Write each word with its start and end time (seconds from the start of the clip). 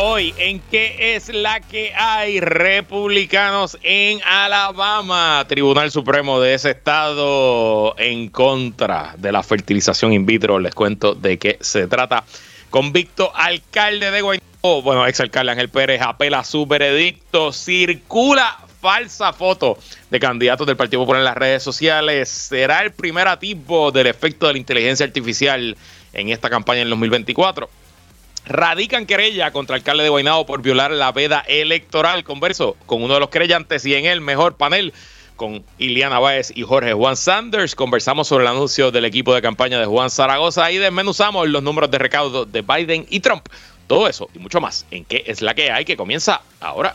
Hoy, 0.00 0.32
¿en 0.38 0.60
qué 0.70 1.16
es 1.16 1.28
la 1.28 1.58
que 1.58 1.92
hay 1.92 2.38
republicanos 2.38 3.76
en 3.82 4.20
Alabama? 4.22 5.44
Tribunal 5.48 5.90
Supremo 5.90 6.38
de 6.38 6.54
ese 6.54 6.70
estado 6.70 7.98
en 7.98 8.28
contra 8.28 9.16
de 9.18 9.32
la 9.32 9.42
fertilización 9.42 10.12
in 10.12 10.24
vitro. 10.24 10.60
Les 10.60 10.72
cuento 10.72 11.16
de 11.16 11.36
qué 11.40 11.58
se 11.60 11.88
trata. 11.88 12.22
Convicto 12.70 13.34
alcalde 13.34 14.12
de 14.12 14.20
Guaynabo, 14.20 14.82
bueno, 14.82 15.04
exalcalde 15.04 15.50
Ángel 15.50 15.68
Pérez 15.68 16.00
apela 16.00 16.44
su 16.44 16.64
veredicto. 16.64 17.52
Circula 17.52 18.56
falsa 18.80 19.32
foto 19.32 19.78
de 20.10 20.20
candidatos 20.20 20.64
del 20.64 20.76
Partido 20.76 21.02
Popular 21.02 21.22
en 21.22 21.24
las 21.24 21.36
redes 21.36 21.64
sociales. 21.64 22.28
Será 22.28 22.82
el 22.82 22.92
primer 22.92 23.26
atisbo 23.26 23.90
del 23.90 24.06
efecto 24.06 24.46
de 24.46 24.52
la 24.52 24.58
inteligencia 24.60 25.04
artificial 25.04 25.76
en 26.12 26.28
esta 26.28 26.48
campaña 26.48 26.82
en 26.82 26.90
2024 26.90 27.68
radican 28.48 29.06
querella 29.06 29.52
contra 29.52 29.76
el 29.76 29.80
alcalde 29.80 30.02
de 30.02 30.08
Guaynabo 30.08 30.46
por 30.46 30.62
violar 30.62 30.90
la 30.90 31.12
veda 31.12 31.44
electoral. 31.46 32.24
Converso 32.24 32.76
con 32.86 33.02
uno 33.02 33.14
de 33.14 33.20
los 33.20 33.28
creyentes 33.28 33.84
y 33.86 33.94
en 33.94 34.06
el 34.06 34.20
mejor 34.20 34.56
panel 34.56 34.92
con 35.36 35.64
Iliana 35.78 36.18
Báez 36.18 36.52
y 36.54 36.62
Jorge 36.62 36.92
Juan 36.92 37.16
Sanders. 37.16 37.74
Conversamos 37.74 38.28
sobre 38.28 38.44
el 38.44 38.50
anuncio 38.50 38.90
del 38.90 39.04
equipo 39.04 39.34
de 39.34 39.40
campaña 39.40 39.78
de 39.78 39.86
Juan 39.86 40.10
Zaragoza 40.10 40.70
y 40.72 40.78
desmenuzamos 40.78 41.48
los 41.48 41.62
números 41.62 41.90
de 41.90 41.98
recaudo 41.98 42.44
de 42.44 42.62
Biden 42.62 43.06
y 43.08 43.20
Trump. 43.20 43.46
Todo 43.86 44.08
eso 44.08 44.28
y 44.34 44.38
mucho 44.38 44.60
más 44.60 44.84
en 44.90 45.04
qué 45.04 45.24
es 45.26 45.40
la 45.40 45.54
que 45.54 45.70
hay 45.70 45.84
que 45.84 45.96
comienza 45.96 46.42
ahora. 46.60 46.94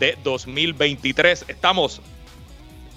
de 0.00 0.18
2023. 0.24 1.44
Estamos 1.46 2.00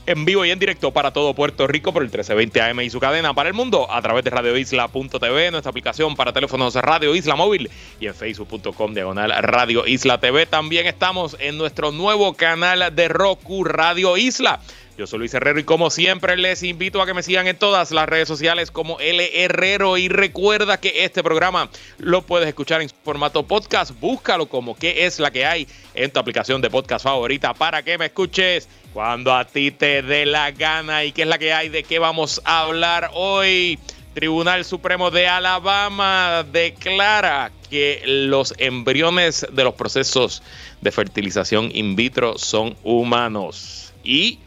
en 0.05 0.25
vivo 0.25 0.43
y 0.43 0.51
en 0.51 0.59
directo 0.59 0.91
para 0.91 1.11
todo 1.11 1.33
Puerto 1.33 1.67
Rico 1.67 1.93
por 1.93 2.01
el 2.01 2.09
1320 2.09 2.61
AM 2.61 2.81
y 2.81 2.89
su 2.89 2.99
cadena 2.99 3.33
para 3.33 3.49
el 3.49 3.55
mundo 3.55 3.89
a 3.89 4.01
través 4.01 4.23
de 4.23 4.31
radioisla.tv, 4.31 5.51
nuestra 5.51 5.69
aplicación 5.69 6.15
para 6.15 6.33
teléfonos 6.33 6.75
Radio 6.75 7.15
Isla 7.15 7.35
Móvil 7.35 7.69
y 7.99 8.07
en 8.07 8.15
facebook.com 8.15 8.93
diagonal 8.93 9.31
Radio 9.43 9.85
Isla 9.85 10.19
TV. 10.19 10.45
También 10.45 10.87
estamos 10.87 11.37
en 11.39 11.57
nuestro 11.57 11.91
nuevo 11.91 12.33
canal 12.33 12.93
de 12.95 13.07
Roku 13.07 13.63
Radio 13.63 14.17
Isla. 14.17 14.59
Yo 14.95 15.07
soy 15.07 15.19
Luis 15.19 15.33
Herrero 15.33 15.59
y 15.59 15.63
como 15.63 15.89
siempre 15.89 16.37
les 16.37 16.61
invito 16.61 17.01
a 17.01 17.07
que 17.07 17.15
me 17.15 17.23
sigan 17.23 17.47
en 17.47 17.57
todas 17.57 17.89
las 17.89 18.07
redes 18.07 18.27
sociales 18.27 18.69
como 18.69 18.99
L 18.99 19.43
Herrero 19.43 19.97
y 19.97 20.07
recuerda 20.07 20.79
que 20.79 21.03
este 21.03 21.23
programa 21.23 21.71
lo 21.97 22.21
puedes 22.21 22.47
escuchar 22.47 22.79
en 22.83 22.89
formato 23.03 23.41
podcast. 23.41 23.91
Búscalo 23.99 24.45
como 24.45 24.75
qué 24.75 25.07
es 25.07 25.19
la 25.19 25.31
que 25.31 25.47
hay 25.47 25.67
en 25.95 26.11
tu 26.11 26.19
aplicación 26.19 26.61
de 26.61 26.69
podcast 26.69 27.03
favorita 27.03 27.55
para 27.55 27.81
que 27.81 27.97
me 27.97 28.05
escuches 28.05 28.69
cuando 28.93 29.33
a 29.33 29.45
ti 29.45 29.71
te 29.71 30.03
dé 30.03 30.27
la 30.27 30.51
gana 30.51 31.03
y 31.03 31.11
qué 31.11 31.23
es 31.23 31.27
la 31.27 31.39
que 31.39 31.53
hay, 31.53 31.69
de 31.69 31.81
qué 31.83 31.97
vamos 31.97 32.39
a 32.45 32.59
hablar 32.59 33.09
hoy. 33.15 33.79
Tribunal 34.13 34.63
Supremo 34.63 35.09
de 35.09 35.27
Alabama 35.27 36.45
declara 36.51 37.51
que 37.71 38.03
los 38.05 38.53
embriones 38.59 39.47
de 39.51 39.63
los 39.63 39.73
procesos 39.73 40.43
de 40.81 40.91
fertilización 40.91 41.71
in 41.73 41.95
vitro 41.95 42.37
son 42.37 42.77
humanos. 42.83 43.91
Y 44.03 44.37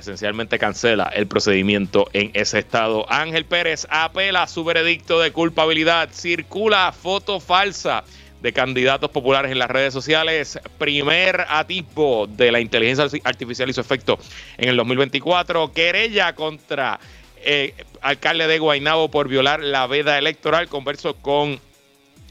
esencialmente 0.00 0.58
cancela 0.58 1.10
el 1.14 1.26
procedimiento 1.26 2.08
en 2.12 2.30
ese 2.34 2.58
estado. 2.58 3.10
Ángel 3.10 3.44
Pérez 3.44 3.86
apela 3.90 4.42
a 4.42 4.46
su 4.48 4.64
veredicto 4.64 5.20
de 5.20 5.32
culpabilidad. 5.32 6.10
Circula 6.12 6.92
foto 6.92 7.40
falsa 7.40 8.04
de 8.42 8.52
candidatos 8.52 9.10
populares 9.10 9.52
en 9.52 9.58
las 9.58 9.70
redes 9.70 9.94
sociales. 9.94 10.58
Primer 10.78 11.46
atisbo 11.48 12.26
de 12.26 12.50
la 12.50 12.60
inteligencia 12.60 13.20
artificial 13.24 13.70
y 13.70 13.72
su 13.72 13.80
efecto 13.80 14.18
en 14.58 14.68
el 14.68 14.76
2024. 14.76 15.72
Querella 15.72 16.34
contra 16.34 16.98
eh, 17.42 17.74
alcalde 18.00 18.46
de 18.46 18.58
Guaynabo 18.58 19.10
por 19.10 19.28
violar 19.28 19.60
la 19.60 19.86
veda 19.86 20.18
electoral. 20.18 20.68
Converso 20.68 21.14
con 21.14 21.60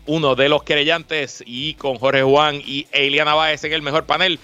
uno 0.05 0.35
de 0.35 0.49
los 0.49 0.63
querellantes 0.63 1.43
y 1.45 1.75
con 1.75 1.97
Jorge 1.97 2.23
Juan 2.23 2.61
y 2.65 2.87
Eliana 2.91 3.35
Báez 3.35 3.63
en 3.63 3.73
el 3.73 3.81
mejor 3.81 4.05
panel 4.05 4.39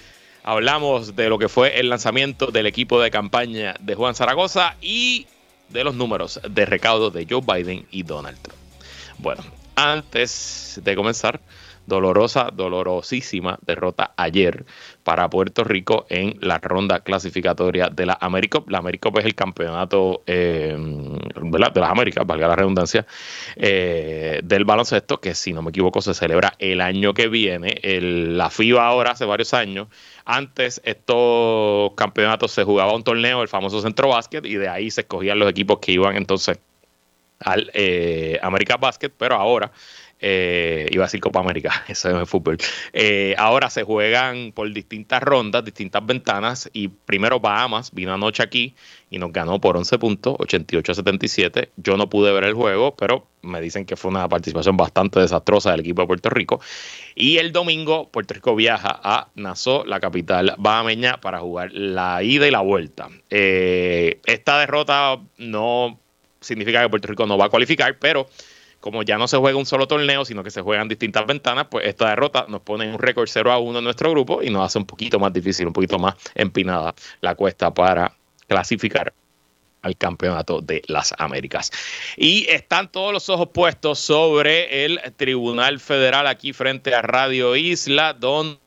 Hablamos 0.48 1.16
de 1.16 1.28
lo 1.28 1.40
que 1.40 1.48
fue 1.48 1.80
el 1.80 1.88
lanzamiento 1.88 2.52
del 2.52 2.66
equipo 2.66 3.00
de 3.00 3.10
campaña 3.10 3.74
de 3.80 3.96
Juan 3.96 4.14
Zaragoza 4.14 4.76
y 4.80 5.26
de 5.70 5.82
los 5.82 5.96
números 5.96 6.40
de 6.48 6.64
recaudo 6.64 7.10
de 7.10 7.26
Joe 7.28 7.40
Biden 7.40 7.84
y 7.90 8.04
Donald 8.04 8.38
Trump. 8.40 8.56
Bueno, 9.18 9.42
antes 9.74 10.80
de 10.84 10.94
comenzar, 10.94 11.40
dolorosa, 11.86 12.50
dolorosísima 12.52 13.58
derrota 13.66 14.12
ayer 14.16 14.64
para 15.06 15.30
Puerto 15.30 15.62
Rico 15.62 16.04
en 16.08 16.36
la 16.40 16.58
ronda 16.58 16.98
clasificatoria 16.98 17.90
de 17.90 18.06
la 18.06 18.18
América. 18.20 18.64
La 18.66 18.78
América 18.78 19.08
es 19.16 19.24
el 19.24 19.36
campeonato 19.36 20.24
eh, 20.26 20.76
de 20.76 21.58
las 21.60 21.90
Américas, 21.90 22.26
valga 22.26 22.48
la 22.48 22.56
redundancia, 22.56 23.06
eh, 23.54 24.40
del 24.42 24.64
baloncesto, 24.64 25.20
que 25.20 25.36
si 25.36 25.52
no 25.52 25.62
me 25.62 25.70
equivoco 25.70 26.02
se 26.02 26.12
celebra 26.12 26.54
el 26.58 26.80
año 26.80 27.14
que 27.14 27.28
viene. 27.28 27.80
la 28.00 28.50
FIBA 28.50 28.84
ahora 28.84 29.12
hace 29.12 29.24
varios 29.24 29.54
años. 29.54 29.86
Antes 30.24 30.80
estos 30.84 31.92
campeonatos 31.94 32.50
se 32.50 32.64
jugaba 32.64 32.92
un 32.92 33.04
torneo, 33.04 33.42
el 33.42 33.48
famoso 33.48 33.80
Centro 33.82 34.08
Básquet, 34.08 34.44
y 34.44 34.56
de 34.56 34.68
ahí 34.68 34.90
se 34.90 35.02
escogían 35.02 35.38
los 35.38 35.48
equipos 35.48 35.78
que 35.78 35.92
iban 35.92 36.16
entonces 36.16 36.58
al 37.38 37.70
eh, 37.74 38.40
América 38.42 38.76
Basket, 38.76 39.12
pero 39.16 39.36
ahora 39.36 39.70
eh, 40.18 40.88
iba 40.90 41.04
a 41.04 41.06
decir 41.06 41.20
Copa 41.20 41.40
América, 41.40 41.84
eso 41.88 42.08
es 42.08 42.16
el 42.16 42.26
fútbol. 42.26 42.58
Eh, 42.92 43.34
ahora 43.38 43.70
se 43.70 43.82
juegan 43.82 44.52
por 44.52 44.72
distintas 44.72 45.22
rondas, 45.22 45.64
distintas 45.64 46.04
ventanas. 46.04 46.70
Y 46.72 46.88
primero 46.88 47.40
Bahamas 47.40 47.92
vino 47.92 48.14
anoche 48.14 48.42
aquí 48.42 48.74
y 49.10 49.18
nos 49.18 49.32
ganó 49.32 49.60
por 49.60 49.76
11 49.76 49.98
puntos, 49.98 50.36
88 50.38 50.92
a 50.92 50.94
77. 50.94 51.70
Yo 51.76 51.96
no 51.96 52.08
pude 52.08 52.32
ver 52.32 52.44
el 52.44 52.54
juego, 52.54 52.94
pero 52.96 53.26
me 53.42 53.60
dicen 53.60 53.84
que 53.84 53.96
fue 53.96 54.10
una 54.10 54.28
participación 54.28 54.76
bastante 54.76 55.20
desastrosa 55.20 55.70
del 55.70 55.80
equipo 55.80 56.02
de 56.02 56.08
Puerto 56.08 56.30
Rico. 56.30 56.60
Y 57.14 57.38
el 57.38 57.52
domingo, 57.52 58.08
Puerto 58.08 58.34
Rico 58.34 58.56
viaja 58.56 58.98
a 59.02 59.28
Nassau, 59.34 59.84
la 59.84 60.00
capital 60.00 60.54
bahameña, 60.58 61.20
para 61.20 61.40
jugar 61.40 61.72
la 61.72 62.22
ida 62.22 62.48
y 62.48 62.50
la 62.50 62.60
vuelta. 62.60 63.08
Eh, 63.30 64.20
esta 64.26 64.58
derrota 64.58 65.20
no 65.38 66.00
significa 66.40 66.82
que 66.82 66.88
Puerto 66.88 67.08
Rico 67.08 67.26
no 67.26 67.38
va 67.38 67.46
a 67.46 67.48
cualificar, 67.50 67.98
pero 67.98 68.28
como 68.86 69.02
ya 69.02 69.18
no 69.18 69.26
se 69.26 69.36
juega 69.36 69.58
un 69.58 69.66
solo 69.66 69.88
torneo, 69.88 70.24
sino 70.24 70.44
que 70.44 70.50
se 70.52 70.62
juegan 70.62 70.86
distintas 70.86 71.26
ventanas, 71.26 71.66
pues 71.68 71.88
esta 71.88 72.10
derrota 72.10 72.46
nos 72.48 72.60
pone 72.60 72.88
un 72.88 73.00
récord 73.00 73.28
0 73.28 73.50
a 73.50 73.58
1 73.58 73.78
en 73.80 73.84
nuestro 73.84 74.12
grupo 74.12 74.44
y 74.44 74.50
nos 74.50 74.64
hace 74.64 74.78
un 74.78 74.86
poquito 74.86 75.18
más 75.18 75.32
difícil, 75.32 75.66
un 75.66 75.72
poquito 75.72 75.98
más 75.98 76.14
empinada 76.36 76.94
la 77.20 77.34
cuesta 77.34 77.74
para 77.74 78.12
clasificar 78.46 79.12
al 79.82 79.96
campeonato 79.96 80.60
de 80.60 80.82
las 80.86 81.12
Américas. 81.18 81.72
Y 82.16 82.46
están 82.48 82.92
todos 82.92 83.12
los 83.12 83.28
ojos 83.28 83.48
puestos 83.52 83.98
sobre 83.98 84.84
el 84.84 85.00
Tribunal 85.16 85.80
Federal 85.80 86.28
aquí 86.28 86.52
frente 86.52 86.94
a 86.94 87.02
Radio 87.02 87.56
Isla, 87.56 88.12
donde 88.12 88.60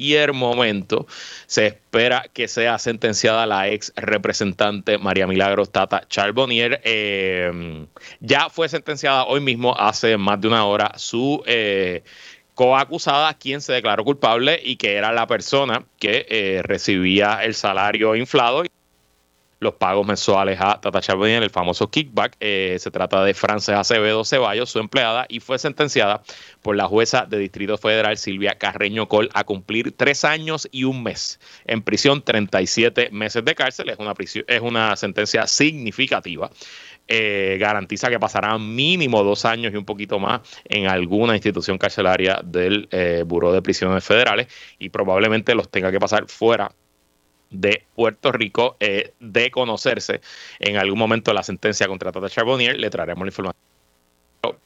cualquier 0.00 0.32
momento 0.32 1.06
se 1.46 1.66
espera 1.66 2.24
que 2.32 2.48
sea 2.48 2.78
sentenciada 2.78 3.44
la 3.44 3.68
ex 3.68 3.92
representante 3.96 4.96
María 4.96 5.26
Milagros 5.26 5.70
Tata 5.70 6.04
Charbonnier. 6.08 6.80
Eh, 6.84 7.86
ya 8.20 8.48
fue 8.48 8.70
sentenciada 8.70 9.26
hoy 9.26 9.40
mismo, 9.40 9.76
hace 9.78 10.16
más 10.16 10.40
de 10.40 10.48
una 10.48 10.64
hora, 10.64 10.92
su 10.96 11.42
eh, 11.46 12.02
coacusada, 12.54 13.34
quien 13.34 13.60
se 13.60 13.74
declaró 13.74 14.02
culpable 14.02 14.58
y 14.64 14.76
que 14.76 14.94
era 14.94 15.12
la 15.12 15.26
persona 15.26 15.84
que 15.98 16.26
eh, 16.30 16.62
recibía 16.62 17.44
el 17.44 17.54
salario 17.54 18.16
inflado 18.16 18.64
los 19.60 19.74
pagos 19.74 20.06
mensuales 20.06 20.58
a 20.60 20.80
Tata 20.80 21.00
Charbonnier, 21.00 21.42
el 21.42 21.50
famoso 21.50 21.90
kickback. 21.90 22.36
Eh, 22.40 22.76
se 22.80 22.90
trata 22.90 23.22
de 23.22 23.34
Frances 23.34 23.74
Acevedo 23.74 24.24
Ceballos, 24.24 24.70
su 24.70 24.78
empleada, 24.78 25.26
y 25.28 25.40
fue 25.40 25.58
sentenciada 25.58 26.22
por 26.62 26.76
la 26.76 26.86
jueza 26.86 27.26
de 27.26 27.38
Distrito 27.38 27.76
Federal 27.76 28.16
Silvia 28.16 28.56
Carreño 28.56 29.06
Col 29.06 29.28
a 29.34 29.44
cumplir 29.44 29.92
tres 29.92 30.24
años 30.24 30.66
y 30.72 30.84
un 30.84 31.02
mes 31.02 31.38
en 31.66 31.82
prisión, 31.82 32.22
37 32.22 33.10
meses 33.12 33.44
de 33.44 33.54
cárcel. 33.54 33.90
Es 34.46 34.60
una, 34.60 34.96
sentencia 34.96 35.46
significativa. 35.46 36.50
Eh, 37.06 37.58
garantiza 37.60 38.08
que 38.08 38.20
pasará 38.20 38.56
mínimo 38.56 39.22
dos 39.24 39.44
años 39.44 39.74
y 39.74 39.76
un 39.76 39.84
poquito 39.84 40.18
más 40.18 40.40
en 40.64 40.86
alguna 40.86 41.34
institución 41.34 41.76
carcelaria 41.76 42.40
del 42.44 42.88
eh, 42.92 43.24
Buró 43.26 43.52
de 43.52 43.60
Prisiones 43.60 44.04
Federales 44.04 44.46
y 44.78 44.90
probablemente 44.90 45.54
los 45.54 45.68
tenga 45.70 45.90
que 45.90 45.98
pasar 45.98 46.28
fuera 46.28 46.70
de 47.50 47.84
Puerto 47.94 48.32
Rico 48.32 48.76
eh, 48.80 49.12
de 49.20 49.50
conocerse 49.50 50.20
en 50.58 50.76
algún 50.76 50.98
momento 50.98 51.32
la 51.32 51.42
sentencia 51.42 51.88
contra 51.88 52.12
Tata 52.12 52.28
Charbonnier. 52.28 52.78
Le 52.78 52.90
traeremos 52.90 53.24
la 53.24 53.30
información 53.30 53.69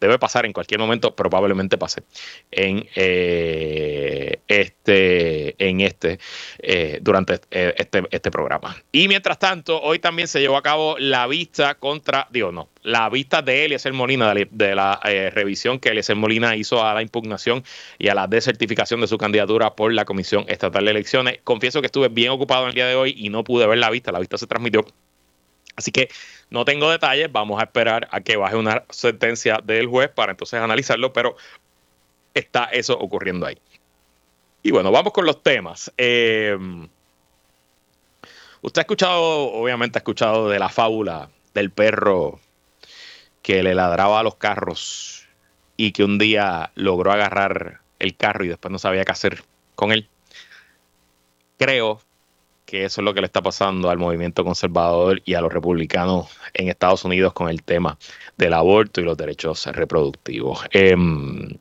debe 0.00 0.18
pasar 0.18 0.46
en 0.46 0.52
cualquier 0.52 0.80
momento, 0.80 1.14
probablemente 1.14 1.78
pase 1.78 2.02
en 2.50 2.86
eh, 2.94 4.40
este, 4.46 5.54
en 5.58 5.80
este, 5.80 6.18
eh, 6.58 6.98
durante 7.02 7.40
este, 7.50 8.02
este 8.10 8.30
programa. 8.30 8.76
Y 8.92 9.08
mientras 9.08 9.38
tanto, 9.38 9.80
hoy 9.80 9.98
también 9.98 10.28
se 10.28 10.40
llevó 10.40 10.56
a 10.56 10.62
cabo 10.62 10.96
la 10.98 11.26
vista 11.26 11.74
contra, 11.74 12.28
digo, 12.30 12.52
no, 12.52 12.68
la 12.82 13.08
vista 13.08 13.42
de 13.42 13.64
Eliezer 13.64 13.92
Molina, 13.92 14.32
de 14.34 14.74
la, 14.74 15.00
revisión 15.32 15.78
que 15.78 15.88
Eliezer 15.88 16.16
Molina 16.16 16.54
hizo 16.54 16.84
a 16.84 16.94
la 16.94 17.02
impugnación 17.02 17.64
y 17.98 18.08
a 18.08 18.14
la 18.14 18.26
desertificación 18.26 19.00
de 19.00 19.06
su 19.06 19.18
candidatura 19.18 19.74
por 19.74 19.92
la 19.92 20.04
Comisión 20.04 20.44
Estatal 20.48 20.84
de 20.84 20.90
Elecciones. 20.90 21.40
Confieso 21.44 21.80
que 21.80 21.86
estuve 21.86 22.08
bien 22.08 22.30
ocupado 22.30 22.64
en 22.64 22.68
el 22.68 22.74
día 22.74 22.86
de 22.86 22.94
hoy 22.94 23.14
y 23.16 23.30
no 23.30 23.42
pude 23.42 23.66
ver 23.66 23.78
la 23.78 23.90
vista. 23.90 24.12
La 24.12 24.18
vista 24.18 24.38
se 24.38 24.46
transmitió 24.46 24.84
Así 25.76 25.90
que 25.90 26.08
no 26.50 26.64
tengo 26.64 26.90
detalles, 26.90 27.30
vamos 27.32 27.60
a 27.60 27.64
esperar 27.64 28.08
a 28.10 28.20
que 28.20 28.36
baje 28.36 28.56
una 28.56 28.84
sentencia 28.90 29.60
del 29.62 29.86
juez 29.86 30.08
para 30.08 30.32
entonces 30.32 30.60
analizarlo, 30.60 31.12
pero 31.12 31.36
está 32.32 32.64
eso 32.64 32.98
ocurriendo 32.98 33.46
ahí. 33.46 33.58
Y 34.62 34.70
bueno, 34.70 34.90
vamos 34.90 35.12
con 35.12 35.26
los 35.26 35.42
temas. 35.42 35.92
Eh, 35.98 36.56
usted 38.62 38.80
ha 38.80 38.82
escuchado, 38.82 39.52
obviamente 39.52 39.98
ha 39.98 40.00
escuchado 40.00 40.48
de 40.48 40.58
la 40.58 40.68
fábula 40.68 41.28
del 41.52 41.70
perro 41.70 42.40
que 43.42 43.62
le 43.62 43.74
ladraba 43.74 44.20
a 44.20 44.22
los 44.22 44.36
carros 44.36 45.26
y 45.76 45.92
que 45.92 46.04
un 46.04 46.18
día 46.18 46.70
logró 46.74 47.12
agarrar 47.12 47.80
el 47.98 48.16
carro 48.16 48.44
y 48.44 48.48
después 48.48 48.72
no 48.72 48.78
sabía 48.78 49.04
qué 49.04 49.12
hacer 49.12 49.42
con 49.74 49.92
él. 49.92 50.08
Creo 51.58 52.00
que 52.64 52.84
eso 52.84 53.00
es 53.00 53.04
lo 53.04 53.14
que 53.14 53.20
le 53.20 53.26
está 53.26 53.42
pasando 53.42 53.90
al 53.90 53.98
movimiento 53.98 54.44
conservador 54.44 55.22
y 55.24 55.34
a 55.34 55.40
los 55.40 55.52
republicanos 55.52 56.28
en 56.54 56.68
Estados 56.68 57.04
Unidos 57.04 57.32
con 57.32 57.48
el 57.48 57.62
tema 57.62 57.98
del 58.36 58.54
aborto 58.54 59.00
y 59.00 59.04
los 59.04 59.16
derechos 59.16 59.66
reproductivos. 59.66 60.60
Em, 60.70 61.58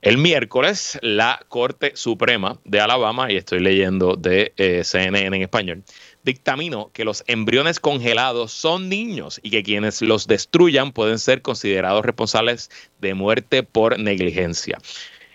el 0.00 0.16
miércoles, 0.16 0.98
la 1.02 1.44
Corte 1.48 1.92
Suprema 1.96 2.58
de 2.64 2.80
Alabama, 2.80 3.32
y 3.32 3.36
estoy 3.36 3.58
leyendo 3.58 4.14
de 4.14 4.52
eh, 4.56 4.82
CNN 4.84 5.36
en 5.36 5.42
español, 5.42 5.82
dictaminó 6.22 6.90
que 6.92 7.04
los 7.04 7.24
embriones 7.26 7.80
congelados 7.80 8.52
son 8.52 8.88
niños 8.88 9.40
y 9.42 9.50
que 9.50 9.64
quienes 9.64 10.00
los 10.02 10.28
destruyan 10.28 10.92
pueden 10.92 11.18
ser 11.18 11.42
considerados 11.42 12.04
responsables 12.04 12.70
de 13.00 13.14
muerte 13.14 13.64
por 13.64 13.98
negligencia. 13.98 14.78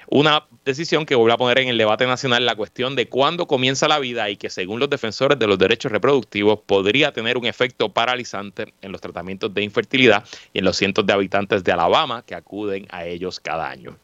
Una 0.08 0.46
decisión 0.66 1.06
que 1.06 1.16
vuelve 1.16 1.34
a 1.34 1.38
poner 1.38 1.60
en 1.60 1.70
el 1.70 1.78
debate 1.78 2.06
nacional 2.06 2.46
la 2.46 2.56
cuestión 2.56 2.96
de 2.96 3.08
cuándo 3.08 3.48
comienza 3.48 3.88
la 3.88 4.00
vida 4.00 4.30
y 4.30 4.38
que 4.38 4.50
según 4.50 4.80
los 4.80 4.90
defensores 4.90 5.40
de 5.40 5.48
los 5.48 5.58
derechos 5.58 5.92
reproductivos 5.92 6.60
podría 6.66 7.12
tener 7.12 7.38
un 7.38 7.46
efecto 7.46 7.90
paralizante 7.90 8.74
en 8.82 8.92
los 8.92 9.02
tratamientos 9.02 9.54
de 9.54 9.64
infertilidad 9.64 10.24
y 10.54 10.60
en 10.60 10.66
los 10.66 10.78
cientos 10.78 11.06
de 11.06 11.14
habitantes 11.14 11.64
de 11.64 11.72
Alabama 11.72 12.24
que 12.26 12.36
acuden 12.36 12.88
a 12.90 13.06
ellos 13.06 13.40
cada 13.40 13.70
año. 13.70 13.98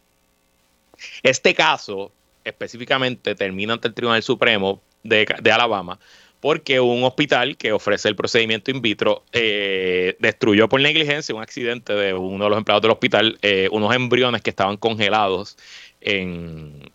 Este 1.24 1.54
caso 1.54 2.12
específicamente 2.44 3.36
termina 3.36 3.74
ante 3.74 3.88
el 3.88 3.94
Tribunal 3.94 4.24
Supremo 4.24 4.82
de, 5.04 5.26
Alabama 5.52 6.00
porque 6.40 6.80
un 6.80 7.04
hospital 7.04 7.58
que 7.58 7.74
ofrece 7.74 8.08
el 8.08 8.16
procedimiento 8.16 8.72
in 8.72 8.82
vitro 8.82 9.24
eh, 9.34 10.16
destruyó 10.20 10.70
por 10.70 10.80
negligencia 10.80 11.36
un 11.36 11.42
accidente 11.42 11.94
de 11.94 12.14
uno 12.14 12.46
de 12.46 12.50
los 12.50 12.58
empleados 12.58 12.82
del 12.82 12.92
hospital 12.92 13.38
eh, 13.42 13.68
unos 13.72 13.94
embriones 13.94 14.42
que 14.42 14.50
estaban 14.50 14.78
congelados 14.78 15.58
en, 16.02 16.92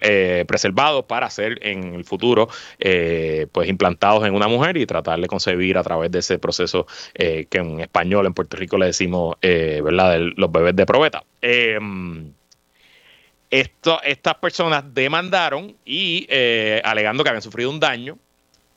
eh, 0.00 0.44
preservados 0.46 1.04
para 1.04 1.28
ser 1.30 1.58
en 1.66 1.94
el 1.94 2.04
futuro 2.04 2.48
eh, 2.78 3.46
pues 3.52 3.68
implantados 3.68 4.26
en 4.26 4.34
una 4.34 4.48
mujer 4.48 4.76
y 4.76 4.86
tratar 4.86 5.20
de 5.20 5.26
concebir 5.26 5.76
a 5.76 5.82
través 5.82 6.10
de 6.10 6.20
ese 6.20 6.38
proceso 6.38 6.86
eh, 7.14 7.46
que 7.50 7.58
en 7.58 7.80
español 7.80 8.26
en 8.26 8.34
Puerto 8.34 8.56
Rico 8.56 8.78
le 8.78 8.86
decimos 8.86 9.36
verdad 9.40 10.18
los 10.36 10.52
bebés 10.52 10.76
de 10.76 10.86
probeta. 10.86 11.24
Em, 11.40 12.32
esto, 13.50 14.00
estas 14.02 14.34
personas 14.36 14.84
demandaron 14.92 15.74
y 15.84 16.26
alegando 16.84 17.22
que 17.22 17.30
habían 17.30 17.42
sufrido 17.42 17.70
un 17.70 17.80
daño 17.80 18.18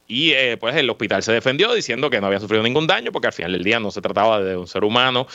y 0.07 0.33
pues 0.57 0.75
el 0.75 0.89
hospital 0.89 1.24
se 1.24 1.31
defendió 1.31 1.74
diciendo 1.74 2.10
que 2.10 2.19
no 2.19 2.28
había 2.28 2.39
sufrido 2.39 2.63
ningún 2.63 2.88
daño 2.88 3.12
porque 3.12 3.28
al 3.28 3.33
final 3.33 3.54
del 3.54 3.63
día 3.63 3.80
no 3.80 3.92
se 3.92 4.01
trataba 4.01 4.42
de 4.42 4.57
un 4.57 4.68
ser 4.68 4.83
humano, 4.83 5.28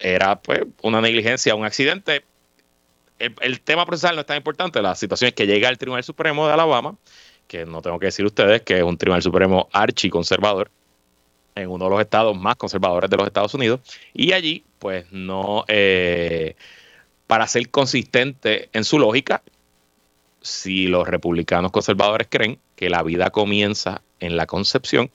era 0.00 0.40
pues 0.40 0.60
una 0.82 1.00
negligencia, 1.00 1.54
un 1.54 1.64
accidente 1.64 2.24
el, 3.40 3.60
tema 3.60 3.86
procesal 3.86 4.14
no 4.14 4.20
es 4.20 4.26
tan 4.26 4.36
importante. 4.36 4.82
La 4.82 4.94
situación 4.94 5.28
es 5.28 5.34
que 5.34 5.46
llega 5.46 5.68
el 5.68 5.78
Tribunal 5.78 6.04
Supremo 6.04 6.46
de 6.46 6.52
Alabama, 6.52 6.96
que 7.46 7.64
no 7.64 7.82
tengo 7.82 7.98
que 7.98 8.06
decir 8.06 8.24
ustedes 8.24 8.62
que 8.62 8.78
es 8.78 8.82
un 8.82 8.96
Tribunal 8.96 9.22
Supremo 9.22 9.68
archiconservador, 9.72 10.70
en 11.54 11.68
uno 11.68 11.84
de 11.84 11.90
los 11.90 12.00
estados 12.00 12.36
más 12.36 12.56
conservadores 12.56 13.10
de 13.10 13.16
los 13.16 13.26
Estados 13.26 13.54
Unidos, 13.54 13.80
y 14.14 14.32
allí, 14.32 14.64
pues 14.78 15.06
no, 15.12 15.64
eh, 15.68 16.56
para 17.26 17.46
ser 17.46 17.68
consistente 17.70 18.70
en 18.72 18.84
su 18.84 18.98
lógica, 18.98 19.42
si 20.40 20.88
los 20.88 21.06
republicanos 21.06 21.70
conservadores 21.70 22.26
creen 22.28 22.58
que 22.74 22.90
la 22.90 23.02
vida 23.02 23.30
comienza 23.30 24.02
en 24.18 24.36
la 24.36 24.46
concepción, 24.46 25.10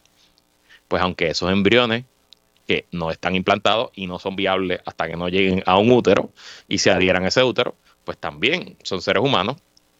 pues 0.88 1.02
aunque 1.02 1.28
esos 1.28 1.52
embriones 1.52 2.06
que 2.68 2.86
no 2.92 3.12
están 3.12 3.36
implantados 3.36 3.92
y 3.96 4.08
no 4.08 4.20
son 4.20 4.36
viables 4.36 4.82
hasta 4.86 5.08
que 5.08 5.16
no 5.16 5.30
lleguen 5.30 5.64
a 5.66 5.78
un 5.78 5.92
útero 5.92 6.32
y 6.68 6.78
se 6.78 6.92
adhieran 6.92 7.24
a 7.24 7.30
ese 7.30 7.44
útero, 7.44 7.76
pues 8.08 8.18
también 8.18 8.78
son 8.84 9.02
seres 9.02 9.22
humanos 9.22 9.58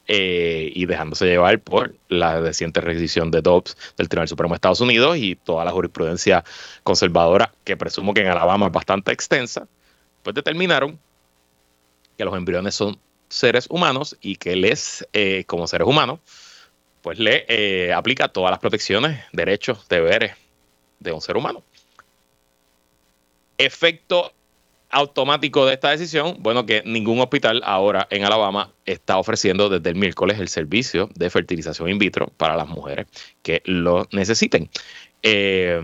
eh, 0.08 0.72
y 0.74 0.86
dejándose 0.86 1.26
llevar 1.26 1.60
por 1.60 1.94
la 2.08 2.40
reciente 2.40 2.80
decisión 2.80 3.32
de 3.32 3.42
Dobbs 3.42 3.76
del 3.98 4.08
Tribunal 4.08 4.30
Supremo 4.30 4.54
de 4.54 4.56
Estados 4.56 4.80
Unidos 4.80 5.18
y 5.18 5.36
toda 5.36 5.66
la 5.66 5.72
jurisprudencia 5.72 6.46
conservadora, 6.84 7.54
que 7.66 7.76
presumo 7.76 8.14
que 8.14 8.22
en 8.22 8.28
Alabama 8.28 8.68
es 8.68 8.72
bastante 8.72 9.12
extensa, 9.12 9.68
pues 10.24 10.34
determinaron 10.34 10.98
que 12.18 12.24
los 12.24 12.34
embriones 12.34 12.76
son 12.76 12.98
seres 13.28 13.68
humanos 13.70 14.16
y 14.22 14.38
que 14.38 14.56
les, 14.56 15.06
eh, 15.12 15.44
como 15.46 15.68
seres 15.68 15.86
humanos, 15.86 16.22
pues 17.02 17.20
le 17.20 17.46
eh, 17.50 17.92
aplica 17.92 18.30
todas 18.30 18.52
las 18.52 18.60
protecciones, 18.62 19.22
derechos, 19.34 19.86
deberes 19.90 20.32
de 21.02 21.12
un 21.12 21.20
ser 21.20 21.36
humano. 21.36 21.62
Efecto 23.58 24.32
automático 24.90 25.66
de 25.66 25.74
esta 25.74 25.92
decisión? 25.92 26.38
Bueno, 26.40 26.66
que 26.66 26.84
ningún 26.86 27.20
hospital 27.20 27.62
ahora 27.66 28.08
en 28.10 28.24
Alabama 28.24 28.72
está 28.86 29.18
ofreciendo 29.18 29.70
desde 29.70 29.90
el 29.90 29.96
miércoles 29.96 30.40
el 30.40 30.48
servicio 30.48 31.10
de 31.16 31.30
fertilización 31.30 31.90
in 31.90 31.98
vitro 31.98 32.28
para 32.38 32.56
las 32.56 32.68
mujeres 32.68 33.08
que 33.42 33.62
lo 33.66 34.08
necesiten. 34.12 34.70
Eh, 35.24 35.82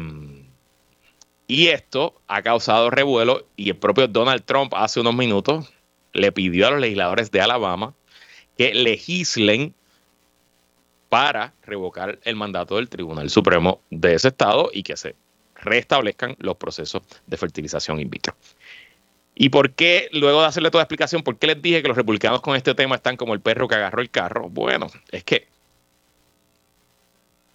y 1.47 1.67
esto 1.67 2.21
ha 2.27 2.41
causado 2.41 2.89
revuelo 2.89 3.45
y 3.55 3.69
el 3.69 3.75
propio 3.75 4.07
Donald 4.07 4.43
Trump 4.43 4.73
hace 4.75 4.99
unos 4.99 5.15
minutos 5.15 5.71
le 6.13 6.31
pidió 6.31 6.67
a 6.67 6.71
los 6.71 6.79
legisladores 6.79 7.31
de 7.31 7.41
Alabama 7.41 7.93
que 8.57 8.73
legislen 8.73 9.73
para 11.09 11.53
revocar 11.63 12.19
el 12.23 12.35
mandato 12.35 12.77
del 12.77 12.89
Tribunal 12.89 13.29
Supremo 13.29 13.81
de 13.89 14.15
ese 14.15 14.29
estado 14.29 14.69
y 14.73 14.83
que 14.83 14.97
se 14.97 15.15
restablezcan 15.55 16.35
los 16.39 16.57
procesos 16.57 17.03
de 17.27 17.37
fertilización 17.37 17.99
in 17.99 18.09
vitro. 18.09 18.35
¿Y 19.35 19.49
por 19.49 19.71
qué, 19.71 20.09
luego 20.11 20.41
de 20.41 20.47
hacerle 20.47 20.69
toda 20.69 20.81
la 20.81 20.83
explicación, 20.83 21.23
por 21.23 21.37
qué 21.37 21.47
les 21.47 21.61
dije 21.61 21.81
que 21.81 21.87
los 21.87 21.97
republicanos 21.97 22.41
con 22.41 22.55
este 22.55 22.75
tema 22.75 22.95
están 22.95 23.17
como 23.17 23.33
el 23.33 23.41
perro 23.41 23.67
que 23.67 23.75
agarró 23.75 24.01
el 24.01 24.09
carro? 24.09 24.49
Bueno, 24.49 24.87
es 25.11 25.23
que 25.23 25.47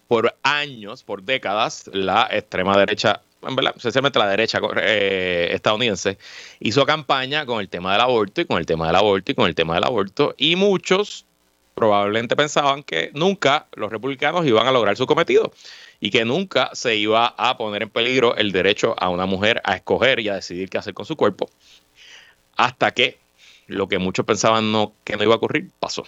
por 0.08 0.34
años, 0.42 1.04
por 1.04 1.22
décadas, 1.22 1.88
la 1.92 2.28
extrema 2.30 2.76
derecha, 2.76 3.20
en 3.42 3.54
verdad, 3.54 3.74
especialmente 3.76 4.18
la 4.18 4.28
derecha 4.28 4.58
eh, 4.80 5.50
estadounidense, 5.52 6.18
hizo 6.60 6.84
campaña 6.86 7.44
con 7.46 7.60
el 7.60 7.68
tema 7.68 7.92
del 7.92 8.00
aborto 8.00 8.40
y 8.40 8.46
con 8.46 8.58
el 8.58 8.66
tema 8.66 8.86
del 8.86 8.96
aborto 8.96 9.30
y 9.30 9.34
con 9.34 9.46
el 9.46 9.54
tema 9.54 9.74
del 9.74 9.84
aborto. 9.84 10.34
Y 10.38 10.56
muchos 10.56 11.26
probablemente 11.74 12.34
pensaban 12.34 12.82
que 12.82 13.10
nunca 13.14 13.68
los 13.74 13.92
republicanos 13.92 14.46
iban 14.46 14.66
a 14.66 14.72
lograr 14.72 14.96
su 14.96 15.06
cometido 15.06 15.52
y 16.00 16.10
que 16.10 16.24
nunca 16.24 16.70
se 16.74 16.96
iba 16.96 17.26
a 17.26 17.56
poner 17.56 17.82
en 17.82 17.90
peligro 17.90 18.36
el 18.36 18.52
derecho 18.52 18.94
a 18.98 19.08
una 19.08 19.26
mujer 19.26 19.60
a 19.64 19.74
escoger 19.74 20.20
y 20.20 20.28
a 20.28 20.34
decidir 20.34 20.68
qué 20.68 20.78
hacer 20.78 20.94
con 20.94 21.06
su 21.06 21.16
cuerpo, 21.16 21.50
hasta 22.56 22.92
que 22.92 23.18
lo 23.66 23.88
que 23.88 23.98
muchos 23.98 24.24
pensaban 24.24 24.72
que 25.04 25.16
no 25.16 25.22
iba 25.22 25.34
a 25.34 25.36
ocurrir 25.36 25.70
pasó. 25.78 26.04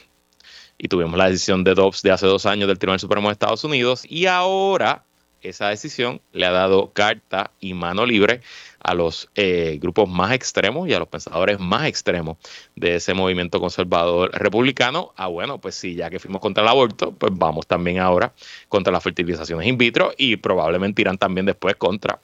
Y 0.78 0.88
tuvimos 0.88 1.18
la 1.18 1.28
decisión 1.28 1.62
de 1.62 1.74
Dobbs 1.74 2.02
de 2.02 2.10
hace 2.10 2.26
dos 2.26 2.46
años 2.46 2.68
del 2.68 2.78
Tribunal 2.78 3.00
Supremo 3.00 3.28
de 3.28 3.32
Estados 3.32 3.64
Unidos 3.64 4.04
y 4.08 4.26
ahora 4.26 5.04
esa 5.42 5.68
decisión 5.68 6.20
le 6.32 6.46
ha 6.46 6.50
dado 6.50 6.92
carta 6.92 7.50
y 7.60 7.74
mano 7.74 8.06
libre 8.06 8.40
a 8.82 8.94
los 8.94 9.28
eh, 9.34 9.78
grupos 9.80 10.08
más 10.08 10.32
extremos 10.32 10.88
y 10.88 10.94
a 10.94 10.98
los 10.98 11.08
pensadores 11.08 11.58
más 11.60 11.86
extremos 11.86 12.38
de 12.74 12.96
ese 12.96 13.14
movimiento 13.14 13.60
conservador 13.60 14.30
republicano. 14.32 15.12
Ah, 15.16 15.26
bueno, 15.28 15.60
pues 15.60 15.74
sí, 15.74 15.94
ya 15.94 16.10
que 16.10 16.18
fuimos 16.18 16.40
contra 16.40 16.62
el 16.62 16.68
aborto, 16.68 17.12
pues 17.12 17.32
vamos 17.34 17.66
también 17.66 17.98
ahora 17.98 18.32
contra 18.68 18.92
las 18.92 19.02
fertilizaciones 19.02 19.66
in 19.66 19.76
vitro 19.76 20.12
y 20.16 20.36
probablemente 20.36 21.02
irán 21.02 21.18
también 21.18 21.46
después 21.46 21.76
contra 21.76 22.20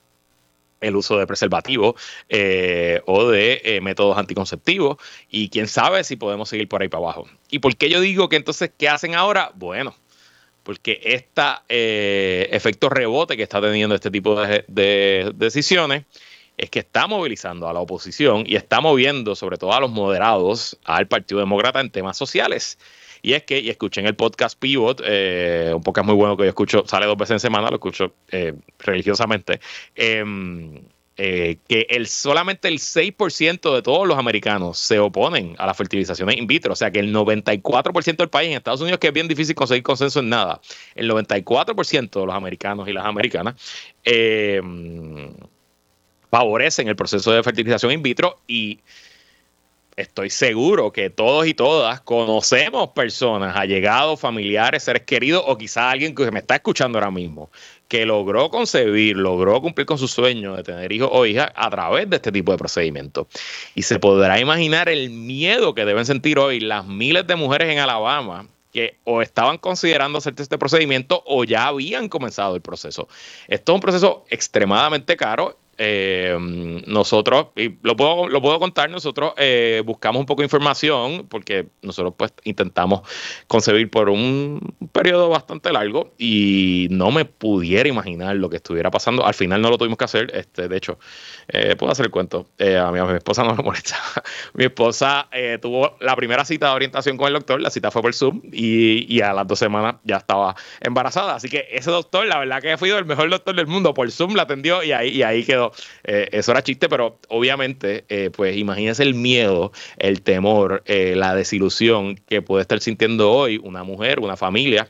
el 0.81 0.95
uso 0.97 1.19
de 1.19 1.27
preservativos 1.27 1.95
eh, 2.29 3.01
o 3.07 3.29
de 3.29 3.61
eh, 3.65 3.81
métodos 3.81 4.19
anticonceptivos 4.19 4.97
y 5.31 5.49
quién 5.49 5.69
sabe 5.69 6.05
si 6.05 6.17
podemos 6.17 6.49
seguir 6.49 6.69
por 6.69 6.83
ahí 6.83 6.89
para 6.89 7.05
abajo. 7.05 7.29
¿Y 7.51 7.59
por 7.59 7.77
qué 7.77 7.89
yo 7.89 8.01
digo 8.01 8.29
que 8.29 8.37
entonces 8.37 8.71
qué 8.77 8.89
hacen 8.89 9.15
ahora? 9.15 9.53
Bueno, 9.55 9.95
porque 10.63 11.01
este 11.03 12.55
efecto 12.55 12.89
rebote 12.89 13.37
que 13.37 13.43
está 13.43 13.61
teniendo 13.61 13.95
este 13.95 14.11
tipo 14.11 14.41
de 14.41 15.33
decisiones 15.35 16.05
es 16.57 16.71
que 16.71 16.81
está 16.81 17.07
movilizando 17.07 17.69
a 17.69 17.73
la 17.73 17.81
oposición 17.81 18.45
y 18.47 18.57
está 18.57 18.81
moviendo 18.81 19.35
sobre 19.35 19.59
todo 19.59 19.73
a 19.73 19.81
los 19.81 19.91
moderados 19.91 20.79
al 20.85 21.07
Partido 21.07 21.41
Demócrata 21.41 21.81
en 21.81 21.91
temas 21.91 22.17
sociales. 22.17 22.79
Y 23.23 23.33
es 23.33 23.43
que, 23.43 23.59
y 23.59 23.71
escuchen 23.71 24.07
el 24.07 24.15
podcast 24.15 24.59
Pivot, 24.59 25.03
eh, 25.05 25.73
un 25.75 25.83
podcast 25.83 26.07
muy 26.07 26.15
bueno 26.15 26.37
que 26.37 26.45
yo 26.45 26.49
escucho, 26.49 26.85
sale 26.87 27.07
dos 27.07 27.17
veces 27.17 27.33
en 27.33 27.41
semana, 27.41 27.69
lo 27.69 27.77
escucho 27.77 28.13
eh, 28.31 28.55
religiosamente. 28.79 29.61
Em, 29.95 30.81
eh, 31.19 31.57
que 31.67 31.87
el, 31.89 32.09
solamente 32.09 32.69
el 32.69 32.79
6% 32.79 33.75
de 33.75 33.81
todos 33.81 34.07
los 34.07 34.19
americanos 34.19 34.79
se 34.79 34.99
oponen 34.99 35.55
a 35.57 35.65
la 35.65 35.73
fertilización 35.73 36.31
in 36.31 36.47
vitro. 36.47 36.75
O 36.75 36.77
sea 36.77 36.91
que 36.91 37.01
el 37.01 37.15
94% 37.15 38.17
del 38.17 38.29
país 38.29 38.51
en 38.51 38.57
Estados 38.59 38.83
Unidos, 38.83 39.01
que 39.01 39.07
es 39.07 39.13
bien 39.15 39.27
difícil 39.27 39.55
conseguir 39.55 39.83
consenso 39.83 40.21
en 40.21 40.29
nada, 40.29 40.61
el 40.95 41.11
94% 41.11 42.21
de 42.21 42.27
los 42.27 42.35
americanos 42.35 42.87
y 42.87 42.93
las 42.93 43.07
americanas 43.07 43.55
eh, 44.05 44.61
favorecen 46.31 46.89
el 46.89 46.97
proceso 46.97 47.33
de 47.33 47.43
fertilización 47.43 47.93
in 47.93 48.03
vitro 48.03 48.39
y 48.47 48.81
estoy 49.97 50.29
seguro 50.29 50.93
que 50.93 51.09
todos 51.09 51.47
y 51.47 51.55
todas 51.55 52.01
conocemos 52.03 52.89
personas, 52.91 53.57
allegados, 53.57 54.21
familiares, 54.21 54.83
seres 54.83 55.03
queridos 55.03 55.43
o 55.47 55.57
quizás 55.57 55.93
alguien 55.93 56.15
que 56.15 56.31
me 56.31 56.41
está 56.41 56.57
escuchando 56.57 56.99
ahora 56.99 57.11
mismo 57.11 57.51
que 57.89 58.05
logró 58.05 58.51
concebir, 58.51 59.17
logró 59.17 59.61
cumplir 59.61 59.87
con 59.87 59.99
su 59.99 60.09
sueño 60.09 60.57
de 60.57 60.63
tener 60.63 60.93
hijos 60.93 61.09
o 61.13 61.25
hijas 61.25 61.51
a 61.55 61.71
través 61.71 62.11
de 62.11 62.17
este 62.17 62.33
tipo 62.33 62.53
de 62.53 62.59
procedimientos. 62.59 63.27
Y 63.75 63.83
se 63.83 63.99
podrá 63.99 64.41
imaginar 64.41 64.89
el 64.89 65.11
miedo 65.11 65.75
que 65.75 65.85
deben 65.85 66.05
sentir 66.05 66.39
hoy 66.39 66.61
las 66.61 66.87
miles 66.87 67.27
de 67.27 67.37
mujeres 67.37 67.71
en 67.71 67.79
Alabama 67.79 68.47
que 68.73 68.97
o 69.05 69.23
estaban 69.23 69.57
considerando 69.59 70.19
hacer 70.19 70.35
este 70.37 70.59
procedimiento 70.59 71.23
o 71.27 71.45
ya 71.45 71.69
habían 71.69 72.09
comenzado 72.09 72.57
el 72.57 72.61
proceso. 72.61 73.09
Esto 73.49 73.73
es 73.73 73.75
un 73.75 73.81
proceso 73.81 74.25
extremadamente 74.29 75.17
caro 75.17 75.57
eh, 75.79 76.37
nosotros, 76.87 77.49
y 77.55 77.77
lo 77.83 77.97
puedo, 77.97 78.29
lo 78.29 78.41
puedo 78.41 78.59
contar, 78.59 78.89
nosotros 78.89 79.35
eh, 79.37 79.83
buscamos 79.85 80.21
un 80.21 80.27
poco 80.27 80.43
de 80.43 80.47
información 80.47 81.27
porque 81.29 81.67
nosotros 81.83 82.15
pues 82.17 82.33
intentamos 82.45 83.03
concebir 83.47 83.91
por 83.91 84.09
un 84.09 84.75
periodo 84.93 85.29
bastante 85.29 85.73
largo 85.73 86.15
y 86.19 86.89
no 86.91 87.11
me 87.11 87.25
pudiera 87.25 87.89
imaginar 87.89 88.37
lo 88.37 88.49
que 88.49 88.57
estuviera 88.57 88.91
pasando. 88.91 89.27
Al 89.27 89.35
final 89.35 89.61
no 89.61 89.71
lo 89.71 89.79
tuvimos 89.79 89.99
que 89.99 90.05
hacer, 90.05 90.31
este, 90.35 90.69
de 90.69 90.77
hecho, 90.77 90.99
eh, 91.49 91.77
puedo 91.77 91.93
hacer 91.93 92.07
el 92.07 92.11
cuento, 92.11 92.49
eh, 92.59 92.79
a, 92.79 92.91
mi, 92.91 92.99
esposa 93.15 93.45
no 93.45 93.55
me 93.55 93.63
molesta. 93.65 93.97
mi 94.55 94.65
esposa 94.65 95.29
tuvo 95.61 95.97
la 96.01 96.17
primera 96.17 96.45
cita 96.45 96.69
de 96.69 96.73
orientación 96.75 97.17
con 97.17 97.29
el 97.29 97.35
doctor, 97.35 97.61
la 97.61 97.71
cita 97.71 97.91
fue 97.91 98.03
por 98.03 98.15
Zoom 98.15 98.41
y, 98.51 99.15
y, 99.15 99.21
a 99.21 99.35
las 99.35 99.47
dos 99.47 99.59
semanas 99.59 99.97
ya 100.05 100.17
estaba 100.17 100.57
embarazada, 100.81 101.35
así 101.35 101.49
que 101.49 101.67
ese 101.71 101.91
doctor, 101.91 102.27
la 102.27 102.39
verdad 102.39 102.63
que 102.63 102.77
fue 102.79 102.97
el 102.97 103.05
mejor 103.05 103.29
doctor 103.29 103.55
del 103.55 103.67
mundo, 103.67 103.93
por 103.93 104.11
Zoom 104.11 104.35
la 104.35 104.43
atendió 104.43 104.83
y 104.83 104.93
ahí, 104.93 105.09
y 105.11 105.23
ahí 105.23 105.45
quedó 105.45 105.66
eh, 106.05 106.29
eso 106.33 106.53
era 106.53 106.63
chiste, 106.63 106.89
pero 106.89 107.19
obviamente, 107.29 108.05
eh, 108.09 108.31
pues 108.31 108.57
imagínense 108.57 109.03
el 109.03 109.15
miedo, 109.15 109.73
el 109.99 110.23
temor, 110.23 110.83
eh, 110.87 111.15
la 111.17 111.35
desilusión 111.35 112.17
que 112.17 112.43
puede 112.43 112.63
estar 112.63 112.81
sintiendo 112.81 113.31
hoy 113.33 113.61
una 113.63 113.85
mujer, 113.85 114.21
una 114.21 114.37
familia 114.37 114.89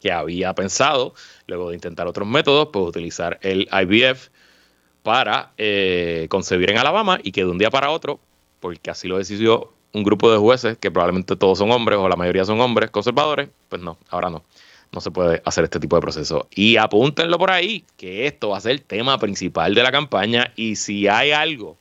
que 0.00 0.12
había 0.12 0.54
pensado, 0.54 1.14
luego 1.46 1.70
de 1.70 1.76
intentar 1.76 2.06
otros 2.06 2.28
métodos, 2.28 2.68
pues 2.72 2.86
utilizar 2.86 3.38
el 3.42 3.68
IVF 3.72 4.28
para 5.02 5.52
concebir 6.28 6.70
en 6.70 6.78
Alabama 6.78 7.18
y 7.22 7.32
que 7.32 7.42
de 7.42 7.50
un 7.50 7.58
día 7.58 7.70
para 7.70 7.90
otro, 7.90 8.20
porque 8.60 8.90
así 8.90 9.08
lo 9.08 9.18
decidió 9.18 9.72
un 9.92 10.02
grupo 10.02 10.30
de 10.30 10.36
jueces, 10.36 10.76
que 10.76 10.90
probablemente 10.90 11.36
todos 11.36 11.58
son 11.58 11.70
hombres 11.70 11.98
o 11.98 12.08
la 12.08 12.16
mayoría 12.16 12.44
son 12.44 12.60
hombres 12.60 12.90
conservadores, 12.90 13.48
pues 13.68 13.80
no, 13.80 13.96
ahora 14.10 14.28
no 14.28 14.42
no 14.96 15.00
se 15.00 15.10
puede 15.10 15.42
hacer 15.44 15.64
este 15.64 15.78
tipo 15.78 15.94
de 15.96 16.02
proceso. 16.02 16.48
Y 16.50 16.78
apúntenlo 16.78 17.38
por 17.38 17.50
ahí, 17.50 17.84
que 17.96 18.26
esto 18.26 18.48
va 18.48 18.56
a 18.56 18.60
ser 18.60 18.72
el 18.72 18.82
tema 18.82 19.18
principal 19.18 19.74
de 19.74 19.82
la 19.82 19.92
campaña 19.92 20.52
y 20.56 20.76
si 20.76 21.06
hay 21.06 21.32
algo 21.32 21.76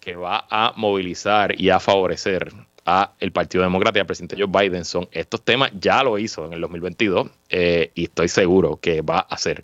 que 0.00 0.16
va 0.16 0.46
a 0.50 0.72
movilizar 0.76 1.60
y 1.60 1.68
a 1.68 1.78
favorecer 1.78 2.50
a 2.86 3.12
el 3.20 3.30
Partido 3.30 3.62
Demócrata 3.62 3.98
y 3.98 4.00
al 4.00 4.06
presidente 4.06 4.36
Joe 4.38 4.48
Biden 4.48 4.86
son 4.86 5.06
estos 5.12 5.42
temas, 5.42 5.70
ya 5.78 6.02
lo 6.02 6.18
hizo 6.18 6.46
en 6.46 6.54
el 6.54 6.62
2022 6.62 7.28
eh, 7.50 7.90
y 7.94 8.04
estoy 8.04 8.28
seguro 8.28 8.78
que 8.80 9.02
va 9.02 9.20
a 9.20 9.36
ser 9.36 9.62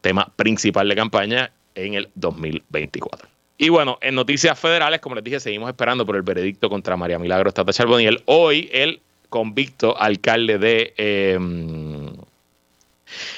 tema 0.00 0.32
principal 0.36 0.88
de 0.88 0.96
campaña 0.96 1.52
en 1.74 1.94
el 1.94 2.08
2024. 2.14 3.28
Y 3.58 3.68
bueno, 3.68 3.98
en 4.00 4.14
noticias 4.14 4.58
federales, 4.58 5.00
como 5.00 5.16
les 5.16 5.24
dije, 5.24 5.38
seguimos 5.38 5.68
esperando 5.68 6.06
por 6.06 6.16
el 6.16 6.22
veredicto 6.22 6.70
contra 6.70 6.96
María 6.96 7.18
Milagro 7.18 7.52
Tata 7.52 7.74
Charboniel. 7.74 8.22
Hoy 8.24 8.70
el 8.72 9.00
convicto 9.28 9.98
alcalde 9.98 10.58
de 10.58 10.94
em, 10.96 12.05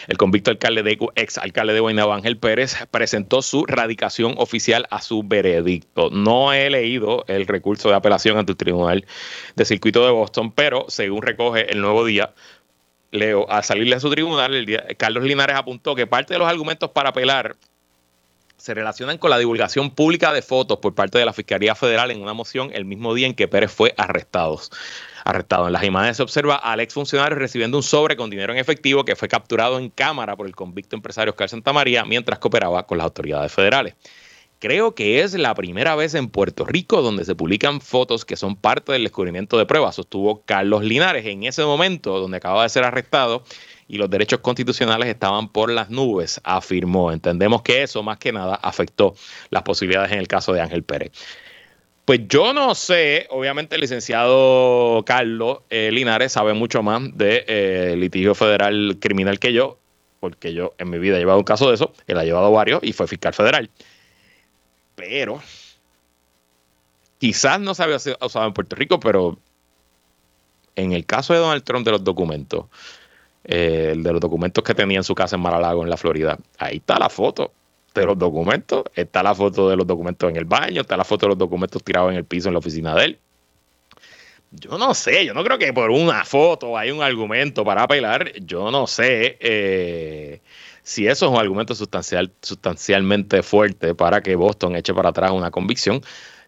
el 0.07 0.17
convicto 0.17 0.51
alcalde 0.51 0.83
de 0.83 0.99
ex 1.17 1.39
alcalde 1.39 1.75
de 1.75 1.81
Guaynabo 1.81 2.13
Ángel 2.13 2.37
Pérez 2.39 2.77
presentó 2.91 3.43
su 3.43 3.67
radicación 3.67 4.35
oficial 4.39 4.87
a 4.91 5.01
su 5.01 5.23
veredicto. 5.23 6.11
No 6.11 6.53
he 6.53 6.71
leído 6.71 7.25
el 7.29 7.47
recurso 7.47 7.89
de 7.89 7.97
apelación 7.97 8.39
ante 8.39 8.53
el 8.53 8.59
Tribunal 8.59 9.07
de 9.57 9.65
Circuito 9.65 10.05
de 10.05 10.11
Boston, 10.11 10.53
pero 10.53 10.87
según 10.89 11.23
recoge 11.23 11.71
el 11.73 11.81
nuevo 11.81 12.05
día, 12.05 12.35
Leo, 13.11 13.51
al 13.51 13.65
salirle 13.65 13.97
a 13.97 14.01
su 14.01 14.11
tribunal, 14.11 14.55
el 14.55 14.67
día, 14.67 14.85
Carlos 14.99 15.25
Linares 15.25 15.57
apuntó 15.57 15.95
que 15.95 16.07
parte 16.07 16.35
de 16.35 16.39
los 16.39 16.49
argumentos 16.49 16.91
para 16.91 17.11
apelar 17.11 17.57
se 18.59 18.75
relacionan 18.75 19.19
con 19.19 19.31
la 19.31 19.39
divulgación 19.39 19.91
pública 19.91 20.33
de 20.33 20.43
fotos 20.43 20.79
por 20.79 20.95
parte 20.95 21.19
de 21.19 21.25
la 21.25 21.33
Fiscalía 21.33 21.75
Federal 21.75 22.11
en 22.11 22.21
una 22.21 22.35
moción 22.35 22.71
el 22.75 22.85
mismo 22.85 23.15
día 23.15 23.27
en 23.27 23.35
que 23.35 23.49
Pérez 23.49 23.73
fue 23.73 23.95
arrestado 23.97 24.61
arrestado. 25.25 25.67
En 25.67 25.73
las 25.73 25.85
imágenes 25.85 26.17
se 26.17 26.23
observa 26.23 26.57
al 26.57 26.81
exfuncionario 26.81 27.39
recibiendo 27.39 27.77
un 27.77 27.83
sobre 27.83 28.17
con 28.17 28.31
dinero 28.31 28.53
en 28.53 28.59
efectivo 28.59 29.05
que 29.05 29.17
fue 29.17 29.29
capturado 29.29 29.79
en 29.79 29.91
cámara 29.91 30.37
por 30.37 30.47
el 30.47 30.57
convicto 30.57 30.97
empresario 30.97 31.33
Oscar 31.33 31.49
Santamaría 31.49 32.05
mientras 32.05 32.39
cooperaba 32.39 32.87
con 32.87 32.99
las 32.99 33.05
autoridades 33.05 33.53
federales. 33.53 33.95
Creo 34.59 34.95
que 34.95 35.21
es 35.21 35.35
la 35.35 35.55
primera 35.55 35.95
vez 35.95 36.15
en 36.15 36.29
Puerto 36.29 36.65
Rico 36.65 37.01
donde 37.01 37.25
se 37.25 37.37
publican 37.37 37.81
fotos 37.81 38.25
que 38.25 38.37
son 38.37 38.57
parte 38.57 38.91
del 38.93 39.05
descubrimiento 39.05 39.57
de 39.57 39.67
pruebas, 39.67 39.95
sostuvo 39.95 40.43
Carlos 40.43 40.83
Linares 40.83 41.25
en 41.27 41.45
ese 41.45 41.63
momento 41.65 42.19
donde 42.19 42.39
acaba 42.39 42.65
de 42.65 42.69
ser 42.69 42.83
arrestado 42.83 43.45
y 43.89 43.97
los 43.97 44.11
derechos 44.11 44.41
constitucionales 44.41 45.09
estaban 45.09 45.49
por 45.49 45.71
las 45.71 45.89
nubes, 45.89 46.41
afirmó. 46.45 47.11
Entendemos 47.11 47.63
que 47.63 47.83
eso 47.83 48.03
más 48.03 48.19
que 48.19 48.33
nada 48.33 48.55
afectó 48.55 49.15
las 49.51 49.63
posibilidades 49.63 50.13
en 50.13 50.19
el 50.19 50.29
caso 50.29 50.53
de 50.53 50.61
Ángel 50.61 50.83
Pérez. 50.83 51.11
Pues 52.05 52.21
yo 52.29 52.53
no 52.53 52.75
sé, 52.75 53.27
obviamente 53.31 53.75
el 53.75 53.83
licenciado 53.83 55.03
Carlos 55.05 55.61
eh, 55.69 55.91
Linares 55.93 56.33
sabe 56.33 56.55
mucho 56.55 56.83
más 56.83 57.03
de 57.17 57.45
eh, 57.47 57.97
litigio 57.99 58.35
federal 58.35 58.97
criminal 59.01 59.39
que 59.39 59.53
yo, 59.53 59.79
porque 60.21 60.55
yo 60.55 60.75
en 60.79 60.91
mi 60.91 60.99
vida 60.99 61.17
he 61.17 61.21
llevado 61.21 61.39
un 61.39 61.45
caso 61.45 61.69
de 61.69 61.75
eso, 61.75 61.93
él 62.07 62.19
ha 62.19 62.25
llevado 62.25 62.51
varios 62.51 62.83
y 62.83 62.93
fue 62.93 63.07
fiscal 63.09 63.35
federal. 63.35 63.71
Pero 64.95 65.43
quizás 67.19 67.61
no 67.61 67.75
se 67.75 67.83
había 67.83 67.97
usado 67.97 68.47
en 68.47 68.55
Puerto 68.55 68.77
Rico, 68.77 69.01
pero 69.01 69.39
en 70.77 70.93
el 70.93 71.05
caso 71.05 71.35
de 71.35 71.41
Donald 71.41 71.65
Trump 71.65 71.85
de 71.85 71.93
los 71.93 72.05
documentos, 72.05 72.67
eh, 73.51 73.95
de 73.97 74.13
los 74.13 74.21
documentos 74.21 74.63
que 74.63 74.75
tenía 74.75 74.99
en 74.99 75.05
su 75.05 75.15
casa 75.15 75.37
en 75.37 75.43
Maralago, 75.43 75.83
en 75.83 75.89
la 75.89 75.97
Florida, 75.97 76.39
ahí 76.59 76.77
está 76.77 76.99
la 76.99 77.09
foto 77.09 77.51
de 77.95 78.05
los 78.05 78.19
documentos, 78.19 78.85
está 78.95 79.23
la 79.23 79.35
foto 79.35 79.71
de 79.71 79.77
los 79.77 79.87
documentos 79.87 80.29
en 80.29 80.37
el 80.37 80.45
baño, 80.45 80.83
está 80.83 80.99
la 80.99 81.05
foto 81.05 81.25
de 81.25 81.31
los 81.31 81.39
documentos 81.39 81.83
tirados 81.83 82.13
en 82.13 82.19
el 82.19 82.25
piso 82.27 82.49
en 82.49 82.53
la 82.53 82.59
oficina 82.59 82.95
de 82.95 83.05
él. 83.07 83.19
Yo 84.51 84.77
no 84.77 84.93
sé, 84.93 85.25
yo 85.25 85.33
no 85.33 85.43
creo 85.45 85.59
que 85.59 85.73
por 85.73 85.91
una 85.91 86.27
foto 86.27 86.77
hay 86.77 86.91
un 86.91 87.03
argumento 87.03 87.65
para 87.65 87.85
apelar. 87.85 88.33
Yo 88.43 88.71
no 88.71 88.87
sé 88.87 89.39
eh, 89.41 90.41
si 90.83 91.07
eso 91.07 91.27
es 91.27 91.33
un 91.33 91.39
argumento 91.39 91.75
sustancial, 91.75 92.31
sustancialmente 92.43 93.43
fuerte 93.43 93.95
para 93.95 94.23
que 94.23 94.37
Boston 94.37 94.77
eche 94.77 94.93
para 94.93 95.09
atrás 95.09 95.33
una 95.33 95.51
convicción. 95.51 96.03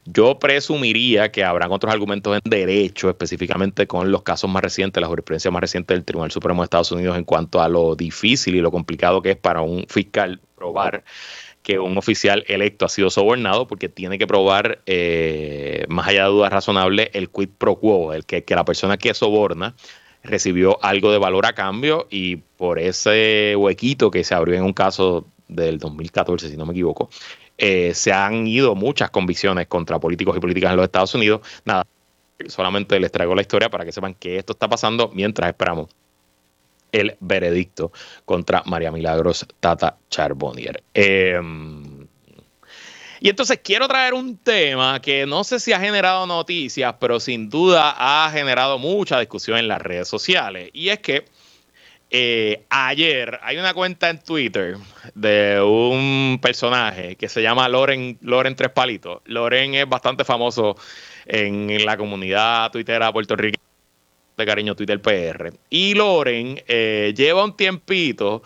Yo 0.06 0.38
presumiría 0.38 1.30
que 1.30 1.44
habrán 1.44 1.70
otros 1.72 1.92
argumentos 1.92 2.40
en 2.42 2.50
derecho, 2.50 3.10
específicamente 3.10 3.86
con 3.86 4.10
los 4.10 4.22
casos 4.22 4.50
más 4.50 4.62
recientes, 4.62 5.00
la 5.00 5.08
jurisprudencia 5.08 5.50
más 5.50 5.60
reciente 5.60 5.94
del 5.94 6.04
Tribunal 6.04 6.30
Supremo 6.30 6.62
de 6.62 6.64
Estados 6.64 6.90
Unidos 6.90 7.18
en 7.18 7.24
cuanto 7.24 7.60
a 7.60 7.68
lo 7.68 7.94
difícil 7.96 8.54
y 8.56 8.60
lo 8.60 8.70
complicado 8.70 9.20
que 9.20 9.32
es 9.32 9.36
para 9.36 9.60
un 9.60 9.84
fiscal 9.88 10.40
probar 10.56 11.04
que 11.62 11.78
un 11.78 11.98
oficial 11.98 12.44
electo 12.48 12.86
ha 12.86 12.88
sido 12.88 13.10
sobornado 13.10 13.66
porque 13.66 13.88
tiene 13.88 14.18
que 14.18 14.26
probar, 14.26 14.80
eh, 14.86 15.84
más 15.88 16.08
allá 16.08 16.24
de 16.24 16.30
dudas 16.30 16.52
razonables, 16.52 17.10
el 17.12 17.28
quid 17.28 17.50
pro 17.58 17.76
quo, 17.76 18.14
el 18.14 18.24
que, 18.24 18.44
que 18.44 18.54
la 18.54 18.64
persona 18.64 18.96
que 18.96 19.12
soborna 19.12 19.74
recibió 20.22 20.82
algo 20.82 21.12
de 21.12 21.18
valor 21.18 21.46
a 21.46 21.54
cambio 21.54 22.06
y 22.10 22.36
por 22.36 22.78
ese 22.78 23.54
huequito 23.56 24.10
que 24.10 24.24
se 24.24 24.34
abrió 24.34 24.56
en 24.56 24.62
un 24.62 24.72
caso 24.72 25.26
del 25.48 25.78
2014, 25.78 26.48
si 26.48 26.56
no 26.56 26.64
me 26.64 26.72
equivoco, 26.72 27.10
eh, 27.62 27.92
se 27.94 28.10
han 28.10 28.46
ido 28.46 28.74
muchas 28.74 29.10
convicciones 29.10 29.66
contra 29.66 29.98
políticos 29.98 30.34
y 30.34 30.40
políticas 30.40 30.70
en 30.70 30.78
los 30.78 30.84
Estados 30.84 31.14
Unidos. 31.14 31.42
Nada, 31.66 31.86
solamente 32.48 32.98
les 32.98 33.12
traigo 33.12 33.34
la 33.34 33.42
historia 33.42 33.68
para 33.68 33.84
que 33.84 33.92
sepan 33.92 34.14
que 34.14 34.38
esto 34.38 34.54
está 34.54 34.66
pasando 34.66 35.10
mientras 35.12 35.46
esperamos 35.50 35.90
el 36.90 37.16
veredicto 37.20 37.92
contra 38.24 38.62
María 38.64 38.90
Milagros 38.90 39.46
Tata 39.60 39.98
Charbonnier. 40.08 40.82
Em, 40.94 42.06
y 43.20 43.28
entonces 43.28 43.60
quiero 43.62 43.86
traer 43.86 44.14
un 44.14 44.38
tema 44.38 44.98
que 45.02 45.26
no 45.26 45.44
sé 45.44 45.60
si 45.60 45.74
ha 45.74 45.80
generado 45.80 46.26
noticias, 46.26 46.94
pero 46.98 47.20
sin 47.20 47.50
duda 47.50 47.94
ha 47.98 48.30
generado 48.30 48.78
mucha 48.78 49.20
discusión 49.20 49.58
en 49.58 49.68
las 49.68 49.82
redes 49.82 50.08
sociales. 50.08 50.70
Y 50.72 50.88
es 50.88 51.00
que 51.00 51.26
Eh, 52.12 52.64
ayer 52.70 53.38
hay 53.40 53.56
una 53.58 53.72
cuenta 53.72 54.10
en 54.10 54.18
Twitter 54.18 54.76
de 55.14 55.62
un 55.62 56.40
personaje 56.42 57.14
que 57.14 57.28
se 57.28 57.40
llama 57.40 57.68
Loren, 57.68 58.18
Loren 58.20 58.56
Tres 58.56 58.70
Palitos. 58.70 59.22
Loren 59.26 59.74
es 59.74 59.88
bastante 59.88 60.24
famoso 60.24 60.76
en 61.26 61.84
la 61.84 61.96
comunidad 61.96 62.72
tuitera 62.72 63.12
puertorriqueña 63.12 63.62
de 64.36 64.46
cariño 64.46 64.74
Twitter 64.74 65.00
PR. 65.00 65.52
Y 65.68 65.94
Loren 65.94 66.60
eh, 66.66 67.14
lleva 67.16 67.44
un 67.44 67.56
tiempito 67.56 68.42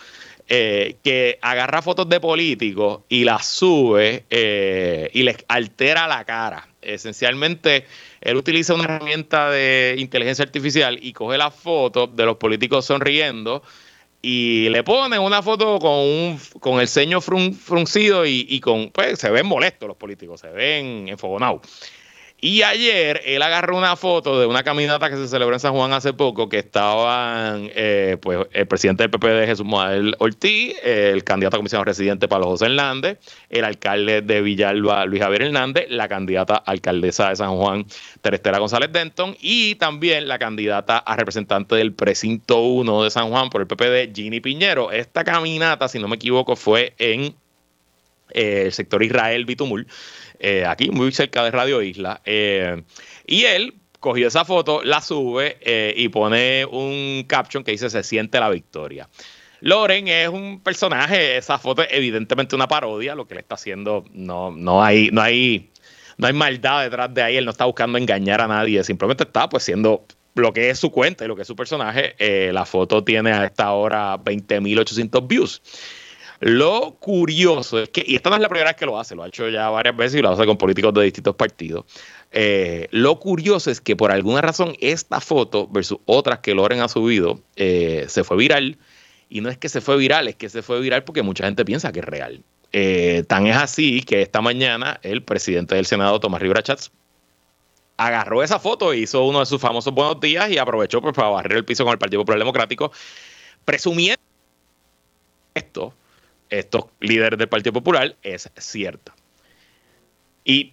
eh, 0.47 0.97
que 1.03 1.39
agarra 1.41 1.81
fotos 1.81 2.07
de 2.07 2.21
políticos 2.21 3.01
y 3.09 3.25
las 3.25 3.47
sube 3.47 4.27
y 4.31 5.23
les 5.23 5.37
altera 5.49 6.07
la 6.07 6.25
cara. 6.27 6.69
Esencialmente, 6.83 7.87
él 8.25 8.37
utiliza 8.37 8.75
una 8.75 8.85
herramienta 8.85 9.51
de 9.51 9.97
inteligencia 9.99 10.45
artificial 10.45 10.99
y 11.01 11.13
coge 11.13 11.39
las 11.39 11.55
fotos 11.55 12.17
de 12.17 12.25
los 12.25 12.37
políticos 12.37 12.87
sonriendo 12.87 13.63
y 14.23 14.71
le 14.71 14.83
pone 14.83 15.19
una 15.19 15.43
foto 15.43 15.79
con, 15.79 15.93
un, 15.93 16.41
con 16.59 16.81
el 16.81 16.89
ceño 16.89 17.21
fruncido 17.21 18.25
y, 18.25 18.47
y, 18.49 18.61
con, 18.61 18.91
pues 18.91 19.19
se 19.19 19.31
ven 19.31 19.47
molestos 19.47 19.87
los 19.87 19.99
políticos, 19.99 20.41
se 20.41 20.49
ven 20.49 21.09
enfogonados. 21.09 21.61
Y 22.47 22.61
ayer 22.61 23.23
él 23.25 23.41
agarró 23.41 23.75
una 23.75 23.97
foto 23.97 24.39
de 24.39 24.45
una 24.45 24.63
caminata 24.63 25.09
que 25.09 25.17
se 25.17 25.29
celebró 25.29 25.55
en 25.55 25.61
San 25.61 25.73
Juan 25.73 25.95
hace 25.95 26.13
poco, 26.13 26.51
que 26.51 26.59
estaban 26.59 27.71
eh, 27.75 28.19
pues, 28.21 28.41
el 28.53 28.67
presidente 28.67 29.03
del 29.03 29.11
PPD, 29.11 29.47
Jesús 29.47 29.65
Manuel 29.65 30.15
Ortiz, 30.19 30.75
el 30.83 31.25
candidato 31.25 31.57
a 31.57 31.59
comisión 31.61 31.87
residente 31.87 32.29
Pablo 32.29 32.49
José 32.49 32.67
Hernández, 32.67 33.19
el 33.49 33.65
alcalde 33.65 34.21
de 34.21 34.43
Villalba, 34.43 35.07
Luis 35.07 35.23
Javier 35.23 35.41
Hernández, 35.41 35.87
la 35.89 36.07
candidata 36.07 36.57
alcaldesa 36.57 37.31
de 37.31 37.37
San 37.37 37.57
Juan, 37.57 37.87
Terestera 38.21 38.59
González 38.59 38.93
Denton, 38.93 39.35
y 39.41 39.77
también 39.77 40.29
la 40.29 40.39
candidata 40.39 40.99
a 40.99 41.17
representante 41.17 41.77
del 41.77 41.95
precinto 41.95 42.61
1 42.61 43.05
de 43.05 43.11
San 43.11 43.31
Juan 43.31 43.49
por 43.49 43.63
el 43.63 43.67
PPD, 43.67 44.15
Ginny 44.15 44.41
Piñero. 44.41 44.93
Esta 44.93 45.25
caminata, 45.25 45.89
si 45.89 45.99
no 45.99 46.09
me 46.09 46.17
equivoco, 46.17 46.57
fue 46.57 46.93
en 46.99 47.37
eh, 48.31 48.63
el 48.67 48.73
sector 48.73 49.03
Israel 49.03 49.45
Bitumul. 49.45 49.87
Eh, 50.39 50.65
aquí 50.67 50.91
muy 50.91 51.13
cerca 51.13 51.45
de 51.45 51.51
Radio 51.51 51.83
Isla. 51.83 52.21
Eh, 52.25 52.83
y 53.27 53.45
él 53.45 53.75
cogió 54.01 54.29
esa 54.29 54.45
foto, 54.45 54.83
la 54.83 55.01
sube 55.01 55.59
y 55.97 56.09
pone 56.11 56.67
un 56.67 57.25
caption 57.27 57.65
que 57.65 57.71
dice 57.71 57.89
se 57.89 58.03
siente 58.03 58.39
la 58.39 58.51
victoria. 58.51 59.09
Loren 59.61 60.09
es 60.09 60.29
un 60.29 60.61
personaje, 60.61 61.39
esa 61.39 61.59
foto 61.59 61.81
es 61.81 61.89
evidentemente 61.91 62.55
una 62.55 62.69
parodia, 62.69 63.15
lo 63.15 63.27
que 63.27 63.35
le 63.35 63.41
está 63.41 63.55
haciendo, 63.55 64.05
no, 64.13 64.51
no 64.51 64.85
hay, 64.85 65.09
no 65.11 65.23
hay, 65.23 65.71
no 66.19 66.27
hay 66.27 66.35
maldad 66.35 66.83
detrás 66.83 67.15
de 67.15 67.23
ahí, 67.23 67.37
él 67.39 67.47
no 67.47 67.51
está 67.53 67.65
buscando 67.65 67.97
engañar 67.97 68.43
a 68.43 68.47
nadie, 68.47 68.85
simplemente 68.85 69.25
está 69.25 69.49
pues 69.49 69.63
siendo 69.63 70.05
lo 70.35 70.53
que 70.53 70.69
es 70.69 70.79
su 70.79 70.91
cuenta 70.91 71.25
y 71.25 71.29
lo 71.29 71.35
que 71.35 71.43
es 71.43 71.49
su 71.49 71.57
personaje. 71.57 72.15
la 72.53 72.67
foto 72.67 73.03
tiene 73.05 73.33
a 73.33 73.47
esta 73.47 73.73
hora 73.73 74.19
20.800 74.19 75.27
views. 75.27 75.63
Lo 76.47 76.97
curioso 77.01 77.79
es 77.79 77.89
que, 77.89 78.05
y 78.07 78.17
esta 78.17 78.29
no 78.29 78.37
es 78.37 78.43
la 78.43 78.51
primera 78.51 78.69
vez 78.69 78.77
que 78.77 78.85
lo 78.85 79.01
hace, 79.01 79.15
lo 79.15 79.23
ha 79.23 79.29
hecho 79.29 79.49
ya 79.49 79.71
varias 79.71 79.97
veces 79.97 80.19
y 80.19 80.23
lo 80.23 80.29
hace 80.29 80.45
con 80.45 80.59
políticos 80.59 80.93
de 80.93 81.03
distintos 81.03 81.35
partidos. 81.37 81.87
Eh, 82.33 82.87
lo 82.91 83.19
curioso 83.19 83.71
es 83.71 83.81
que 83.81 83.97
por 83.97 84.13
alguna 84.13 84.43
razón 84.43 84.77
esta 84.81 85.21
foto 85.21 85.67
versus 85.69 86.01
otras 86.05 86.41
que 86.41 86.55
Loren 86.55 86.83
ha 86.83 86.89
subido 86.89 87.41
eh, 87.57 88.05
se 88.09 88.25
fue 88.25 88.37
viral. 88.37 88.77
Y 89.31 89.41
no 89.41 89.49
es 89.49 89.57
que 89.57 89.71
se 89.71 89.81
fue 89.81 89.97
viral, 89.97 90.29
es 90.29 90.37
que 90.37 90.51
se 90.51 90.61
fue 90.61 90.81
viral 90.81 91.03
porque 91.05 91.23
mucha 91.23 91.47
gente 91.47 91.65
piensa 91.65 91.93
que 91.93 92.01
es 92.01 92.05
real. 92.05 92.43
Eh, 92.73 93.25
tan 93.27 93.47
es 93.47 93.57
así 93.57 94.03
que 94.03 94.21
esta 94.21 94.43
mañana 94.43 95.01
el 95.03 95.23
presidente 95.23 95.77
del 95.77 95.87
Senado, 95.87 96.21
Tomás 96.21 96.43
Rivera 96.43 96.63
Chats, 96.63 96.93
agarró 97.97 98.43
esa 98.43 98.59
foto 98.59 98.93
e 98.93 98.99
hizo 98.99 99.25
uno 99.25 99.41
de 99.41 99.47
sus 99.47 99.63
famosos 99.63 99.95
buenos 99.95 100.21
días 100.21 100.51
y 100.51 100.59
aprovechó 100.59 101.01
pues, 101.01 101.15
para 101.15 101.29
barrer 101.29 101.57
el 101.57 101.65
piso 101.65 101.85
con 101.85 101.93
el 101.95 101.99
Partido 101.99 102.21
Popular 102.21 102.39
Democrático, 102.39 102.93
presumiendo 103.65 104.21
esto 105.55 105.95
estos 106.51 106.85
líderes 107.01 107.39
del 107.39 107.49
Partido 107.49 107.73
Popular 107.73 108.17
es 108.23 108.51
cierta. 108.57 109.15
Y 110.45 110.73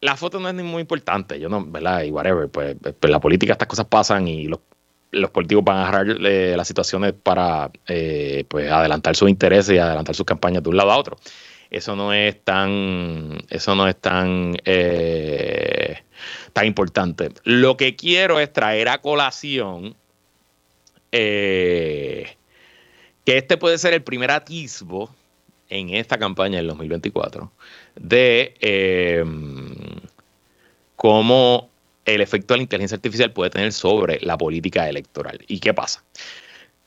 la 0.00 0.16
foto 0.16 0.38
no 0.38 0.48
es 0.48 0.54
ni 0.54 0.62
muy 0.62 0.82
importante, 0.82 1.40
yo 1.40 1.48
no, 1.48 1.64
¿verdad? 1.64 2.02
Y 2.02 2.10
whatever, 2.10 2.48
pues, 2.48 2.76
pues 2.80 3.10
la 3.10 3.20
política 3.20 3.52
estas 3.52 3.68
cosas 3.68 3.86
pasan 3.86 4.28
y 4.28 4.46
los, 4.46 4.60
políticos 5.32 5.64
van 5.64 5.78
a 5.78 5.88
agarrar 5.88 6.16
eh, 6.26 6.54
las 6.56 6.68
situaciones 6.68 7.14
para 7.14 7.70
eh, 7.86 8.44
pues 8.48 8.70
adelantar 8.70 9.16
sus 9.16 9.28
intereses 9.30 9.74
y 9.74 9.78
adelantar 9.78 10.14
sus 10.14 10.26
campañas 10.26 10.62
de 10.62 10.68
un 10.68 10.76
lado 10.76 10.92
a 10.92 10.98
otro. 10.98 11.16
Eso 11.70 11.96
no 11.96 12.12
es 12.12 12.42
tan, 12.44 13.38
eso 13.50 13.74
no 13.74 13.88
es 13.88 13.96
tan, 13.96 14.56
eh, 14.64 16.02
tan 16.52 16.66
importante. 16.66 17.30
Lo 17.44 17.76
que 17.76 17.96
quiero 17.96 18.40
es 18.40 18.52
traer 18.52 18.88
a 18.88 18.98
colación 18.98 19.94
que 23.28 23.36
este 23.36 23.58
puede 23.58 23.76
ser 23.76 23.92
el 23.92 24.02
primer 24.02 24.30
atisbo 24.30 25.14
en 25.68 25.90
esta 25.90 26.16
campaña 26.16 26.56
del 26.56 26.68
2024 26.68 27.52
de 27.94 28.54
em, 28.58 29.74
cómo 30.96 31.68
el 32.06 32.22
efecto 32.22 32.54
de 32.54 32.58
la 32.58 32.62
inteligencia 32.62 32.94
artificial 32.94 33.30
puede 33.34 33.50
tener 33.50 33.74
sobre 33.74 34.18
la 34.22 34.38
política 34.38 34.88
electoral. 34.88 35.44
¿Y 35.46 35.60
qué 35.60 35.74
pasa? 35.74 36.02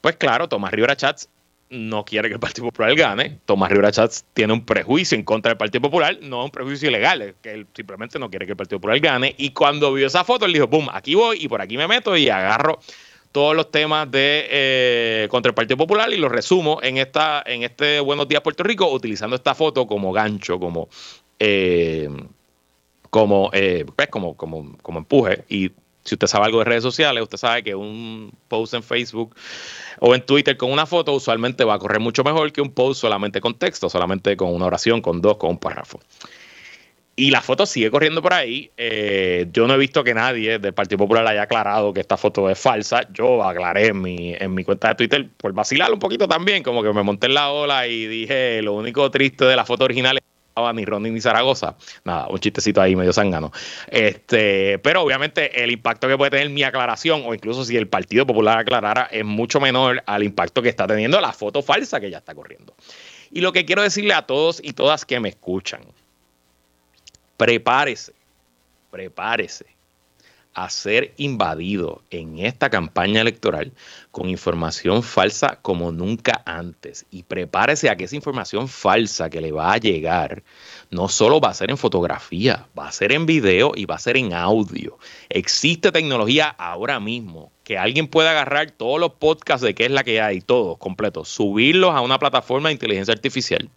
Pues 0.00 0.16
claro, 0.16 0.48
Tomás 0.48 0.72
Rivera 0.72 0.96
Chats 0.96 1.28
no 1.70 2.04
quiere 2.04 2.26
que 2.26 2.34
el 2.34 2.40
Partido 2.40 2.66
Popular 2.66 2.92
gane. 2.96 3.38
Tomás 3.44 3.70
Rivera 3.70 3.92
Chats 3.92 4.24
tiene 4.34 4.52
un 4.52 4.66
prejuicio 4.66 5.16
en 5.16 5.22
contra 5.22 5.50
del 5.50 5.58
Partido 5.58 5.82
Popular, 5.82 6.18
no 6.22 6.46
un 6.46 6.50
prejuicio 6.50 6.88
ilegal, 6.88 7.22
es 7.22 7.34
que 7.40 7.52
él 7.52 7.68
simplemente 7.72 8.18
no 8.18 8.28
quiere 8.28 8.46
que 8.46 8.52
el 8.52 8.56
Partido 8.56 8.80
Popular 8.80 8.98
gane. 8.98 9.32
Y 9.38 9.50
cuando 9.50 9.92
vio 9.92 10.08
esa 10.08 10.24
foto, 10.24 10.46
él 10.46 10.52
dijo, 10.52 10.66
boom, 10.66 10.88
aquí 10.92 11.14
voy 11.14 11.38
y 11.40 11.46
por 11.46 11.62
aquí 11.62 11.76
me 11.76 11.86
meto 11.86 12.16
y 12.16 12.28
agarro 12.28 12.80
todos 13.32 13.56
los 13.56 13.70
temas 13.70 14.10
de 14.10 14.46
eh, 14.50 15.28
contra 15.30 15.50
el 15.50 15.54
Partido 15.54 15.78
Popular 15.78 16.12
y 16.12 16.16
los 16.16 16.30
resumo 16.30 16.78
en 16.82 16.98
esta 16.98 17.42
en 17.44 17.62
este 17.62 18.00
Buenos 18.00 18.28
Días 18.28 18.42
Puerto 18.42 18.62
Rico 18.62 18.90
utilizando 18.90 19.34
esta 19.34 19.54
foto 19.54 19.86
como 19.86 20.12
gancho, 20.12 20.60
como 20.60 20.88
eh, 21.38 22.08
como, 23.12 23.50
eh, 23.52 23.84
pues, 23.94 24.08
como, 24.08 24.34
como, 24.38 24.74
como 24.80 25.00
empuje. 25.00 25.44
Y 25.50 25.70
si 26.02 26.14
usted 26.14 26.26
sabe 26.26 26.46
algo 26.46 26.60
de 26.60 26.64
redes 26.64 26.82
sociales, 26.82 27.22
usted 27.22 27.36
sabe 27.36 27.62
que 27.62 27.74
un 27.74 28.32
post 28.48 28.72
en 28.72 28.82
Facebook 28.82 29.36
o 30.00 30.14
en 30.14 30.24
Twitter 30.24 30.56
con 30.56 30.72
una 30.72 30.86
foto 30.86 31.12
usualmente 31.12 31.62
va 31.64 31.74
a 31.74 31.78
correr 31.78 32.00
mucho 32.00 32.24
mejor 32.24 32.50
que 32.52 32.62
un 32.62 32.72
post 32.72 33.02
solamente 33.02 33.42
con 33.42 33.58
texto, 33.58 33.90
solamente 33.90 34.34
con 34.34 34.54
una 34.54 34.64
oración, 34.64 35.02
con 35.02 35.20
dos, 35.20 35.36
con 35.36 35.50
un 35.50 35.58
párrafo. 35.58 36.00
Y 37.14 37.30
la 37.30 37.42
foto 37.42 37.66
sigue 37.66 37.90
corriendo 37.90 38.22
por 38.22 38.32
ahí. 38.32 38.70
Eh, 38.76 39.46
yo 39.52 39.66
no 39.66 39.74
he 39.74 39.78
visto 39.78 40.02
que 40.02 40.14
nadie 40.14 40.58
del 40.58 40.72
Partido 40.72 40.98
Popular 40.98 41.26
haya 41.26 41.42
aclarado 41.42 41.92
que 41.92 42.00
esta 42.00 42.16
foto 42.16 42.48
es 42.48 42.58
falsa. 42.58 43.06
Yo 43.12 43.44
aclaré 43.44 43.88
en 43.88 44.00
mi, 44.00 44.34
en 44.34 44.54
mi 44.54 44.64
cuenta 44.64 44.88
de 44.88 44.94
Twitter 44.94 45.28
por 45.36 45.52
vacilar 45.52 45.92
un 45.92 45.98
poquito 45.98 46.26
también, 46.26 46.62
como 46.62 46.82
que 46.82 46.90
me 46.92 47.02
monté 47.02 47.26
en 47.26 47.34
la 47.34 47.50
ola 47.50 47.86
y 47.86 48.06
dije 48.06 48.62
lo 48.62 48.72
único 48.72 49.10
triste 49.10 49.44
de 49.44 49.56
la 49.56 49.66
foto 49.66 49.84
original 49.84 50.16
es 50.16 50.22
que 50.22 50.72
ni 50.74 50.84
Ronnie 50.86 51.12
ni 51.12 51.20
Zaragoza. 51.20 51.76
Nada, 52.04 52.28
un 52.28 52.38
chistecito 52.38 52.80
ahí 52.80 52.96
medio 52.96 53.12
zángano. 53.12 53.52
Este, 53.88 54.78
pero 54.78 55.02
obviamente 55.02 55.62
el 55.62 55.70
impacto 55.70 56.08
que 56.08 56.16
puede 56.16 56.30
tener 56.30 56.48
mi 56.48 56.62
aclaración, 56.62 57.22
o 57.26 57.34
incluso 57.34 57.64
si 57.64 57.76
el 57.76 57.88
Partido 57.88 58.26
Popular 58.26 58.58
aclarara, 58.58 59.08
es 59.10 59.24
mucho 59.24 59.60
menor 59.60 60.02
al 60.06 60.22
impacto 60.22 60.62
que 60.62 60.68
está 60.70 60.86
teniendo 60.86 61.20
la 61.20 61.32
foto 61.32 61.62
falsa 61.62 62.00
que 62.00 62.10
ya 62.10 62.18
está 62.18 62.34
corriendo. 62.34 62.74
Y 63.30 63.40
lo 63.40 63.52
que 63.52 63.64
quiero 63.64 63.82
decirle 63.82 64.14
a 64.14 64.22
todos 64.22 64.60
y 64.62 64.72
todas 64.72 65.04
que 65.04 65.20
me 65.20 65.30
escuchan 65.30 65.82
prepárese, 67.42 68.12
prepárese 68.92 69.66
a 70.54 70.70
ser 70.70 71.12
invadido 71.16 72.00
en 72.10 72.38
esta 72.38 72.70
campaña 72.70 73.20
electoral 73.20 73.72
con 74.12 74.28
información 74.28 75.02
falsa 75.02 75.58
como 75.60 75.90
nunca 75.90 76.40
antes. 76.46 77.04
Y 77.10 77.24
prepárese 77.24 77.90
a 77.90 77.96
que 77.96 78.04
esa 78.04 78.14
información 78.14 78.68
falsa 78.68 79.28
que 79.28 79.40
le 79.40 79.50
va 79.50 79.72
a 79.72 79.78
llegar 79.78 80.44
no 80.90 81.08
solo 81.08 81.40
va 81.40 81.48
a 81.48 81.54
ser 81.54 81.72
en 81.72 81.78
fotografía, 81.78 82.68
va 82.78 82.86
a 82.86 82.92
ser 82.92 83.10
en 83.10 83.26
video 83.26 83.72
y 83.74 83.86
va 83.86 83.96
a 83.96 83.98
ser 83.98 84.16
en 84.16 84.32
audio. 84.34 84.96
Existe 85.28 85.90
tecnología 85.90 86.46
ahora 86.46 87.00
mismo 87.00 87.50
que 87.72 87.78
alguien 87.78 88.06
puede 88.06 88.28
agarrar 88.28 88.70
todos 88.70 89.00
los 89.00 89.14
podcasts 89.14 89.64
de 89.64 89.74
qué 89.74 89.86
es 89.86 89.90
la 89.90 90.04
que 90.04 90.20
hay, 90.20 90.42
todos 90.42 90.76
completos, 90.76 91.30
subirlos 91.30 91.94
a 91.94 92.02
una 92.02 92.18
plataforma 92.18 92.68
de 92.68 92.74
inteligencia 92.74 93.14
artificial. 93.14 93.70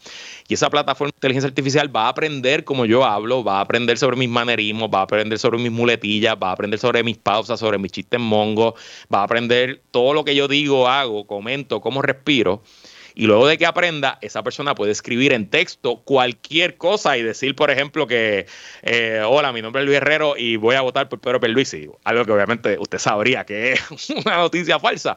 Y 0.50 0.56
esa 0.56 0.70
plataforma 0.70 1.12
de 1.12 1.18
inteligencia 1.18 1.48
artificial 1.48 1.96
va 1.96 2.08
a 2.08 2.10
aprender 2.10 2.66
como 2.66 2.86
yo 2.86 3.06
hablo, 3.06 3.42
va 3.42 3.60
a 3.60 3.62
aprender 3.62 3.98
sobre 3.98 4.18
mis 4.18 4.28
manerismos, 4.28 4.90
va 4.94 5.00
a 5.00 5.04
aprender 5.04 5.40
sobre 5.40 5.60
mis 5.60 5.72
muletillas, 5.72 6.36
va 6.36 6.50
a 6.50 6.52
aprender 6.52 6.78
sobre 6.78 7.04
mis 7.04 7.18
pausas, 7.18 7.58
sobre 7.58 7.78
mis 7.78 7.94
chistes 7.94 8.20
mongos, 8.20 8.74
va 9.14 9.22
a 9.22 9.24
aprender 9.24 9.82
todo 9.92 10.14
lo 10.14 10.26
que 10.26 10.36
yo 10.36 10.50
digo, 10.50 10.90
hago, 10.90 11.26
comento, 11.26 11.80
cómo 11.80 12.02
respiro. 12.02 12.64
Y 13.16 13.28
luego 13.28 13.48
de 13.48 13.58
que 13.58 13.66
aprenda, 13.66 14.20
esa 14.22 14.44
persona 14.44 14.76
puede 14.76 14.92
escribir 14.92 15.32
en 15.32 15.50
texto 15.50 16.02
cualquier 16.04 16.76
cosa 16.76 17.18
y 17.18 17.24
decir, 17.24 17.56
por 17.56 17.72
ejemplo, 17.72 18.08
que, 18.08 18.46
eh, 18.84 19.22
hola, 19.26 19.54
mi 19.54 19.62
nombre 19.62 19.82
es 19.82 19.86
Luis 19.86 19.98
Herrero 19.98 20.36
y 20.38 20.58
voy 20.58 20.76
a 20.76 20.82
votar 20.82 21.08
por 21.08 21.20
Pedro 21.22 21.40
Perluisi. 21.40 21.88
Algo 22.04 22.26
que 22.26 22.32
obviamente 22.34 22.78
usted 22.78 22.98
sabría 22.98 23.46
que 23.46 23.74
es 23.74 24.10
una 24.26 24.38
noticia 24.38 24.80
falsa. 24.80 25.16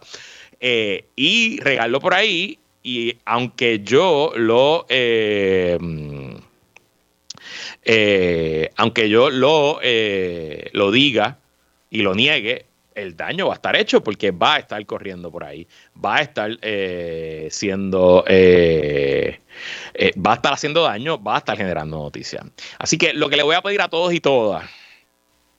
Eh, 0.60 1.06
y 1.16 1.58
regarlo 1.60 1.98
por 2.00 2.14
ahí 2.14 2.60
y 2.84 3.16
aunque 3.24 3.80
yo 3.80 4.32
lo... 4.36 4.86
Eh, 4.88 5.76
aunque 8.76 9.08
yo 9.08 9.30
lo, 9.30 9.80
lo 10.72 10.90
diga 10.92 11.38
y 11.90 12.02
lo 12.02 12.14
niegue, 12.14 12.66
el 12.98 13.16
daño 13.16 13.46
va 13.46 13.54
a 13.54 13.56
estar 13.56 13.76
hecho 13.76 14.02
porque 14.02 14.30
va 14.30 14.56
a 14.56 14.58
estar 14.58 14.84
corriendo 14.86 15.30
por 15.30 15.44
ahí, 15.44 15.66
va 16.04 16.16
a 16.16 16.22
estar 16.22 16.50
eh, 16.62 17.48
siendo, 17.50 18.24
eh, 18.26 19.40
eh, 19.94 20.12
va 20.18 20.32
a 20.32 20.34
estar 20.34 20.52
haciendo 20.52 20.82
daño, 20.82 21.22
va 21.22 21.36
a 21.36 21.38
estar 21.38 21.56
generando 21.56 21.98
noticias. 21.98 22.44
Así 22.78 22.98
que 22.98 23.12
lo 23.14 23.28
que 23.28 23.36
le 23.36 23.42
voy 23.42 23.54
a 23.54 23.62
pedir 23.62 23.80
a 23.80 23.88
todos 23.88 24.12
y 24.12 24.20
todas 24.20 24.68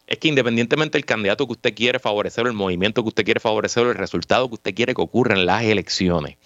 es 0.08 0.18
que 0.18 0.28
independientemente 0.28 0.98
del 0.98 1.06
candidato 1.06 1.46
que 1.46 1.54
usted 1.54 1.74
quiere 1.74 2.00
favorecer, 2.00 2.48
el 2.48 2.54
movimiento 2.54 3.04
que 3.04 3.10
usted 3.10 3.24
quiere 3.24 3.40
favorecer, 3.40 3.86
el 3.86 3.96
resultado 3.96 4.48
que 4.50 4.56
usted 4.56 4.74
quiere 4.74 4.96
que 4.96 5.02
ocurra 5.02 5.36
en 5.36 5.46
las 5.46 5.64
elecciones, 5.64 6.38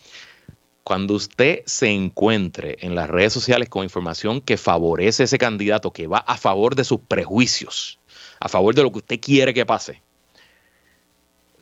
cuando 0.84 1.14
usted 1.14 1.64
se 1.66 1.90
encuentre 1.90 2.78
en 2.82 2.94
las 2.94 3.10
redes 3.10 3.32
sociales 3.32 3.70
con 3.70 3.84
información 3.84 4.42
que 4.42 4.58
favorece 4.58 5.24
ese 5.24 5.38
candidato, 5.38 5.92
que 5.92 6.08
va 6.08 6.18
a 6.18 6.36
favor 6.36 6.76
de 6.76 6.84
sus 6.84 7.00
prejuicios, 7.00 8.00
a 8.42 8.50
favor 8.50 8.76
de 8.76 8.84
lo 8.84 8.92
que 8.92 8.98
usted 8.98 9.20
quiere 9.22 9.54
que 9.54 9.66
pase, 9.66 10.02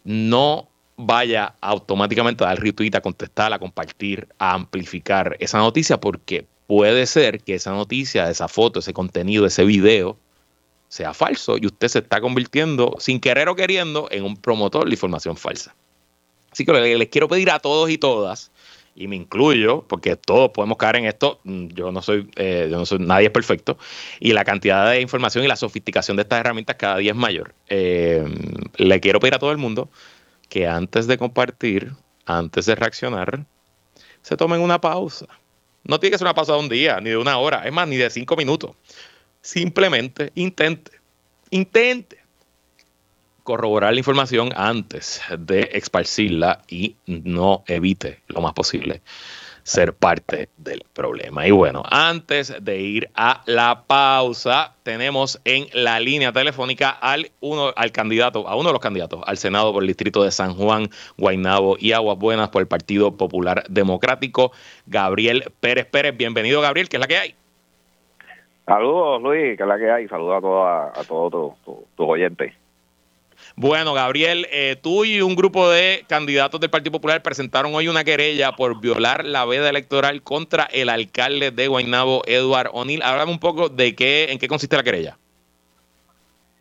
no 0.04 0.68
vaya 0.98 1.56
automáticamente 1.62 2.44
a 2.44 2.48
dar 2.48 2.60
retweet, 2.60 2.96
a 2.96 3.02
contestar, 3.02 3.54
a 3.54 3.60
compartir, 3.60 4.28
a 4.38 4.54
amplificar 4.54 5.36
esa 5.40 5.58
noticia, 5.58 6.00
porque 6.00 6.46
puede 6.68 7.06
ser 7.06 7.42
que 7.42 7.56
esa 7.56 7.72
noticia, 7.72 8.30
esa 8.30 8.48
foto, 8.48 8.80
ese 8.80 8.94
contenido, 8.94 9.46
ese 9.46 9.66
video 9.66 10.18
sea 10.88 11.14
falso 11.14 11.58
y 11.58 11.66
usted 11.66 11.88
se 11.88 12.00
está 12.00 12.22
convirtiendo, 12.22 12.96
sin 13.00 13.20
querer 13.20 13.50
o 13.50 13.56
queriendo, 13.56 14.08
en 14.12 14.24
un 14.24 14.36
promotor 14.38 14.86
de 14.86 14.92
información 14.92 15.38
falsa. 15.38 15.74
Así 16.52 16.66
que 16.66 16.74
les 16.74 17.08
quiero 17.10 17.30
pedir 17.30 17.50
a 17.50 17.60
todos 17.60 17.90
y 17.90 17.98
todas, 17.98 18.52
y 18.96 19.08
me 19.08 19.16
incluyo, 19.16 19.86
porque 19.88 20.16
todos 20.16 20.52
podemos 20.52 20.78
caer 20.78 20.98
en 20.98 21.06
esto, 21.06 21.40
mm, 21.44 21.68
yo 21.68 21.92
no 21.92 22.02
soy, 22.02 22.30
eh, 22.36 22.68
yo 22.70 22.78
no 22.78 22.86
soy, 22.86 23.00
nadie 23.00 23.28
es 23.28 23.32
perfecto, 23.32 23.78
y 24.20 24.34
la 24.34 24.44
cantidad 24.44 24.90
de 24.90 25.02
información 25.02 25.44
y 25.44 25.48
la 25.48 25.56
sofisticación 25.56 26.18
de 26.18 26.24
estas 26.24 26.40
herramientas 26.40 26.76
cada 26.78 26.98
día 26.98 27.12
es 27.12 27.18
mayor. 27.18 27.54
Eh, 27.70 28.24
le 28.76 29.00
quiero 29.00 29.20
pedir 29.20 29.36
a 29.36 29.40
todo 29.40 29.52
el 29.52 29.58
mundo 29.58 29.90
que 30.50 30.68
antes 30.68 31.08
de 31.08 31.18
compartir, 31.18 31.94
antes 32.26 32.66
de 32.66 32.76
reaccionar, 32.76 33.46
se 34.22 34.38
tomen 34.38 34.62
una 34.62 34.80
pausa. 34.82 35.28
No 35.84 36.00
tiene 36.00 36.12
que 36.12 36.18
ser 36.20 36.26
una 36.26 36.36
pausa 36.36 36.54
de 36.54 36.60
un 36.60 36.70
día, 36.70 37.00
ni 37.02 37.10
de 37.10 37.18
una 37.18 37.38
hora, 37.38 37.64
es 37.66 37.74
más, 37.74 37.88
ni 37.88 37.98
de 37.98 38.10
cinco 38.10 38.36
minutos. 38.36 38.72
Simplemente 39.42 40.32
intente, 40.36 40.92
intente 41.50 42.21
corroborar 43.52 43.92
la 43.92 44.00
información 44.00 44.52
antes 44.56 45.22
de 45.38 45.72
esparcirla 45.74 46.62
y 46.70 46.96
no 47.06 47.66
evite 47.68 48.22
lo 48.28 48.40
más 48.40 48.54
posible 48.54 49.02
ser 49.64 49.94
parte 49.94 50.48
del 50.56 50.86
problema. 50.94 51.46
Y 51.46 51.52
bueno, 51.52 51.84
antes 51.92 52.56
de 52.64 52.80
ir 52.80 53.10
a 53.14 53.42
la 53.48 53.84
pausa, 53.88 54.76
tenemos 54.84 55.42
en 55.44 55.66
la 55.74 56.00
línea 56.00 56.32
telefónica 56.32 56.92
al 56.92 57.30
uno 57.42 57.74
al 57.76 57.92
candidato, 57.92 58.48
a 58.48 58.56
uno 58.56 58.70
de 58.70 58.74
los 58.74 58.82
candidatos 58.82 59.22
al 59.28 59.36
Senado 59.36 59.74
por 59.74 59.84
el 59.84 59.88
distrito 59.88 60.24
de 60.24 60.32
San 60.32 60.54
Juan, 60.54 60.88
Guaynabo 61.18 61.76
y 61.78 61.92
Aguas 61.92 62.18
Buenas 62.18 62.48
por 62.52 62.62
el 62.62 62.70
Partido 62.70 63.18
Popular 63.18 63.66
Democrático, 63.68 64.54
Gabriel 64.86 65.52
Pérez 65.60 65.88
Pérez. 65.88 66.16
Bienvenido, 66.16 66.62
Gabriel, 66.62 66.88
¿qué 66.88 66.96
es 66.96 67.02
la 67.02 67.08
que 67.08 67.18
hay? 67.18 67.36
Saludos, 68.66 69.22
Luis, 69.22 69.58
que 69.58 69.64
es 69.64 69.68
la 69.68 69.78
que 69.78 69.92
hay. 69.92 70.08
Saludos 70.08 70.42
a 70.96 71.04
todos 71.04 71.54
tus 71.66 72.08
oyentes. 72.08 72.61
Bueno, 73.56 73.94
Gabriel, 73.94 74.48
eh, 74.52 74.78
tú 74.82 75.04
y 75.04 75.22
un 75.22 75.36
grupo 75.36 75.70
de 75.70 76.06
candidatos 76.08 76.60
del 76.60 76.70
Partido 76.70 76.94
Popular 76.94 77.22
presentaron 77.22 77.74
hoy 77.76 77.88
una 77.88 78.04
querella 78.04 78.54
por 78.54 78.80
violar 78.80 79.26
la 79.26 79.46
veda 79.46 79.70
electoral 79.70 80.22
contra 80.22 80.66
el 80.72 80.90
alcalde 80.90 81.52
de 81.52 81.68
Guaynabo, 81.68 82.22
Eduard 82.26 82.70
O'Neill. 82.72 83.04
Háblame 83.04 83.32
un 83.32 83.40
poco 83.40 83.68
de 83.68 83.94
qué, 83.94 84.32
en 84.32 84.40
qué 84.40 84.48
consiste 84.48 84.78
la 84.78 84.84
querella. 84.84 85.18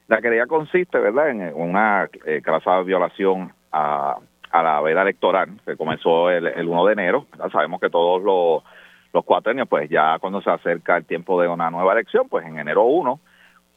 La 0.09 0.21
querella 0.21 0.47
consiste, 0.47 0.99
¿verdad?, 0.99 1.31
en 1.31 1.53
una 1.55 2.09
eh, 2.27 2.43
violación 2.85 3.53
a, 3.71 4.17
la 4.53 4.81
veda 4.81 5.03
electoral 5.03 5.61
que 5.65 5.77
comenzó 5.77 6.29
el, 6.29 6.69
1 6.69 6.87
de 6.87 6.93
enero. 6.93 7.27
Sabemos 7.53 7.81
que 7.81 7.89
todos 7.89 8.21
los, 8.21 8.65
los 9.13 9.25
cuatrenios, 9.25 9.69
pues 9.69 9.89
ya 9.89 10.19
cuando 10.19 10.43
se 10.43 10.51
acerca 10.51 10.97
el 10.97 11.05
tiempo 11.05 11.41
de 11.41 11.47
una 11.47 11.71
nueva 11.71 11.93
elección, 11.93 12.29
pues 12.29 12.45
en 12.45 12.59
enero 12.59 12.83
1 12.83 13.21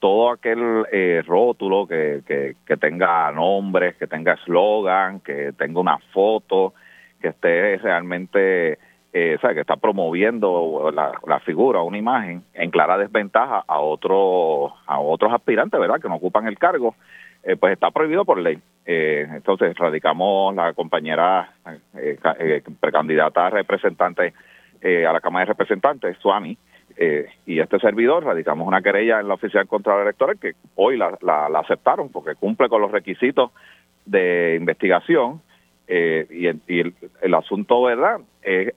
todo 0.04 0.32
aquel 0.32 0.86
eh, 0.92 1.24
rótulo 1.26 1.88
que, 1.88 2.24
que, 2.28 2.76
tenga 2.76 3.32
nombres, 3.32 3.96
que 3.96 4.06
tenga 4.06 4.34
eslogan, 4.34 5.22
que 5.22 5.54
tenga 5.54 5.80
una 5.80 5.98
foto, 6.12 6.74
que 7.22 7.30
esté 7.30 7.78
realmente, 7.78 8.80
eh, 9.14 9.38
que 9.42 9.62
está 9.62 9.78
promoviendo 9.78 10.92
la, 10.92 11.40
figura, 11.40 11.82
una 11.84 11.98
imagen, 11.98 12.44
en 12.54 12.70
clara 12.70 12.98
desventaja 12.98 13.64
a, 13.66 13.80
otro, 13.80 14.74
a 14.88 15.00
otros 15.00 15.32
aspirantes, 15.32 15.80
¿verdad?, 15.80 16.02
que 16.02 16.10
no 16.10 16.16
ocupan 16.16 16.48
el 16.48 16.60
cargo, 16.60 16.96
eh, 17.42 17.56
pues 17.56 17.72
está 17.72 17.90
prohibido 17.90 18.26
por 18.26 18.40
ley. 18.40 18.60
Eh, 18.86 19.26
entonces, 19.32 19.74
radicamos 19.78 20.54
la 20.54 20.74
compañera 20.74 21.50
precandidata 22.82 23.52
representante 23.52 24.34
a 24.84 25.14
la 25.14 25.22
Cámara 25.22 25.46
de 25.46 25.54
Representantes, 25.54 26.18
Suami, 26.18 26.58
eh, 26.98 27.28
y 27.46 27.60
este 27.60 27.80
servidor 27.80 28.24
radicamos 28.24 28.68
una 28.68 28.82
querella 28.82 29.20
en 29.20 29.28
la 29.28 29.36
Oficina 29.36 29.66
Control 29.66 30.02
Electoral 30.04 30.38
que 30.40 30.54
hoy 30.76 30.98
la, 30.98 31.18
aceptaron 31.56 32.10
porque 32.10 32.36
cumple 32.36 32.70
con 32.70 32.82
los 32.82 32.92
requisitos 32.92 33.52
de 34.06 34.56
investigación 34.60 35.42
eh, 35.88 36.28
y, 36.30 36.80
el, 36.80 37.34
asunto, 37.34 37.82
¿verdad? 37.84 38.20
Es, 38.42 38.74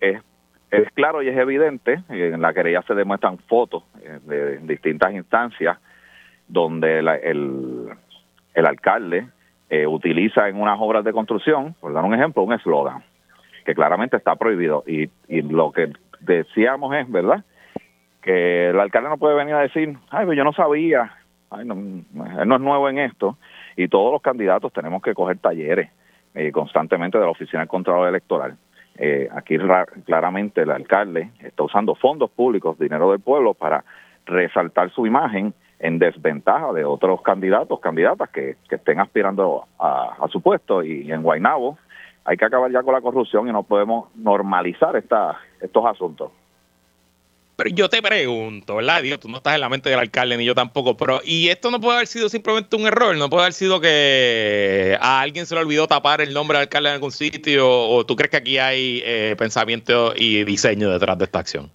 es, 0.71 0.91
claro 0.95 1.23
y 1.23 1.29
es 1.29 1.37
evidente. 1.37 2.03
En 2.09 2.41
la 2.41 2.53
querella 2.55 2.83
se 2.83 2.95
demuestran 2.95 3.39
fotos 3.39 3.85
eh, 4.03 4.19
de, 4.25 4.59
distintas 4.59 5.13
instancias 5.13 5.79
donde 6.49 6.99
el, 6.99 7.89
el 8.55 8.67
alcalde 8.67 9.27
utiliza 9.89 10.49
en 10.49 10.61
unas 10.61 10.79
obras 10.81 11.05
de 11.05 11.13
construcción, 11.13 11.75
por 11.81 11.93
dar 11.93 12.05
un 12.05 12.15
ejemplo, 12.15 12.45
un 12.45 12.53
eslogan 12.53 13.03
que 13.65 13.75
claramente 13.75 14.17
está 14.17 14.37
prohibido. 14.37 14.85
Y, 14.87 15.11
y 15.29 15.43
lo 15.43 15.73
que 15.73 15.93
decíamos 16.21 16.95
es, 16.95 17.11
¿verdad? 17.11 17.45
Que 18.27 18.71
el 18.71 18.81
alcalde 18.81 19.09
no 19.09 19.19
puede 19.19 19.37
venir 19.37 19.55
a 19.55 19.61
decir, 19.61 19.97
ay, 20.11 20.27
pues 20.27 20.37
yo 20.37 20.43
no 20.43 20.53
sabía, 20.53 21.15
ay, 21.49 21.65
no, 21.65 21.75
él 21.75 22.49
no 22.49 22.57
es 22.57 22.61
nuevo 22.61 22.89
en 22.89 22.99
esto, 22.99 23.39
y 23.77 23.87
todos 23.87 24.11
los 24.12 24.21
candidatos 24.21 24.73
tenemos 24.73 25.01
que 25.01 25.15
coger 25.15 25.39
talleres 25.39 25.91
eh, 26.35 26.51
constantemente 26.51 27.19
de 27.19 27.25
la 27.25 27.31
Oficina 27.31 27.62
de 27.62 27.69
Control 27.69 28.09
Electoral. 28.09 28.57
Eh, 28.99 29.29
aquí 29.33 29.57
claramente 30.05 30.62
el 30.62 30.73
alcalde 30.73 31.31
está 31.39 31.62
usando 31.62 31.95
fondos 31.95 32.29
públicos, 32.31 32.77
dinero 32.81 33.12
del 33.12 33.21
pueblo, 33.21 33.55
para 33.55 33.85
resaltar 34.25 34.91
su 34.91 35.07
imagen 35.07 35.55
en 35.79 36.01
desventaja 36.01 36.73
de 36.73 36.85
otros 36.85 37.23
candidatos, 37.23 37.79
candidatas 37.79 38.29
que, 38.31 38.57
estén 38.69 38.99
aspirando 38.99 39.67
a, 39.79 40.17
a, 40.21 40.29
su 40.29 40.41
puesto. 40.41 40.83
Y 40.83 41.12
en 41.12 41.23
Guaynabo 41.23 41.79
hay 42.25 42.37
que 42.37 42.45
acabar 42.45 42.73
ya 42.73 42.83
con 42.83 42.93
la 42.93 43.01
corrupción 43.01 43.47
y 43.47 43.53
no 43.53 43.62
podemos 43.62 44.09
normalizar 44.17 44.97
esta, 44.97 45.37
estos 45.61 45.87
asuntos. 45.87 46.33
Pero 47.57 47.71
yo 47.71 47.88
te 47.88 48.03
pregunto, 48.03 48.77
¿verdad? 48.77 49.01
Tú 49.19 49.31
no 49.31 49.38
estás 49.38 49.55
en 49.55 49.62
la 49.62 49.71
mente 49.71 49.88
del 49.88 49.99
alcalde 49.99 50.37
ni 50.37 50.45
yo 50.45 50.55
tampoco, 50.55 50.95
pero 50.95 51.21
¿y 51.25 51.49
esto 51.49 51.71
no 51.71 51.81
puede 51.81 51.97
haber 51.97 52.07
sido 52.07 52.29
simplemente 52.29 52.77
un 52.77 52.87
error? 52.87 53.16
¿No 53.16 53.31
puede 53.31 53.45
haber 53.45 53.55
sido 53.55 53.81
que 53.81 54.99
a 55.01 55.23
alguien 55.23 55.47
se 55.47 55.55
le 55.55 55.62
olvidó 55.62 55.87
tapar 55.87 56.21
el 56.21 56.35
nombre 56.35 56.59
del 56.59 56.64
alcalde 56.64 56.90
en 56.90 56.95
algún 56.97 57.12
sitio? 57.12 57.66
¿O 57.66 58.05
tú 58.05 58.14
crees 58.14 58.31
que 58.31 58.37
aquí 58.37 58.59
hay 58.59 59.03
eh, 59.07 59.37
pensamiento 59.38 60.12
y 60.14 60.45
diseño 60.45 60.90
detrás 60.90 61.16
de 61.16 61.25
esta 61.25 61.38
acción? 61.38 61.71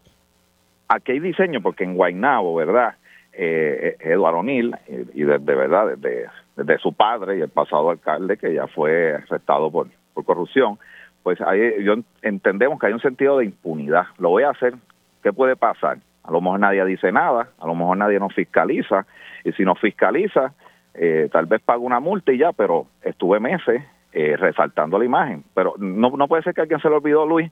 Aquí 0.87 1.13
hay 1.13 1.19
diseño 1.19 1.61
porque 1.61 1.83
en 1.83 1.95
Guaynabo, 1.95 2.53
¿verdad? 2.53 2.93
Eh, 3.33 3.97
Eduardo 4.01 4.39
O'Neill, 4.39 4.75
y 5.15 5.23
de, 5.23 5.37
verdad, 5.39 5.95
desde, 5.95 6.27
desde, 6.57 6.77
su 6.77 6.93
padre 6.93 7.39
y 7.39 7.41
el 7.41 7.49
pasado 7.49 7.89
alcalde, 7.89 8.37
que 8.37 8.53
ya 8.53 8.67
fue 8.67 9.15
arrestado 9.15 9.71
por, 9.71 9.87
por 10.13 10.25
corrupción, 10.25 10.77
pues 11.23 11.41
ahí 11.41 11.83
yo 11.83 11.95
entendemos 12.21 12.79
que 12.79 12.85
hay 12.85 12.93
un 12.93 13.01
sentido 13.01 13.39
de 13.39 13.45
impunidad. 13.45 14.05
Lo 14.19 14.29
voy 14.29 14.43
a 14.43 14.51
hacer 14.51 14.75
¿qué 15.21 15.33
puede 15.33 15.55
pasar? 15.55 15.97
A 16.23 16.31
lo 16.31 16.41
mejor 16.41 16.59
nadie 16.59 16.85
dice 16.85 17.11
nada, 17.11 17.49
a 17.59 17.67
lo 17.67 17.75
mejor 17.75 17.97
nadie 17.97 18.19
nos 18.19 18.33
fiscaliza, 18.33 19.05
y 19.43 19.51
si 19.53 19.63
nos 19.63 19.79
fiscaliza, 19.79 20.53
eh, 20.93 21.29
tal 21.31 21.45
vez 21.45 21.61
pago 21.61 21.83
una 21.83 21.99
multa 21.99 22.31
y 22.31 22.37
ya, 22.37 22.51
pero 22.51 22.87
estuve 23.01 23.39
meses 23.39 23.81
eh, 24.13 24.35
resaltando 24.37 24.99
la 24.99 25.05
imagen. 25.05 25.43
Pero 25.53 25.73
no, 25.77 26.27
puede 26.27 26.43
ser 26.43 26.53
que 26.53 26.61
alguien 26.61 26.79
se 26.79 26.89
lo 26.89 26.97
olvidó, 26.97 27.25
Luis, 27.25 27.51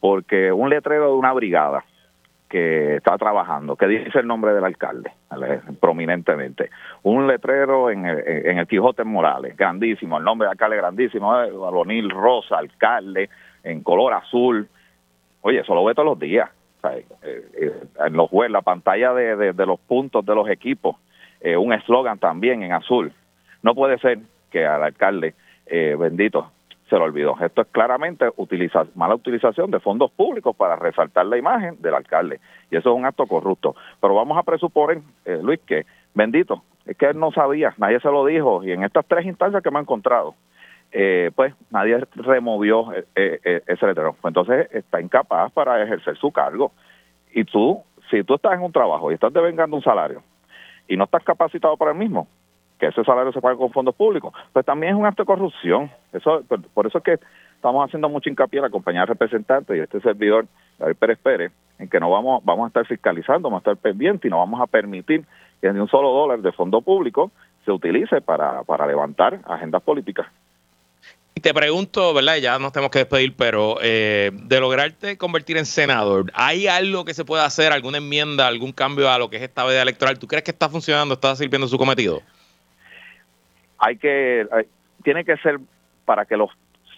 porque 0.00 0.52
un 0.52 0.68
letrero 0.68 1.06
de 1.06 1.16
una 1.16 1.32
brigada 1.32 1.84
que 2.48 2.96
está 2.96 3.16
trabajando, 3.16 3.74
que 3.74 3.86
dice 3.86 4.18
el 4.18 4.26
nombre 4.26 4.52
del 4.52 4.64
alcalde, 4.64 5.10
prominentemente. 5.80 6.70
Un 7.02 7.26
letrero 7.26 7.90
en 7.90 8.06
el, 8.06 8.22
en 8.26 8.58
el 8.58 8.66
Quijote 8.66 9.02
Morales, 9.02 9.56
grandísimo, 9.56 10.18
el 10.18 10.24
nombre 10.24 10.46
del 10.46 10.52
alcalde 10.52 10.76
grandísimo, 10.76 11.40
eh, 11.40 11.50
Balonil 11.50 12.10
Rosa, 12.10 12.58
alcalde, 12.58 13.30
en 13.64 13.82
color 13.82 14.12
azul. 14.12 14.68
Oye, 15.40 15.60
eso 15.60 15.74
lo 15.74 15.84
ve 15.84 15.94
todos 15.94 16.06
los 16.06 16.18
días. 16.18 16.48
Eh, 16.92 17.06
eh, 17.22 17.72
en 18.06 18.12
los 18.14 18.30
en 18.32 18.52
la 18.52 18.62
pantalla 18.62 19.14
de, 19.14 19.52
de, 19.52 19.66
los 19.66 19.80
puntos 19.80 20.24
de 20.24 20.34
los 20.34 20.48
equipos, 20.48 20.96
eh, 21.40 21.56
un 21.56 21.72
eslogan 21.72 22.18
también 22.18 22.62
en 22.62 22.72
azul. 22.72 23.12
No 23.62 23.74
puede 23.74 23.98
ser 23.98 24.18
que 24.50 24.66
al 24.66 24.82
alcalde, 24.82 25.34
bendito, 25.66 26.50
se 26.88 26.96
lo 26.96 27.04
olvidó. 27.04 27.36
Esto 27.40 27.62
es 27.62 27.68
claramente 27.68 28.26
utilizar, 28.36 28.86
mala 28.94 29.14
utilización 29.14 29.70
de 29.70 29.80
fondos 29.80 30.10
públicos 30.12 30.54
para 30.54 30.76
resaltar 30.76 31.26
la 31.26 31.38
imagen 31.38 31.80
del 31.80 31.94
alcalde. 31.94 32.40
Y 32.70 32.76
eso 32.76 32.90
es 32.90 32.96
un 32.96 33.06
acto 33.06 33.26
corrupto. 33.26 33.74
Pero 34.00 34.14
vamos 34.14 34.36
a 34.36 34.42
presuponer, 34.42 35.00
Luis, 35.42 35.60
que 35.66 35.86
bendito, 36.14 36.62
es 36.84 36.96
que 36.96 37.06
él 37.06 37.18
no 37.18 37.32
sabía, 37.32 37.74
nadie 37.78 37.98
se 38.00 38.10
lo 38.10 38.26
dijo, 38.26 38.62
y 38.62 38.72
en 38.72 38.84
estas 38.84 39.06
tres 39.06 39.24
instancias 39.24 39.62
que 39.62 39.70
me 39.70 39.78
ha 39.78 39.82
encontrado, 39.82 40.34
eh, 40.96 41.32
pues 41.34 41.52
nadie 41.70 41.98
removió 42.14 42.92
eh, 42.92 43.04
eh, 43.16 43.62
ese 43.66 43.84
letrero. 43.84 44.14
Pues 44.20 44.30
entonces 44.30 44.68
está 44.72 45.00
incapaz 45.00 45.50
para 45.52 45.82
ejercer 45.82 46.16
su 46.16 46.30
cargo. 46.30 46.70
Y 47.32 47.42
tú, 47.44 47.82
si 48.10 48.22
tú 48.22 48.36
estás 48.36 48.52
en 48.52 48.62
un 48.62 48.70
trabajo 48.70 49.10
y 49.10 49.14
estás 49.14 49.32
devengando 49.32 49.76
un 49.76 49.82
salario 49.82 50.22
y 50.86 50.96
no 50.96 51.04
estás 51.04 51.24
capacitado 51.24 51.76
para 51.76 51.90
el 51.90 51.98
mismo, 51.98 52.28
que 52.78 52.86
ese 52.86 53.02
salario 53.02 53.32
se 53.32 53.40
pague 53.40 53.56
con 53.56 53.72
fondos 53.72 53.96
públicos, 53.96 54.32
pues 54.52 54.64
también 54.64 54.94
es 54.94 54.98
un 55.00 55.04
acto 55.04 55.24
de 55.24 55.26
corrupción. 55.26 55.90
Eso, 56.12 56.44
por, 56.72 56.86
eso 56.86 56.98
es 56.98 57.04
que 57.04 57.18
estamos 57.56 57.84
haciendo 57.84 58.08
mucho 58.08 58.30
hincapié 58.30 58.60
a 58.60 58.62
la 58.62 58.70
compañía 58.70 59.04
representante 59.04 59.76
y 59.76 59.80
este 59.80 60.00
servidor, 60.00 60.46
David 60.78 60.96
Pérez 60.96 61.18
Pérez, 61.18 61.52
en 61.80 61.88
que 61.88 61.98
no 61.98 62.08
vamos, 62.08 62.44
vamos 62.44 62.66
a 62.66 62.68
estar 62.68 62.86
fiscalizando, 62.86 63.48
vamos 63.48 63.66
a 63.66 63.70
estar 63.70 63.82
pendientes 63.82 64.28
y 64.28 64.30
no 64.30 64.38
vamos 64.38 64.60
a 64.60 64.68
permitir 64.68 65.24
que 65.60 65.72
ni 65.72 65.80
un 65.80 65.88
solo 65.88 66.10
dólar 66.12 66.38
de 66.38 66.52
fondo 66.52 66.82
público 66.82 67.32
se 67.64 67.72
utilice 67.72 68.20
para, 68.20 68.62
para 68.62 68.86
levantar 68.86 69.40
agendas 69.44 69.82
políticas. 69.82 70.28
Y 71.36 71.40
te 71.40 71.52
pregunto, 71.52 72.14
¿verdad? 72.14 72.36
Ya 72.36 72.58
nos 72.58 72.72
tenemos 72.72 72.92
que 72.92 73.00
despedir, 73.00 73.34
pero 73.36 73.78
eh, 73.82 74.30
de 74.32 74.60
lograrte 74.60 75.18
convertir 75.18 75.56
en 75.56 75.66
senador, 75.66 76.30
¿hay 76.32 76.68
algo 76.68 77.04
que 77.04 77.12
se 77.12 77.24
pueda 77.24 77.44
hacer, 77.44 77.72
alguna 77.72 77.98
enmienda, 77.98 78.46
algún 78.46 78.72
cambio 78.72 79.10
a 79.10 79.18
lo 79.18 79.28
que 79.28 79.36
es 79.36 79.42
esta 79.42 79.64
veda 79.64 79.82
electoral? 79.82 80.18
¿Tú 80.18 80.28
crees 80.28 80.44
que 80.44 80.52
está 80.52 80.68
funcionando, 80.68 81.14
está 81.14 81.34
sirviendo 81.34 81.66
su 81.66 81.76
cometido? 81.76 82.20
Hay 83.78 83.96
que, 83.96 84.46
tiene 85.02 85.24
que 85.24 85.36
ser 85.38 85.58
para 86.04 86.24
que 86.24 86.36
los 86.36 86.50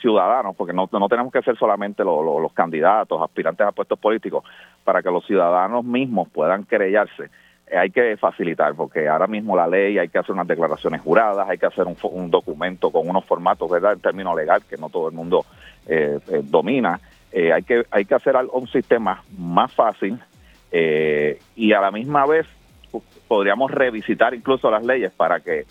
ciudadanos, 0.03 0.55
porque 0.55 0.75
no, 0.75 0.89
no 0.93 1.09
tenemos 1.09 1.33
que 1.33 1.41
ser 1.41 1.57
solamente 1.57 2.05
los 2.05 2.53
candidatos, 2.53 3.21
aspirantes 3.23 3.67
a 3.67 3.73
puestos 3.73 3.99
políticos, 3.99 4.45
para 4.85 5.03
que 5.03 5.11
los 5.11 5.25
ciudadanos 5.27 5.83
mismos 5.83 6.29
puedan 6.29 6.65
querellarse 6.65 7.25
eh, 7.25 7.31
hay 7.75 7.91
que 7.91 8.17
facilitar, 8.17 8.75
porque 8.75 9.09
ahora 9.09 9.27
mismo 9.27 9.57
la 9.57 9.67
ley 9.67 9.99
hay 9.99 10.09
que 10.09 10.19
hacer 10.19 10.33
unas 10.33 10.47
declaraciones 10.47 11.01
juradas, 11.01 11.49
hay 11.49 11.59
que 11.59 11.67
hacer 11.67 11.85
un, 11.87 12.31
documento 12.31 12.91
con 12.91 13.09
unos 13.09 13.25
formatos, 13.25 13.71
¿verdad?, 13.71 13.95
en 13.95 14.01
términos 14.01 14.37
legal 14.37 14.63
que 14.69 14.77
no 14.77 14.89
todo 14.89 15.09
el 15.09 15.15
mundo 15.15 15.45
eh, 15.87 16.19
eh, 16.29 16.41
domina. 16.45 17.01
hay, 17.33 17.63
que, 17.63 17.85
hay 17.91 18.05
que 18.05 18.15
hacer 18.15 18.37
un 18.53 18.67
sistema 18.69 19.23
más 19.37 19.73
fácil 19.73 20.19
y 20.73 21.73
a 21.73 21.81
la 21.81 21.91
misma 21.91 22.27
vez 22.27 22.47
podríamos 23.29 23.71
revisitar 23.71 24.35
incluso 24.35 24.71
las 24.71 24.85
leyes 24.85 25.11
para 25.11 25.41
que 25.41 25.65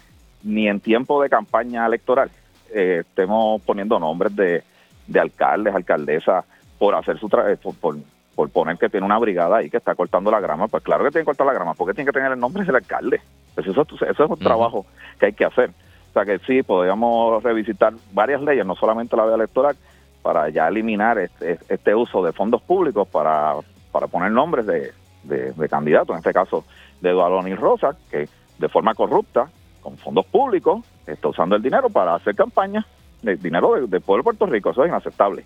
ni 0.43 0.67
en 0.67 0.79
tiempo 0.79 1.21
de 1.21 1.29
campaña 1.29 1.85
electoral 1.85 2.29
estemos 2.71 3.61
poniendo 3.61 3.99
nombres 3.99 4.35
de, 4.35 4.63
de 5.07 5.19
alcaldes, 5.19 5.75
alcaldesas 5.75 6.45
por 6.77 6.95
hacer 6.95 7.19
su 7.19 7.29
por, 7.29 7.75
por 7.75 7.95
poner 8.35 8.77
que 8.77 8.89
tiene 8.89 9.05
una 9.05 9.17
brigada 9.17 9.57
ahí 9.57 9.69
que 9.69 9.77
está 9.77 9.95
cortando 9.95 10.29
la 10.29 10.39
grama, 10.39 10.67
pues 10.67 10.83
claro 10.83 11.03
que 11.03 11.11
tiene 11.11 11.23
que 11.23 11.27
cortar 11.27 11.47
la 11.47 11.53
grama, 11.53 11.73
porque 11.73 11.93
tiene 11.93 12.09
que 12.09 12.13
tener 12.13 12.31
el 12.31 12.39
nombre 12.39 12.63
del 12.63 12.75
alcalde. 12.75 13.21
Pues 13.53 13.67
eso, 13.67 13.81
eso 13.81 14.23
es 14.23 14.29
un 14.29 14.39
trabajo 14.39 14.85
que 15.19 15.27
hay 15.27 15.33
que 15.33 15.45
hacer. 15.45 15.71
O 16.09 16.13
sea 16.13 16.25
que 16.25 16.39
sí, 16.39 16.63
podríamos 16.63 17.41
revisitar 17.43 17.93
varias 18.13 18.41
leyes, 18.41 18.65
no 18.65 18.75
solamente 18.75 19.15
la 19.15 19.25
ley 19.25 19.35
electoral, 19.35 19.75
para 20.21 20.49
ya 20.49 20.67
eliminar 20.67 21.17
este, 21.19 21.59
este 21.69 21.93
uso 21.93 22.23
de 22.23 22.33
fondos 22.33 22.61
públicos 22.61 23.07
para, 23.07 23.55
para 23.91 24.07
poner 24.07 24.31
nombres 24.31 24.65
de, 24.65 24.91
de, 25.23 25.69
candidatos, 25.69 26.09
en 26.13 26.17
este 26.17 26.33
caso 26.33 26.65
de 27.01 27.09
Eduardo 27.09 27.47
y 27.47 27.55
Rosa, 27.55 27.95
que 28.09 28.27
de 28.57 28.69
forma 28.69 28.93
corrupta, 28.93 29.49
con 29.81 29.97
fondos 29.97 30.25
públicos, 30.25 30.83
está 31.05 31.27
usando 31.27 31.55
el 31.55 31.61
dinero 31.61 31.89
para 31.89 32.15
hacer 32.15 32.35
campaña, 32.35 32.85
de 33.21 33.35
dinero 33.35 33.87
del 33.87 34.01
pueblo 34.01 34.21
de 34.21 34.23
Puerto 34.23 34.45
Rico, 34.45 34.71
eso 34.71 34.83
es 34.83 34.89
inaceptable. 34.89 35.45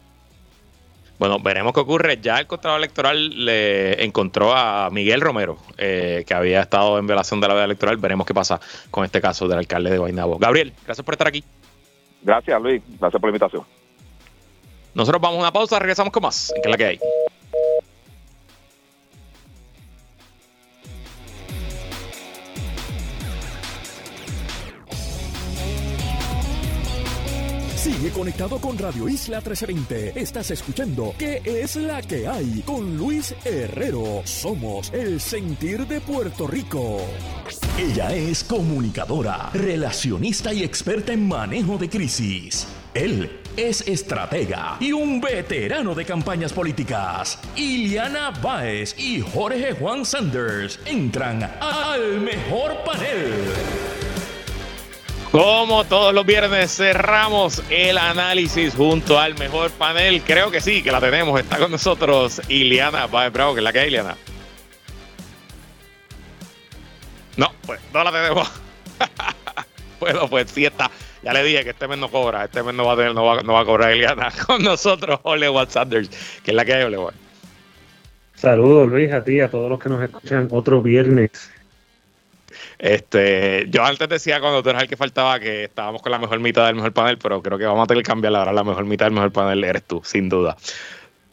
Bueno, 1.19 1.37
veremos 1.39 1.73
qué 1.73 1.81
ocurre. 1.81 2.19
Ya 2.21 2.39
el 2.39 2.47
Contralor 2.47 2.79
Electoral 2.79 3.45
le 3.45 4.03
encontró 4.05 4.55
a 4.55 4.89
Miguel 4.89 5.19
Romero, 5.19 5.57
eh, 5.77 6.23
que 6.25 6.33
había 6.33 6.61
estado 6.61 6.97
en 6.97 7.05
violación 7.05 7.41
de 7.41 7.47
la 7.49 7.53
veda 7.53 7.65
electoral. 7.65 7.97
Veremos 7.97 8.25
qué 8.25 8.33
pasa 8.33 8.59
con 8.89 9.03
este 9.03 9.19
caso 9.19 9.45
del 9.47 9.59
alcalde 9.59 9.91
de 9.91 9.97
Guaynabo. 9.97 10.39
Gabriel, 10.39 10.73
gracias 10.85 11.03
por 11.03 11.13
estar 11.13 11.27
aquí. 11.27 11.43
Gracias, 12.21 12.61
Luis. 12.61 12.81
Gracias 12.99 13.19
por 13.19 13.29
la 13.29 13.35
invitación. 13.35 13.63
Nosotros 14.93 15.21
vamos 15.21 15.37
a 15.37 15.41
una 15.41 15.51
pausa, 15.51 15.77
regresamos 15.77 16.11
con 16.13 16.23
más. 16.23 16.51
¿En 16.55 16.61
qué 16.61 16.69
es 16.69 16.71
la 16.71 16.77
que 16.77 16.85
hay? 16.85 16.99
Sigue 27.89 28.11
conectado 28.11 28.59
con 28.59 28.77
Radio 28.77 29.09
Isla 29.09 29.37
1320. 29.37 30.21
Estás 30.21 30.51
escuchando 30.51 31.15
¿Qué 31.17 31.41
es 31.43 31.75
la 31.75 32.03
que 32.03 32.27
hay? 32.27 32.61
Con 32.63 32.95
Luis 32.95 33.33
Herrero. 33.43 34.21
Somos 34.25 34.93
el 34.93 35.19
sentir 35.19 35.87
de 35.87 35.99
Puerto 35.99 36.45
Rico. 36.45 36.99
Ella 37.79 38.13
es 38.13 38.43
comunicadora, 38.43 39.49
relacionista 39.55 40.53
y 40.53 40.61
experta 40.61 41.13
en 41.13 41.27
manejo 41.27 41.79
de 41.79 41.89
crisis. 41.89 42.67
Él 42.93 43.41
es 43.57 43.81
estratega 43.87 44.77
y 44.79 44.91
un 44.91 45.19
veterano 45.19 45.95
de 45.95 46.05
campañas 46.05 46.53
políticas. 46.53 47.39
Iliana 47.55 48.29
Baez 48.39 48.95
y 48.99 49.19
Jorge 49.19 49.73
Juan 49.73 50.05
Sanders 50.05 50.79
entran 50.85 51.41
al 51.59 52.21
mejor 52.21 52.83
panel. 52.85 53.98
Como 55.31 55.83
todos 55.83 56.11
los 56.11 56.25
viernes 56.25 56.75
cerramos 56.75 57.61
el 57.69 57.99
análisis 57.99 58.73
junto 58.73 59.19
al 59.19 59.37
mejor 59.37 59.69
panel. 59.69 60.23
Creo 60.23 60.49
que 60.49 60.59
sí, 60.59 60.81
que 60.81 60.91
la 60.91 60.99
tenemos. 60.99 61.39
Está 61.39 61.59
con 61.59 61.69
nosotros 61.69 62.41
Iliana 62.49 63.05
Bravo, 63.05 63.53
que 63.53 63.59
es 63.59 63.63
la 63.63 63.71
que 63.71 63.79
hay, 63.79 63.87
Iliana. 63.89 64.17
No, 67.37 67.51
pues 67.63 67.79
no 67.93 68.03
la 68.03 68.11
tenemos. 68.11 68.51
bueno, 69.99 70.27
pues 70.27 70.49
sí 70.49 70.65
está. 70.65 70.89
Ya 71.21 71.31
le 71.31 71.43
dije 71.43 71.63
que 71.63 71.69
este 71.69 71.87
mes 71.87 71.99
no 71.99 72.09
cobra. 72.09 72.45
Este 72.45 72.63
mes 72.63 72.73
no 72.73 72.85
va 72.85 72.93
a, 72.93 72.95
tener, 72.95 73.13
no 73.13 73.23
va, 73.23 73.61
a 73.61 73.65
cobrar 73.65 73.95
Iliana. 73.95 74.31
Con 74.47 74.63
nosotros, 74.63 75.19
Ole 75.21 75.47
Sanders, 75.67 76.09
que 76.43 76.49
es 76.49 76.55
la 76.55 76.65
que 76.65 76.73
hay, 76.73 76.83
Ole 76.85 76.97
Saludos, 78.33 78.89
Luis, 78.89 79.11
a 79.11 79.23
ti, 79.23 79.41
a 79.41 79.51
todos 79.51 79.69
los 79.69 79.79
que 79.79 79.89
nos 79.89 80.01
escuchan 80.01 80.47
otro 80.49 80.81
viernes 80.81 81.51
este, 82.79 83.67
yo 83.69 83.83
antes 83.83 84.07
decía 84.07 84.39
cuando 84.39 84.63
tú 84.63 84.69
eras 84.69 84.83
el 84.83 84.89
que 84.89 84.95
faltaba 84.95 85.37
que 85.39 85.65
estábamos 85.65 86.01
con 86.01 86.13
la 86.13 86.17
mejor 86.17 86.39
mitad 86.39 86.65
del 86.65 86.75
mejor 86.75 86.93
panel, 86.93 87.17
pero 87.17 87.41
creo 87.43 87.57
que 87.57 87.65
vamos 87.65 87.83
a 87.83 87.87
tener 87.87 88.03
que 88.03 88.07
cambiar 88.07 88.33
ahora 88.35 88.53
la 88.53 88.63
mejor 88.63 88.85
mitad 88.85 89.05
del 89.05 89.13
mejor 89.13 89.33
panel 89.33 89.63
eres 89.65 89.83
tú, 89.83 90.01
sin 90.05 90.29
duda. 90.29 90.55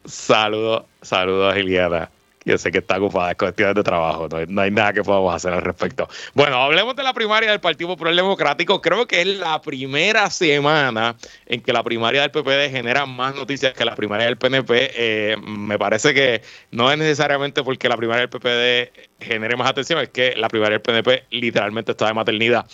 Saludos, 0.05 0.83
saludos, 1.01 1.55
Iliana. 1.57 2.09
Yo 2.47 2.57
sé 2.57 2.71
que 2.71 2.77
está 2.77 2.97
ocupada, 2.97 3.31
es 3.31 3.37
cuestiones 3.37 3.75
de 3.75 3.83
trabajo, 3.83 4.29
no 4.47 4.61
hay, 4.61 4.71
nada 4.71 4.93
que 4.93 5.03
podamos 5.03 5.35
hacer 5.35 5.51
al 5.51 5.61
respecto. 5.61 6.07
Bueno, 6.33 6.55
hablemos 6.55 6.95
de 6.95 7.03
la 7.03 7.11
primaria 7.13 7.51
del 7.51 7.59
Partido 7.59 7.89
Popular 7.89 8.15
Democrático. 8.15 8.81
Creo 8.81 9.05
que 9.05 9.19
es 9.19 9.27
la 9.27 9.61
primera 9.61 10.29
semana 10.29 11.17
en 11.45 11.59
que 11.59 11.73
la 11.73 11.83
primaria 11.83 12.21
del 12.21 12.31
PPD 12.31 12.71
genera 12.71 13.05
más 13.05 13.35
noticias 13.35 13.73
que 13.73 13.83
la 13.83 13.95
primaria 13.95 14.27
del 14.27 14.37
PNP. 14.37 14.91
Eh, 14.95 15.35
me 15.45 15.77
parece 15.77 16.13
que 16.13 16.41
no 16.71 16.89
es 16.89 16.97
necesariamente 16.97 17.63
porque 17.63 17.89
la 17.89 17.97
primaria 17.97 18.25
del 18.25 18.29
PPD 18.29 19.25
genere 19.25 19.57
más 19.57 19.69
atención, 19.69 19.99
es 19.99 20.07
que 20.07 20.33
la 20.37 20.47
primaria 20.47 20.79
del 20.79 20.81
PNP 20.81 21.25
literalmente 21.31 21.91
está 21.91 22.07
de 22.07 22.13
maternidad. 22.13 22.65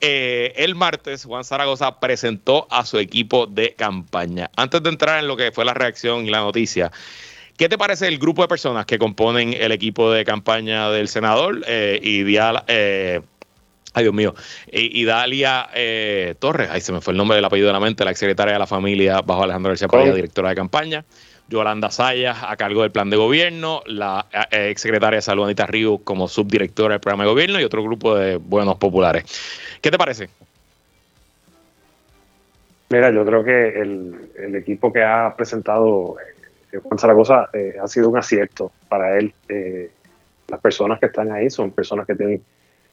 Eh, 0.00 0.52
el 0.54 0.76
martes, 0.76 1.24
Juan 1.24 1.42
Zaragoza 1.42 1.98
presentó 1.98 2.68
a 2.70 2.86
su 2.86 3.00
equipo 3.00 3.48
de 3.48 3.74
campaña. 3.74 4.52
Antes 4.54 4.84
de 4.84 4.90
entrar 4.90 5.18
en 5.18 5.26
lo 5.26 5.36
que 5.36 5.50
fue 5.50 5.64
la 5.64 5.74
reacción 5.74 6.26
y 6.26 6.30
la 6.30 6.38
noticia, 6.38 6.92
¿Qué 7.56 7.70
te 7.70 7.78
parece 7.78 8.06
el 8.06 8.18
grupo 8.18 8.42
de 8.42 8.48
personas 8.48 8.84
que 8.84 8.98
componen 8.98 9.54
el 9.54 9.72
equipo 9.72 10.12
de 10.12 10.26
campaña 10.26 10.90
del 10.90 11.08
senador 11.08 11.62
eh, 11.66 11.98
y 12.02 12.22
eh, 12.36 13.20
ay 13.94 14.02
Dios 14.02 14.14
mío, 14.14 14.34
y, 14.70 15.02
Dalia 15.06 15.70
eh, 15.74 16.34
Torres, 16.38 16.68
ahí 16.70 16.82
se 16.82 16.92
me 16.92 17.00
fue 17.00 17.12
el 17.12 17.16
nombre 17.16 17.36
del 17.36 17.44
apellido 17.46 17.68
de 17.68 17.72
la 17.72 17.80
mente, 17.80 18.04
la 18.04 18.10
exsecretaria 18.10 18.52
de 18.52 18.58
la 18.58 18.66
familia 18.66 19.22
bajo 19.22 19.44
Alejandro 19.44 19.70
García 19.70 19.88
Padilla, 19.88 20.12
directora 20.12 20.50
de 20.50 20.54
campaña, 20.54 21.04
Yolanda 21.48 21.90
Sayas 21.90 22.36
a 22.46 22.56
cargo 22.56 22.82
del 22.82 22.90
plan 22.90 23.08
de 23.08 23.16
gobierno, 23.16 23.82
la 23.86 24.26
exsecretaria 24.50 25.16
de 25.16 25.22
Salud 25.22 25.44
Anita 25.44 25.66
Río 25.66 25.96
como 25.96 26.28
subdirectora 26.28 26.94
del 26.94 27.00
programa 27.00 27.24
de 27.24 27.30
gobierno 27.30 27.58
y 27.58 27.64
otro 27.64 27.82
grupo 27.82 28.16
de 28.16 28.36
buenos 28.36 28.76
populares. 28.76 29.24
¿Qué 29.80 29.90
te 29.90 29.96
parece? 29.96 30.28
Mira, 32.90 33.10
yo 33.10 33.24
creo 33.24 33.42
que 33.42 33.80
el, 33.80 34.30
el 34.38 34.54
equipo 34.56 34.92
que 34.92 35.02
ha 35.02 35.34
presentado 35.36 36.16
Juan 36.82 36.98
Zaragoza 36.98 37.48
eh, 37.52 37.76
ha 37.80 37.86
sido 37.88 38.08
un 38.08 38.18
acierto 38.18 38.72
para 38.88 39.18
él. 39.18 39.32
Eh, 39.48 39.90
las 40.48 40.60
personas 40.60 40.98
que 41.00 41.06
están 41.06 41.32
ahí 41.32 41.50
son 41.50 41.70
personas 41.70 42.06
que 42.06 42.14
tienen 42.14 42.42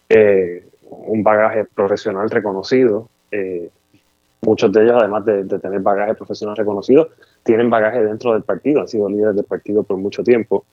eh, 0.09 0.67
un 0.89 1.23
bagaje 1.23 1.65
profesional 1.65 2.29
reconocido. 2.29 3.09
muchos 4.41 4.71
de 4.71 4.83
ellos, 4.83 4.95
además 4.99 5.25
de, 5.25 5.43
tener 5.59 5.79
bagaje 5.79 6.15
profesional 6.15 6.55
reconocido, 6.55 7.09
tienen 7.43 7.69
bagaje 7.69 8.03
dentro 8.03 8.33
del 8.33 8.43
partido, 8.43 8.81
han 8.81 8.88
sido 8.88 9.09
líderes 9.09 9.36
del 9.36 9.45
partido 9.45 9.83
por 9.83 9.97
mucho 9.97 10.23
tiempo. 10.23 10.65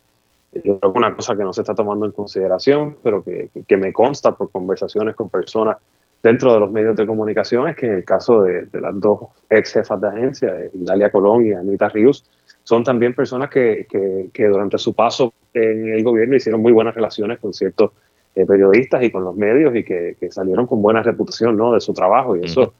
Yo 0.52 0.78
creo 0.78 0.92
que 0.92 0.98
una 0.98 1.14
cosa 1.14 1.36
que 1.36 1.44
no 1.44 1.52
se 1.52 1.60
está 1.60 1.74
tomando 1.74 2.06
en 2.06 2.12
consideración, 2.12 2.96
pero 3.02 3.22
que, 3.22 3.50
que 3.66 3.76
me 3.76 3.92
consta 3.92 4.32
por 4.32 4.50
conversaciones 4.50 5.14
con 5.14 5.28
personas 5.28 5.76
dentro 6.22 6.52
de 6.52 6.60
los 6.60 6.70
medios 6.70 6.96
de 6.96 7.06
comunicación 7.06 7.68
es 7.68 7.76
que 7.76 7.86
en 7.86 7.94
el 7.94 8.04
caso 8.04 8.42
de, 8.42 8.68
las 8.72 9.00
dos 9.00 9.20
ex 9.48 9.72
jefas 9.72 10.00
de 10.00 10.08
agencia, 10.08 10.54
Dalia 10.72 11.10
Colón 11.10 11.46
y 11.46 11.52
Anita 11.52 11.88
Ríos, 11.88 12.24
son 12.64 12.84
también 12.84 13.14
personas 13.14 13.50
que, 13.50 13.86
que, 14.32 14.46
durante 14.46 14.78
su 14.78 14.94
paso 14.94 15.32
en 15.52 15.92
el 15.92 16.04
gobierno 16.04 16.36
hicieron 16.36 16.62
muy 16.62 16.72
buenas 16.72 16.94
relaciones 16.94 17.38
con 17.38 17.52
ciertos 17.52 17.92
periodistas 18.34 19.02
y 19.02 19.10
con 19.10 19.24
los 19.24 19.34
medios 19.34 19.74
y 19.74 19.84
que, 19.84 20.16
salieron 20.30 20.66
con 20.66 20.80
buena 20.80 21.02
reputación 21.02 21.56
¿no? 21.56 21.72
de 21.72 21.80
su 21.80 21.92
trabajo 21.92 22.36
y 22.36 22.44
eso 22.44 22.74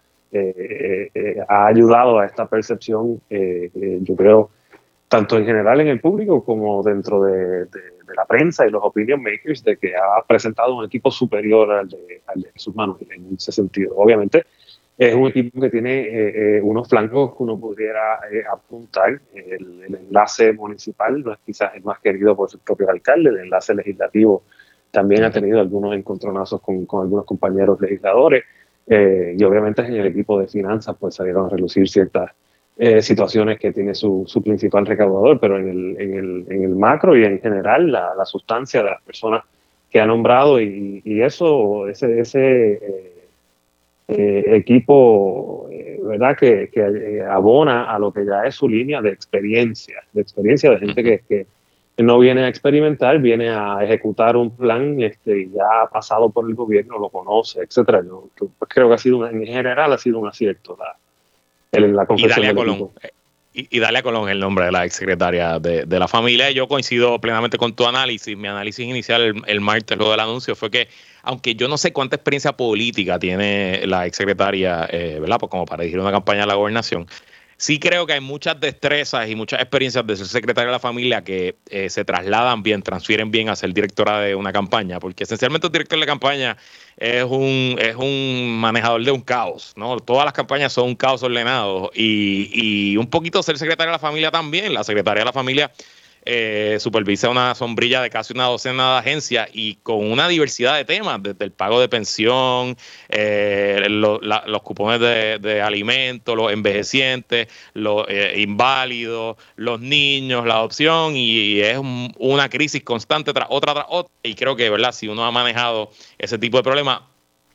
ha 1.49 1.67
ayudado 1.67 2.21
a 2.21 2.27
esta 2.27 2.47
percepción, 2.47 3.21
yo 3.29 4.17
creo, 4.17 4.51
tanto 5.09 5.37
en 5.37 5.45
general 5.45 5.81
en 5.81 5.89
el 5.89 6.01
público 6.01 6.45
como 6.45 6.85
dentro 6.85 7.25
de, 7.25 7.67
la 8.17 8.25
prensa 8.25 8.67
y 8.67 8.71
los 8.71 8.83
opinion 8.83 9.23
makers 9.23 9.63
de 9.65 9.77
que 9.77 9.95
ha 9.95 10.23
presentado 10.27 10.77
un 10.77 10.85
equipo 10.85 11.11
superior 11.11 11.71
al 11.71 11.89
de, 11.89 12.23
al 12.27 12.43
de 12.43 12.51
sus 12.57 12.75
manos 12.75 12.97
en 13.09 13.35
ese 13.37 13.53
sentido. 13.53 13.95
Obviamente 13.97 14.47
es 15.01 15.15
un 15.15 15.29
equipo 15.29 15.59
que 15.59 15.71
tiene 15.71 16.01
eh, 16.01 16.59
eh, 16.59 16.61
unos 16.61 16.87
flancos 16.87 17.35
que 17.35 17.43
uno 17.43 17.59
pudiera 17.59 18.21
eh, 18.31 18.45
apuntar. 18.53 19.19
El, 19.35 19.97
enlace 19.99 20.53
municipal 20.53 21.25
no 21.25 21.33
es 21.33 21.39
quizás 21.39 21.75
el 21.75 21.83
más 21.83 22.01
querido 22.01 22.37
por 22.37 22.51
sus 22.51 22.61
propios 22.61 22.91
alcaldes, 22.91 23.33
el 23.33 23.41
enlace 23.41 23.75
legislativo 23.75 24.43
también 24.91 25.25
ha 25.25 25.31
tenido 25.31 25.59
algunos 25.59 25.97
encontronazos 25.97 26.61
con, 26.61 26.85
con 26.85 27.01
algunos 27.01 27.25
compañeros 27.25 27.81
legisladores 27.81 28.45
y 28.87 29.45
obviamente 29.45 29.83
en 29.83 29.95
el 29.95 30.07
equipo 30.09 30.41
de 30.41 30.49
finanzas 30.49 30.97
pues 30.99 31.15
salieron 31.15 31.47
a 31.47 31.49
relucir 31.49 31.89
ciertas 31.89 32.33
eh, 32.77 33.01
situaciones 33.01 33.59
que 33.59 33.73
tiene 33.73 33.95
su, 33.95 34.25
su, 34.27 34.43
principal 34.43 34.85
recaudador, 34.85 35.39
pero 35.39 35.59
en 35.59 35.69
el, 35.69 36.01
en, 36.01 36.15
el, 36.15 36.47
en 36.51 36.65
el, 36.65 36.75
macro 36.75 37.17
y 37.17 37.25
en 37.25 37.41
general 37.41 37.93
la, 37.93 38.15
la, 38.17 38.25
sustancia 38.25 38.83
de 38.83 38.91
las 38.91 39.03
personas 39.03 39.45
que 39.89 40.01
ha 40.01 40.07
nombrado 40.07 40.61
y, 40.61 41.01
y 41.05 41.23
eso, 41.23 41.89
ese, 41.89 42.21
ese 42.21 43.20
eh, 44.11 44.45
eh, 44.47 44.57
equipo, 44.57 45.69
¿verdad? 46.03 46.37
Que, 46.37 46.71
que, 46.73 47.23
abona 47.23 47.93
a 47.93 47.99
lo 47.99 48.13
que 48.13 48.25
ya 48.25 48.45
es 48.45 48.55
su 48.55 48.69
línea 48.69 49.01
de 49.01 49.11
experiencia, 49.11 50.03
de 50.13 50.23
experiencia 50.23 50.71
de 50.71 50.79
gente 50.79 51.03
que, 51.03 51.21
que 51.29 51.47
no 52.03 52.19
viene 52.19 52.45
a 52.45 52.49
experimentar, 52.49 53.19
viene 53.19 53.51
a 53.51 53.79
ejecutar 53.83 54.37
un 54.37 54.51
plan 54.51 55.01
este, 55.03 55.43
y 55.43 55.51
ya 55.51 55.83
ha 55.83 55.89
pasado 55.89 56.31
por 56.31 56.49
el 56.49 56.55
gobierno, 56.55 56.99
lo 56.99 57.09
conoce, 57.09 57.61
etcétera. 57.63 58.03
Yo, 58.05 58.29
creo 58.69 58.89
que 58.89 58.95
ha 58.95 58.99
sido, 58.99 59.27
en 59.29 59.45
general, 59.47 59.93
ha 59.93 59.99
sido 59.99 60.19
un 60.19 60.29
acierto 60.29 60.77
la, 60.79 60.97
la 61.79 62.07
y 62.17 62.29
Dalia 62.29 62.55
Colón. 62.55 62.91
Y, 63.53 63.81
Dalia 63.81 64.03
Colón 64.03 64.29
el 64.29 64.39
nombre 64.39 64.67
de 64.67 64.73
la 64.73 64.85
exsecretaria 64.85 65.59
de, 65.59 65.85
de 65.85 65.99
la 65.99 66.07
familia. 66.07 66.53
Yo 66.53 66.69
coincido 66.69 67.21
plenamente 67.21 67.59
con 67.59 67.75
tu 67.75 67.85
análisis. 67.85 68.37
Mi 68.37 68.47
análisis 68.47 68.87
inicial 68.87 69.23
el, 69.23 69.43
el 69.47 69.61
martes, 69.61 69.99
luego 69.99 70.13
del 70.13 70.21
anuncio, 70.21 70.55
fue 70.55 70.71
que, 70.71 70.89
aunque 71.23 71.57
yo 71.57 71.67
no 71.67 71.77
sé 71.77 71.93
cuánta 71.93 72.15
experiencia 72.15 72.53
política 72.53 73.19
tiene 73.19 73.85
la 73.87 74.07
exsecretaria, 74.07 74.87
eh, 74.91 75.19
¿verdad? 75.21 75.39
Pues 75.41 75.51
como 75.51 75.67
para 75.67 75.83
dirigir 75.83 75.99
una 75.99 76.13
campaña 76.13 76.45
a 76.45 76.47
la 76.47 76.55
gobernación, 76.55 77.09
sí 77.61 77.79
creo 77.79 78.07
que 78.07 78.15
hay 78.15 78.21
muchas 78.21 78.59
destrezas 78.59 79.29
y 79.29 79.37
muchas 79.37 79.61
experiencias 79.61 80.07
de 80.07 80.17
ser 80.17 80.27
secretaria 80.27 80.69
de 80.69 80.73
la 80.73 80.79
familia 80.79 81.23
que 81.23 81.57
eh, 81.69 81.91
se 81.91 82.07
trasladan 82.07 82.63
bien, 82.63 82.83
transfieren 82.83 83.31
bien 83.31 83.51
a 83.51 83.55
ser 83.55 83.75
directora 83.75 84.21
de 84.21 84.35
una 84.35 84.51
campaña, 84.51 84.99
porque 84.99 85.25
esencialmente 85.25 85.67
un 85.67 85.73
director 85.75 86.01
de 86.01 86.07
campaña 86.07 86.57
es 86.97 87.23
un, 87.25 87.77
es 87.79 87.97
un 87.97 88.59
manejador 88.59 89.05
de 89.05 89.11
un 89.11 89.21
caos, 89.21 89.75
¿no? 89.77 90.01
Todas 90.01 90.25
las 90.25 90.33
campañas 90.33 90.73
son 90.73 90.89
un 90.89 90.95
caos 90.97 91.23
ordenado 91.23 91.91
y, 91.95 92.49
y 92.55 92.97
un 92.97 93.09
poquito 93.09 93.43
ser 93.43 93.59
secretaria 93.59 93.91
de 93.91 93.97
la 93.97 93.99
familia 93.99 94.31
también, 94.31 94.73
la 94.73 94.83
secretaria 94.83 95.21
de 95.21 95.27
la 95.27 95.33
familia 95.35 95.71
eh, 96.25 96.77
supervisa 96.81 97.31
una 97.31 97.55
sombrilla 97.55 98.03
de 98.03 98.11
casi 98.11 98.33
una 98.33 98.45
docena 98.45 98.93
de 98.93 98.99
agencias 98.99 99.49
y 99.53 99.77
con 99.77 100.11
una 100.11 100.29
diversidad 100.29 100.77
de 100.77 100.85
temas, 100.85 101.23
desde 101.23 101.45
el 101.45 101.53
pago 101.53 101.81
de 101.81 101.89
pensión, 101.89 102.77
eh, 103.09 103.87
los 103.89 104.63
cupones 104.63 105.01
de, 105.01 105.63
alimentos, 105.63 106.37
los 106.37 106.53
envejecientes, 106.53 107.49
los 107.75 108.07
eh, 108.09 108.35
inválidos, 108.39 109.37
los 109.57 109.81
niños, 109.81 110.47
la 110.47 110.55
adopción, 110.55 111.17
y, 111.17 111.61
es 111.61 111.79
una 112.19 112.49
crisis 112.49 112.83
constante 112.83 113.33
tras 113.33 113.47
otra 113.51 113.75
tras 113.75 113.87
otra. 113.89 114.13
Y 114.23 114.35
creo 114.35 114.57
que, 114.57 114.69
¿verdad? 114.71 114.93
Si 114.93 115.09
uno 115.09 115.25
ha 115.25 115.31
manejado 115.31 115.91
ese 116.19 116.39
tipo 116.39 116.57
de 116.57 116.63
problemas, 116.63 117.03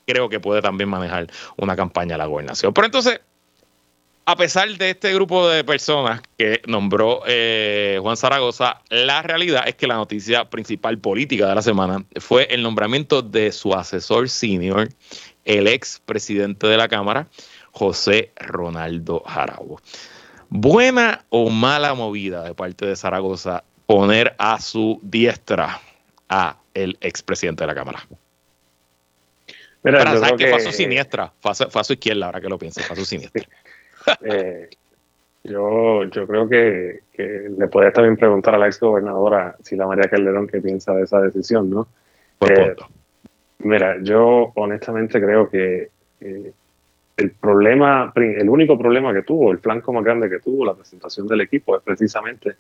creo 0.05 0.29
que 0.29 0.39
puede 0.39 0.61
también 0.61 0.89
manejar 0.89 1.27
una 1.57 1.75
campaña 1.75 2.15
a 2.15 2.17
la 2.17 2.25
gobernación. 2.25 2.73
Pero 2.73 2.85
entonces, 2.85 3.21
a 4.27 4.35
pesar 4.35 4.67
de 4.69 4.89
este 4.89 5.13
grupo 5.13 5.47
de 5.47 5.63
personas 5.63 6.21
que 6.37 6.61
nombró 6.65 7.21
eh, 7.27 7.99
Juan 8.01 8.17
Zaragoza, 8.17 8.81
la 8.89 9.21
realidad 9.21 9.67
es 9.67 9.75
que 9.75 9.85
la 9.85 9.95
noticia 9.95 10.49
principal 10.49 10.97
política 10.97 11.47
de 11.47 11.53
la 11.53 11.61
semana 11.61 12.03
fue 12.19 12.47
el 12.49 12.63
nombramiento 12.63 13.21
de 13.21 13.51
su 13.51 13.73
asesor 13.73 14.27
senior, 14.29 14.89
el 15.45 15.67
ex 15.67 16.01
presidente 16.03 16.65
de 16.65 16.75
la 16.75 16.87
Cámara, 16.87 17.27
José 17.71 18.31
Ronaldo 18.35 19.21
Jarabo. 19.27 19.79
¿Buena 20.49 21.23
o 21.29 21.51
mala 21.51 21.93
movida 21.93 22.43
de 22.43 22.55
parte 22.55 22.87
de 22.87 22.95
Zaragoza 22.95 23.63
poner 23.85 24.35
a 24.39 24.59
su 24.59 24.99
diestra 25.03 25.79
a 26.29 26.57
el 26.73 26.97
expresidente 27.01 27.63
de 27.63 27.67
la 27.67 27.75
Cámara? 27.75 28.07
Para 29.83 30.35
que, 30.35 30.47
fue 30.47 30.55
a 30.55 30.59
su 30.61 30.71
siniestra, 30.71 31.31
fue 31.39 31.51
a, 31.51 31.83
su 31.83 31.93
izquierda, 31.93 32.25
ahora 32.25 32.41
que 32.41 32.49
lo 32.49 32.57
pienso, 32.57 32.81
fue 32.81 32.95
a 32.95 32.97
su 32.97 33.05
siniestra. 33.05 33.47
Eh, 34.23 34.69
yo, 35.45 36.05
yo 36.05 36.25
creo 36.25 36.49
que, 36.49 37.01
le 37.17 37.67
podrías 37.67 37.93
también 37.93 38.17
preguntar 38.17 38.55
a 38.55 38.57
la 38.57 38.65
ex 38.65 38.79
gobernadora 38.79 39.55
si 39.61 39.75
la 39.75 39.85
María 39.85 40.09
Calderón 40.09 40.47
qué 40.47 40.59
piensa 40.59 40.93
de 40.93 41.03
esa 41.03 41.21
decisión, 41.21 41.69
¿no? 41.69 41.87
Eh, 42.41 42.75
mira, 43.59 43.97
yo 44.01 44.51
honestamente 44.55 45.21
creo 45.21 45.47
que 45.47 45.89
eh, 46.19 46.51
el 47.17 47.31
problema, 47.31 48.11
el 48.15 48.49
único 48.49 48.77
problema 48.77 49.13
que 49.13 49.21
tuvo, 49.21 49.51
el 49.51 49.59
flanco 49.59 49.93
más 49.93 50.03
grande 50.03 50.29
que 50.29 50.39
tuvo 50.39 50.65
la 50.65 50.73
presentación 50.73 51.27
del 51.27 51.41
equipo 51.41 51.77
es 51.77 51.83
precisamente 51.83 52.55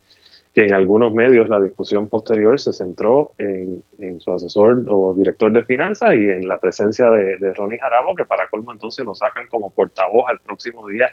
que 0.53 0.65
en 0.65 0.73
algunos 0.73 1.11
medios 1.11 1.49
la 1.49 1.59
discusión 1.59 2.07
posterior 2.07 2.57
se 2.59 2.71
centró 2.71 3.33
en, 3.37 3.83
su 4.21 4.31
asesor 4.31 4.85
o 4.87 5.13
director 5.13 5.51
de 5.51 5.65
finanzas 5.65 6.13
y 6.13 6.29
en 6.29 6.47
la 6.47 6.59
presencia 6.59 7.09
de, 7.09 7.37
de 7.37 7.53
Ronnie 7.53 7.79
Jarabo, 7.79 8.15
que 8.15 8.23
para 8.23 8.47
colmo 8.47 8.71
entonces 8.71 9.03
lo 9.03 9.15
sacan 9.15 9.47
como 9.47 9.71
portavoz 9.71 10.29
al 10.29 10.39
próximo 10.39 10.87
día 10.87 11.09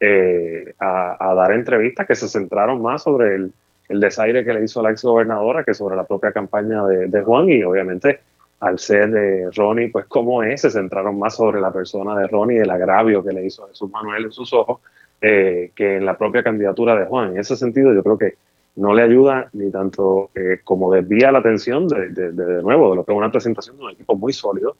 eh, 0.00 0.74
a, 0.78 1.34
dar 1.34 1.52
entrevistas 1.52 2.06
que 2.06 2.14
se 2.14 2.28
centraron 2.28 2.82
más 2.82 3.02
sobre 3.02 3.36
el, 3.36 3.52
desaire 3.88 4.44
que 4.44 4.52
le 4.52 4.64
hizo 4.64 4.82
la 4.82 4.90
ex 4.90 5.02
gobernadora 5.02 5.62
que 5.62 5.72
sobre 5.72 5.94
la 5.94 6.04
propia 6.04 6.32
campaña 6.32 6.84
de, 6.86 7.22
Juan 7.22 7.48
y 7.48 7.62
obviamente 7.62 8.20
al 8.60 8.78
ser 8.78 9.10
de 9.10 9.50
Ronnie, 9.54 9.90
pues 9.90 10.06
como 10.06 10.42
es, 10.42 10.62
se 10.62 10.70
centraron 10.70 11.18
más 11.18 11.36
sobre 11.36 11.60
la 11.60 11.70
persona 11.70 12.18
de 12.18 12.26
Ronnie 12.26 12.60
el 12.60 12.70
agravio 12.70 13.22
que 13.22 13.32
le 13.32 13.44
hizo 13.44 13.64
a 13.64 13.68
Jesús 13.68 13.90
Manuel 13.90 14.24
en 14.24 14.32
sus 14.32 14.52
ojos 14.52 14.80
eh, 15.20 15.70
que 15.74 15.96
en 15.96 16.06
la 16.06 16.16
propia 16.16 16.42
candidatura 16.42 16.96
de 16.96 17.04
Juan. 17.04 17.32
En 17.32 17.38
ese 17.38 17.56
sentido 17.56 17.92
yo 17.92 18.02
creo 18.02 18.18
que 18.18 18.34
no 18.76 18.94
le 18.94 19.02
ayuda 19.02 19.48
ni 19.52 19.70
tanto 19.70 20.30
eh, 20.34 20.60
como 20.64 20.92
desvía 20.92 21.30
la 21.30 21.38
atención 21.38 21.86
de, 21.86 22.08
de, 22.08 22.62
nuevo 22.62 22.90
de 22.90 22.96
lo 22.96 23.04
que 23.04 23.12
es 23.12 23.18
una 23.18 23.30
presentación 23.30 23.76
de 23.76 23.84
un 23.84 23.90
equipo 23.90 24.16
muy 24.16 24.32
sólido 24.32 24.76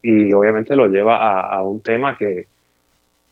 y 0.00 0.32
obviamente 0.32 0.74
lo 0.76 0.86
lleva 0.86 1.40
a 1.40 1.62
un 1.62 1.80
tema 1.80 2.16
que, 2.16 2.46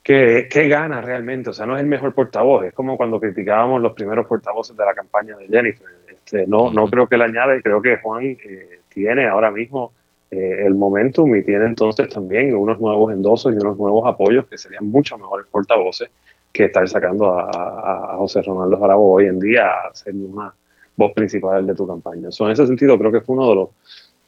¿Qué, 0.05 0.69
gana 0.69 1.01
realmente? 1.01 1.49
O 1.49 1.53
sea, 1.55 1.65
no 1.65 1.77
es 1.77 1.81
el 1.81 1.89
mejor 1.89 2.15
portavoz. 2.15 2.67
Es 2.67 2.75
como 2.75 2.99
cuando 2.99 3.19
criticábamos 3.19 3.81
los 3.81 3.95
primeros 3.95 4.27
portavoces 4.27 4.77
de 4.77 4.85
la 4.85 4.93
campaña 4.93 5.35
de 5.35 5.49
Jennifer. 5.49 5.87
Este, 6.07 6.47
no, 6.47 6.71
no 6.71 6.87
creo 6.89 7.09
que 7.09 7.17
le 7.17 7.25
añade. 7.25 7.63
Creo 7.63 7.81
que 7.81 7.97
Juan 7.97 8.23
eh, 8.23 8.81
tiene 8.91 9.27
ahora 9.27 9.51
mismo 9.51 9.93
eh, 10.31 10.67
el 10.67 10.75
momentum 10.75 11.35
y 11.35 11.43
tiene 11.43 11.65
entonces 11.65 12.11
también 12.11 12.55
unos 12.55 12.79
nuevos 12.81 13.15
endosos 13.15 13.55
y 13.55 13.57
unos 13.57 13.79
nuevos 13.79 14.07
apoyos 14.07 14.47
que 14.47 14.59
serían 14.59 14.87
mucho 14.87 15.17
mejores 15.17 15.47
portavoces 15.51 16.11
que 16.53 16.67
estar 16.67 16.87
sacando 16.87 17.39
a, 17.39 18.17
José 18.19 18.43
Ronaldo 18.43 18.79
Jarabo 18.79 19.11
hoy 19.11 19.25
en 19.25 19.41
día 19.41 19.71
a 19.71 19.95
ser 19.95 20.15
una 20.15 20.53
voz 20.97 21.13
principal 21.13 21.67
de 21.67 21.75
tu 21.75 21.87
campaña. 21.87 22.29
en 22.39 22.51
ese 22.51 22.67
sentido, 22.67 22.99
creo 22.99 23.11
que 23.11 23.23
fue 23.23 23.37
uno 23.37 23.49
de 23.49 23.55
los 23.55 23.69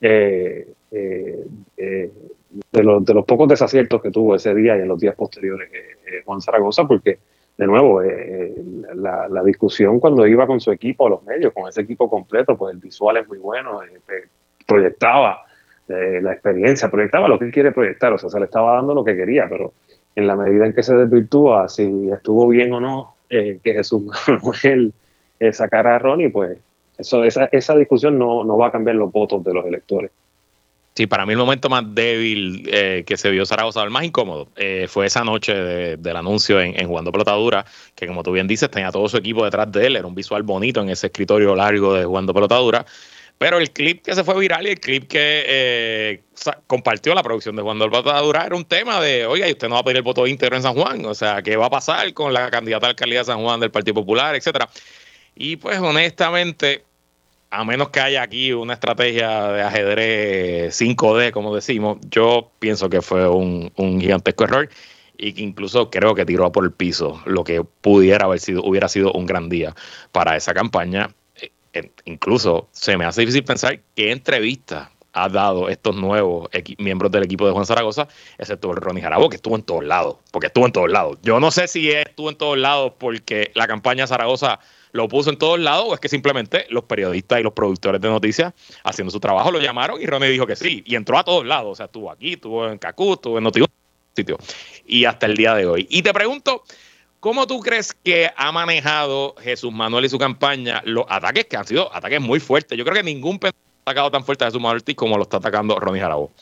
eh, 0.00 0.68
de 2.50 2.82
los, 2.82 3.04
de 3.04 3.14
los 3.14 3.24
pocos 3.24 3.48
desaciertos 3.48 4.00
que 4.02 4.10
tuvo 4.10 4.34
ese 4.34 4.54
día 4.54 4.76
y 4.76 4.80
en 4.80 4.88
los 4.88 5.00
días 5.00 5.14
posteriores 5.14 5.70
eh, 5.72 5.96
eh, 6.06 6.22
Juan 6.24 6.40
Zaragoza, 6.40 6.86
porque 6.86 7.18
de 7.56 7.66
nuevo, 7.66 8.02
eh, 8.02 8.54
la, 8.94 9.28
la, 9.28 9.42
discusión 9.42 9.98
cuando 9.98 10.26
iba 10.26 10.46
con 10.46 10.60
su 10.60 10.70
equipo 10.70 11.06
a 11.06 11.10
los 11.10 11.22
medios, 11.22 11.54
con 11.54 11.66
ese 11.68 11.80
equipo 11.80 12.10
completo, 12.10 12.56
pues 12.56 12.74
el 12.74 12.80
visual 12.80 13.16
es 13.16 13.28
muy 13.28 13.38
bueno, 13.38 13.80
proyectaba 14.66 15.42
la 15.88 16.32
experiencia, 16.32 16.90
proyectaba 16.90 17.28
lo 17.28 17.38
que 17.38 17.46
él 17.46 17.52
quiere 17.52 17.72
proyectar, 17.72 18.12
o 18.12 18.18
sea, 18.18 18.28
se 18.28 18.38
le 18.40 18.46
estaba 18.46 18.74
dando 18.74 18.92
lo 18.92 19.04
que 19.04 19.16
quería, 19.16 19.46
pero 19.48 19.72
en 20.14 20.26
la 20.26 20.36
medida 20.36 20.66
en 20.66 20.74
que 20.74 20.82
se 20.82 20.94
desvirtúa, 20.96 21.68
si 21.68 22.10
estuvo 22.10 22.46
bien 22.48 22.72
o 22.74 22.80
no 22.80 23.14
que 23.28 23.60
Jesús 23.62 24.02
Manuel 24.28 24.92
sacara 25.52 25.94
a 25.94 25.98
Ronnie, 25.98 26.28
pues 26.28 26.58
eso, 26.98 27.24
esa, 27.24 27.46
esa 27.52 27.74
discusión 27.76 28.18
no, 28.18 28.44
no 28.44 28.58
va 28.58 28.66
a 28.66 28.72
cambiar 28.72 28.96
los 28.96 29.10
votos 29.10 29.42
de 29.44 29.54
los 29.54 29.64
electores. 29.64 30.10
Sí, 30.96 31.06
para 31.06 31.26
mí 31.26 31.32
el 31.34 31.38
momento 31.38 31.68
más 31.68 31.84
débil 31.94 32.66
eh, 32.72 33.04
que 33.06 33.18
se 33.18 33.30
vio 33.30 33.44
Zaragoza, 33.44 33.82
el 33.82 33.90
más 33.90 34.04
incómodo, 34.04 34.48
eh, 34.56 34.86
fue 34.88 35.04
esa 35.04 35.24
noche 35.24 35.52
del 35.52 36.16
anuncio 36.16 36.58
en, 36.58 36.86
Jugando 36.88 37.12
Pelotadura, 37.12 37.66
que 37.94 38.06
como 38.06 38.22
tú 38.22 38.32
bien 38.32 38.46
dices, 38.46 38.70
tenía 38.70 38.90
todo 38.90 39.06
su 39.06 39.18
equipo 39.18 39.44
detrás 39.44 39.70
de 39.70 39.88
él, 39.88 39.96
era 39.96 40.06
un 40.06 40.14
visual 40.14 40.42
bonito 40.42 40.80
en 40.80 40.88
ese 40.88 41.08
escritorio 41.08 41.54
largo 41.54 41.92
de 41.92 42.06
Jugando 42.06 42.32
Pelotadura. 42.32 42.86
Pero 43.36 43.58
el 43.58 43.70
clip 43.72 44.02
que 44.02 44.14
se 44.14 44.24
fue 44.24 44.38
viral 44.38 44.66
y 44.66 44.70
el 44.70 44.80
clip 44.80 45.06
que 45.06 45.44
eh, 45.46 46.22
compartió 46.66 47.14
la 47.14 47.22
producción 47.22 47.54
de 47.56 47.60
Jugando 47.60 47.90
Pelotadura 47.90 48.46
era 48.46 48.56
un 48.56 48.64
tema 48.64 48.98
de, 48.98 49.26
oiga, 49.26 49.46
y 49.46 49.52
usted 49.52 49.68
no 49.68 49.74
va 49.74 49.82
a 49.82 49.84
pedir 49.84 49.98
el 49.98 50.02
voto 50.02 50.26
íntegro 50.26 50.56
en 50.56 50.62
San 50.62 50.72
Juan, 50.72 51.04
o 51.04 51.14
sea, 51.14 51.42
¿qué 51.42 51.56
va 51.58 51.66
a 51.66 51.70
pasar 51.70 52.14
con 52.14 52.32
la 52.32 52.50
candidata 52.50 52.86
a 52.86 52.90
alcaldía 52.90 53.18
de 53.18 53.26
San 53.26 53.42
Juan 53.42 53.60
del 53.60 53.70
Partido 53.70 53.96
Popular, 53.96 54.34
etcétera? 54.34 54.66
Y 55.34 55.56
pues 55.56 55.78
honestamente, 55.78 56.85
a 57.56 57.64
menos 57.64 57.88
que 57.88 58.00
haya 58.00 58.22
aquí 58.22 58.52
una 58.52 58.74
estrategia 58.74 59.50
de 59.50 59.62
ajedrez 59.62 60.78
5D, 60.78 61.30
como 61.32 61.54
decimos, 61.54 61.98
yo 62.10 62.50
pienso 62.58 62.90
que 62.90 63.00
fue 63.00 63.26
un, 63.28 63.72
gigantesco 63.76 64.44
error 64.44 64.68
y 65.16 65.32
que 65.32 65.42
incluso 65.42 65.88
creo 65.90 66.14
que 66.14 66.26
tiró 66.26 66.52
por 66.52 66.64
el 66.64 66.72
piso 66.72 67.22
lo 67.24 67.44
que 67.44 67.64
pudiera 67.64 68.26
haber 68.26 68.40
sido, 68.40 68.62
hubiera 68.62 68.88
sido 68.88 69.10
un 69.12 69.24
gran 69.24 69.48
día 69.48 69.74
para 70.12 70.36
esa 70.36 70.52
campaña. 70.52 71.14
Eh, 71.72 71.90
incluso 72.04 72.68
se 72.72 72.98
me 72.98 73.06
hace 73.06 73.22
difícil 73.22 73.44
pensar 73.44 73.80
qué 73.94 74.12
entrevista 74.12 74.90
ha 75.16 75.28
dado 75.30 75.68
estos 75.70 75.96
nuevos 75.96 76.48
miembros 76.78 77.10
del 77.10 77.24
equipo 77.24 77.46
de 77.46 77.52
Juan 77.52 77.64
Zaragoza, 77.64 78.06
excepto 78.38 78.70
el 78.70 78.76
Ronnie 78.76 79.02
Jarabo, 79.02 79.30
que 79.30 79.36
estuvo 79.36 79.56
en 79.56 79.62
todos 79.62 79.82
lados, 79.82 80.18
porque 80.30 80.48
estuvo 80.48 80.66
en 80.66 80.72
todos 80.72 80.90
lados. 80.90 81.18
Yo 81.22 81.40
no 81.40 81.50
sé 81.50 81.66
si 81.68 81.90
estuvo 81.90 82.28
en 82.28 82.36
todos 82.36 82.58
lados 82.58 82.92
porque 82.98 83.50
la 83.54 83.66
campaña 83.66 84.06
Zaragoza 84.06 84.60
lo 84.92 85.08
puso 85.08 85.30
en 85.30 85.38
todos 85.38 85.58
lados 85.58 85.86
o 85.88 85.94
es 85.94 86.00
que 86.00 86.08
simplemente 86.08 86.66
los 86.68 86.84
periodistas 86.84 87.40
y 87.40 87.42
los 87.42 87.54
productores 87.54 88.00
de 88.00 88.08
noticias 88.08 88.52
haciendo 88.84 89.10
su 89.10 89.18
trabajo 89.18 89.50
lo 89.50 89.60
llamaron 89.60 90.00
y 90.00 90.06
Ronnie 90.06 90.28
dijo 90.28 90.46
que 90.46 90.56
sí, 90.56 90.82
y 90.86 90.94
entró 90.96 91.18
a 91.18 91.24
todos 91.24 91.46
lados, 91.46 91.72
o 91.72 91.74
sea, 91.74 91.86
estuvo 91.86 92.10
aquí, 92.10 92.34
estuvo 92.34 92.68
en 92.68 92.78
Cacú, 92.78 93.14
estuvo 93.14 93.38
en 93.38 93.44
Noticias, 93.44 93.70
sitio, 94.14 94.36
y 94.86 95.06
hasta 95.06 95.26
el 95.26 95.36
día 95.36 95.54
de 95.54 95.66
hoy. 95.66 95.86
Y 95.90 96.02
te 96.02 96.12
pregunto, 96.12 96.62
¿Cómo 97.18 97.46
tú 97.46 97.58
crees 97.58 97.92
que 97.92 98.30
ha 98.36 98.52
manejado 98.52 99.34
Jesús 99.40 99.72
Manuel 99.72 100.04
y 100.04 100.08
su 100.08 100.16
campaña 100.16 100.80
los 100.84 101.06
ataques 101.08 101.46
que 101.46 101.56
han 101.56 101.66
sido 101.66 101.92
ataques 101.92 102.20
muy 102.20 102.38
fuertes? 102.38 102.78
Yo 102.78 102.84
creo 102.84 102.94
que 102.94 103.02
ningún 103.02 103.40
atacado 103.86 104.10
tan 104.10 104.24
fuerte 104.24 104.44
a 104.44 104.50
su 104.50 104.58
Manuel 104.58 104.82
como 104.96 105.16
lo 105.16 105.22
está 105.22 105.36
atacando 105.36 105.78
Ronnie 105.78 106.00
Jarabo. 106.00 106.32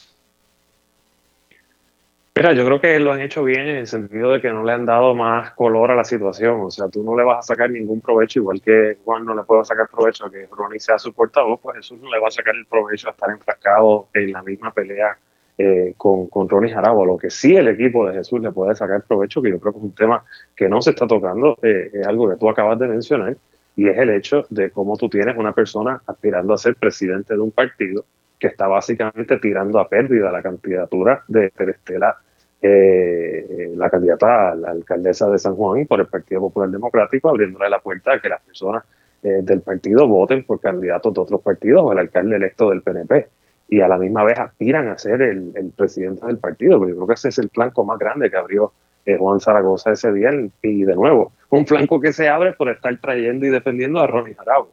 Mira, 2.34 2.55
yo 2.55 2.64
creo 2.64 2.80
que 2.80 2.99
lo 2.99 3.12
han 3.12 3.20
hecho 3.20 3.45
bien 3.45 3.68
en 3.68 3.76
el 3.76 3.86
sentido 3.86 4.32
de 4.32 4.40
que 4.40 4.51
no 4.51 4.64
le 4.64 4.72
han 4.72 4.86
dado 4.86 5.14
más 5.14 5.53
color 5.53 5.90
a 5.90 5.95
la 5.95 6.05
situación. 6.05 6.62
O 6.62 6.70
sea, 6.70 6.88
tú 6.88 7.05
no 7.05 7.16
le 7.16 7.22
vas 7.22 7.38
a 7.40 7.55
sacar 7.55 7.70
ningún 7.70 8.01
provecho, 8.01 8.40
igual 8.40 8.62
que 8.62 8.97
Juan 9.05 9.26
no 9.26 9.36
le 9.36 9.42
puede 9.42 9.62
sacar 9.66 9.88
provecho 9.88 10.24
a 10.24 10.30
que 10.30 10.49
Ronnie 10.51 10.80
sea 10.80 10.99
su 10.99 11.12
portavoz, 11.12 11.61
pues 11.61 11.76
Jesús 11.76 12.01
no 12.01 12.11
le 12.11 12.18
va 12.18 12.28
a 12.28 12.30
sacar 12.30 12.57
el 12.57 12.64
provecho 12.64 13.09
a 13.09 13.11
estar 13.12 13.30
enfrascado 13.30 14.09
en 14.14 14.32
la 14.32 14.42
misma 14.42 14.72
pelea 14.72 15.16
eh, 15.59 15.92
con, 15.99 16.26
con 16.28 16.49
Ronnie 16.49 16.72
Jarabo. 16.72 17.05
Lo 17.05 17.18
que 17.18 17.28
sí 17.28 17.55
el 17.55 17.68
equipo 17.68 18.09
de 18.09 18.14
Jesús 18.14 18.40
le 18.40 18.51
puede 18.53 18.74
sacar 18.74 19.03
provecho, 19.03 19.42
que 19.42 19.51
yo 19.51 19.61
creo 19.61 19.74
que 19.74 19.78
es 19.78 19.84
un 19.84 19.95
tema 19.95 20.24
que 20.57 20.68
no 20.68 20.80
se 20.80 20.90
está 20.90 21.07
tocando, 21.07 21.59
eh, 21.62 21.90
es 21.92 22.07
algo 22.07 22.30
que 22.30 22.36
tú 22.36 22.49
acabas 22.49 22.78
de 22.78 22.88
mencionar, 22.88 23.36
y 23.77 23.89
es 23.89 23.99
el 23.99 24.11
hecho 24.11 24.47
de 24.51 24.70
cómo 24.70 24.97
tú 24.97 25.09
tienes 25.09 25.37
una 25.37 25.53
persona 25.53 26.01
aspirando 26.07 26.55
a 26.55 26.59
ser 26.59 26.77
presidente 26.77 27.35
de 27.35 27.41
un 27.41 27.51
partido 27.51 28.05
que 28.39 28.49
está 28.49 28.66
básicamente 28.66 29.39
tirando 29.39 29.79
a 29.79 29.89
pérdida 29.89 30.31
la 30.31 30.43
candidatura 30.43 31.25
de 31.29 31.51
Terestela, 31.51 32.18
eh, 32.61 33.72
la 33.77 33.91
candidata 33.91 34.53
a 34.53 34.55
la 34.55 34.70
alcaldesa 34.70 35.29
de 35.29 35.39
San 35.39 35.55
Juan 35.55 35.87
por 35.87 36.01
el 36.01 36.07
Partido 36.07 36.41
Popular 36.43 36.70
Democrático, 36.70 37.29
abriéndole 37.29 37.68
la 37.68 37.81
puerta 37.81 38.14
a 38.14 38.20
que 38.20 38.29
las 38.29 38.41
personas 38.43 38.85
eh, 39.22 39.41
del 39.43 39.62
partido 39.62 40.07
voten 40.07 40.45
por 40.45 40.61
candidatos 40.61 41.14
de 41.14 41.20
otros 41.20 41.41
partidos 41.41 41.83
o 41.83 41.93
el 41.93 41.99
alcalde 41.99 42.37
electo 42.37 42.68
del 42.68 42.83
PNP. 42.83 43.29
Y 43.68 43.81
a 43.81 43.89
la 43.89 43.97
misma 43.97 44.22
vez 44.25 44.39
aspiran 44.39 44.89
a 44.89 44.99
ser 44.99 45.22
el, 45.22 45.72
presidente 45.75 46.27
del 46.27 46.37
partido, 46.37 46.79
porque 46.79 46.93
yo 46.93 46.97
creo 46.97 47.07
que 47.09 47.14
ese 47.14 47.31
es 47.31 47.39
el 47.39 47.49
flanco 47.49 47.85
más 47.85 47.99
grande 47.99 48.31
que 48.31 48.37
abrió 48.37 48.72
eh, 49.07 49.16
Juan 49.16 49.41
Zaragoza 49.41 49.93
ese 49.93 50.12
día. 50.12 50.31
Y 50.62 50.85
de 50.85 50.95
nuevo, 50.95 51.33
un 51.57 51.66
flanco 51.66 52.00
que 52.00 52.12
se 52.12 52.28
abre 52.28 52.52
por 52.52 52.68
estar 52.68 52.96
trayendo 53.00 53.46
y 53.46 53.50
defendiendo 53.50 54.00
a 54.00 54.07
Ronnie 54.07 54.34
Jarabo. 54.34 54.72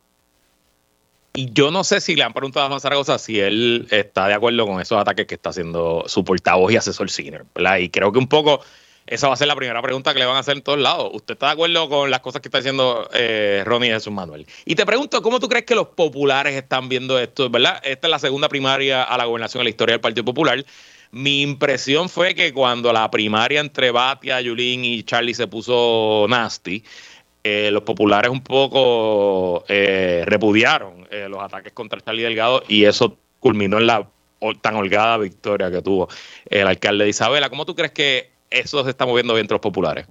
Y 1.34 1.52
yo 1.54 1.72
no 1.72 1.84
sé 1.84 2.02
si 2.02 2.16
le 2.16 2.24
han 2.24 2.34
preguntado 2.34 2.66
a 2.66 2.70
Juan 2.70 2.82
Zaragoza 2.82 3.18
si 3.18 3.40
él 3.40 3.88
está 3.90 4.28
de 4.28 4.34
acuerdo 4.34 4.68
con 4.68 4.82
esos 4.82 5.00
ataques 5.00 5.28
que 5.28 5.36
está 5.36 5.52
haciendo 5.52 6.04
su 6.08 6.26
portavoz 6.26 6.72
y 6.74 6.76
asesor 6.76 7.10
Ciner. 7.10 7.46
Y 7.80 7.90
creo 7.90 8.12
que 8.12 8.20
un 8.20 8.28
poco 8.28 8.60
esa 9.08 9.28
va 9.28 9.34
a 9.34 9.38
ser 9.38 9.48
la 9.48 9.56
primera 9.56 9.82
pregunta 9.82 10.14
que 10.14 10.20
le 10.20 10.26
van 10.26 10.36
a 10.36 10.40
hacer 10.40 10.58
en 10.58 10.64
todos 10.64 10.80
lados. 10.80 11.10
¿Usted 11.14 11.34
está 11.34 11.48
de 11.48 11.52
acuerdo 11.54 11.90
con 11.90 12.12
las 12.12 12.20
cosas 12.20 12.42
que 12.42 12.50
está 12.50 12.60
diciendo 12.60 13.10
eh, 13.14 13.64
Ronnie 13.66 13.90
y 13.90 13.94
Jesús 13.94 14.14
Manuel? 14.14 14.46
Y 14.66 14.76
te 14.76 14.86
pregunto, 14.86 15.22
¿cómo 15.22 15.40
tú 15.40 15.48
crees 15.48 15.66
que 15.66 15.76
los 15.76 15.88
populares 15.88 16.56
están 16.56 16.90
viendo 16.90 17.18
esto? 17.18 17.50
¿Verdad? 17.50 17.82
Esta 17.84 18.08
es 18.08 18.12
la 18.12 18.20
segunda 18.20 18.48
primaria 18.48 19.04
a 19.04 19.18
la 19.18 19.26
gobernación 19.26 19.62
en 19.62 19.66
la 19.66 19.70
historia 19.70 19.94
del 19.94 20.02
Partido 20.02 20.26
Popular. 20.26 20.64
Mi 21.12 21.42
impresión 21.42 22.08
fue 22.08 22.36
que 22.36 22.54
cuando 22.54 22.94
la 22.94 23.12
primaria 23.12 23.60
entre 23.60 23.92
Batia, 23.92 24.40
Yulín 24.40 24.86
y 24.86 25.04
Charlie 25.04 25.34
se 25.34 25.48
puso 25.48 26.26
nasty, 26.30 26.84
eh, 27.44 27.70
los 27.72 27.84
populares 27.84 28.32
un 28.32 28.42
poco 28.42 29.66
eh, 29.68 30.24
repudiaron 30.26 31.08
eh, 31.12 31.28
los 31.28 31.42
ataques 31.42 31.74
contra 31.74 32.00
Charlie 32.00 32.24
Delgado 32.24 32.64
y 32.68 32.86
eso 32.86 33.18
culminó 33.40 33.80
en 33.80 33.88
la 33.88 34.08
tan 34.62 34.76
holgada 34.76 35.18
victoria 35.18 35.70
que 35.70 35.82
tuvo 35.82 36.08
el 36.50 36.68
alcalde 36.68 37.04
de 37.04 37.10
Isabela. 37.10 37.50
¿Cómo 37.50 37.66
tú 37.66 37.76
crees 37.76 37.92
que 37.92 38.32
eso 38.50 38.84
se 38.84 38.92
está 38.92 39.06
moviendo 39.06 39.38
entre 39.38 39.56
los 39.56 39.62
populares? 39.62 40.08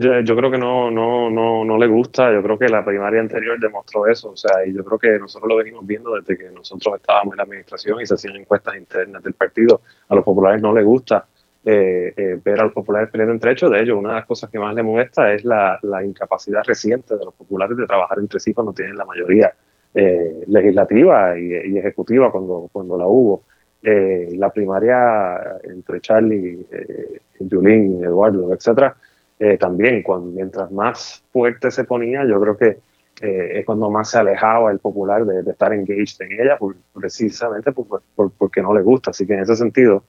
Yo, 0.00 0.36
creo 0.36 0.48
que 0.48 0.58
no, 0.58 0.92
no, 0.92 1.28
no, 1.28 1.64
no 1.64 1.76
le 1.76 1.88
gusta. 1.88 2.32
Yo 2.32 2.40
creo 2.40 2.56
que 2.56 2.68
la 2.68 2.84
primaria 2.84 3.20
anterior 3.20 3.58
demostró 3.58 4.06
eso. 4.06 4.30
O 4.30 4.36
sea, 4.36 4.64
y 4.64 4.72
yo 4.72 4.84
creo 4.84 4.96
que 4.96 5.18
nosotros 5.18 5.48
lo 5.48 5.56
venimos 5.56 5.84
viendo 5.84 6.14
desde 6.14 6.38
que 6.38 6.52
nosotros 6.52 7.00
estábamos 7.00 7.32
en 7.32 7.38
la 7.38 7.42
administración 7.42 8.00
y 8.00 8.06
se 8.06 8.14
hacían 8.14 8.36
encuestas 8.36 8.76
internas 8.76 9.24
del 9.24 9.34
partido. 9.34 9.80
A 10.08 10.14
los 10.14 10.24
populares 10.24 10.62
no 10.62 10.72
les 10.72 10.84
gusta 10.84 11.26
eh, 11.64 12.14
eh, 12.16 12.40
ver 12.44 12.60
a 12.60 12.64
los 12.64 12.72
populares 12.72 13.10
peleando 13.10 13.34
entre 13.34 13.50
ellos. 13.50 13.72
De 13.72 13.80
ellos, 13.80 13.98
una 13.98 14.10
de 14.10 14.14
las 14.14 14.26
cosas 14.26 14.48
que 14.50 14.60
más 14.60 14.72
les 14.72 14.84
molesta 14.84 15.32
es 15.32 15.44
la, 15.44 15.80
la 15.82 16.04
incapacidad 16.04 16.62
reciente 16.64 17.16
de 17.16 17.24
los 17.24 17.34
populares 17.34 17.76
de 17.76 17.84
trabajar 17.84 18.20
entre 18.20 18.38
sí 18.38 18.54
cuando 18.54 18.72
tienen 18.72 18.96
la 18.96 19.04
mayoría 19.04 19.52
eh, 19.94 20.44
legislativa 20.46 21.36
y, 21.36 21.76
ejecutiva 21.76 22.30
cuando, 22.30 22.68
cuando 22.70 22.96
la 22.96 23.06
hubo. 23.08 23.42
la 23.82 24.50
primaria 24.50 25.58
entre 25.64 26.00
Charlie, 26.00 26.64
eh, 26.70 27.20
Julín, 27.50 28.04
Eduardo, 28.04 28.52
etcétera, 28.52 28.96
eh, 29.38 29.56
también, 29.56 30.02
cuando, 30.02 30.32
mientras 30.32 30.70
más 30.70 31.22
fuerte 31.32 31.70
se 31.70 31.84
ponía, 31.84 32.24
yo 32.24 32.40
creo 32.40 32.56
que 32.56 32.78
eh, 33.20 33.58
es 33.58 33.64
cuando 33.64 33.90
más 33.90 34.10
se 34.10 34.18
alejaba 34.18 34.70
el 34.72 34.78
popular 34.78 35.24
de, 35.24 35.48
estar 35.48 35.72
engaged 35.72 36.20
en 36.20 36.40
ella, 36.40 36.58
precisamente 36.92 37.72
porque 37.72 38.62
no 38.62 38.74
le 38.74 38.82
gusta. 38.82 39.10
Así 39.10 39.26
que 39.26 39.34
en 39.34 39.40
ese 39.40 39.56
sentido, 39.56 40.04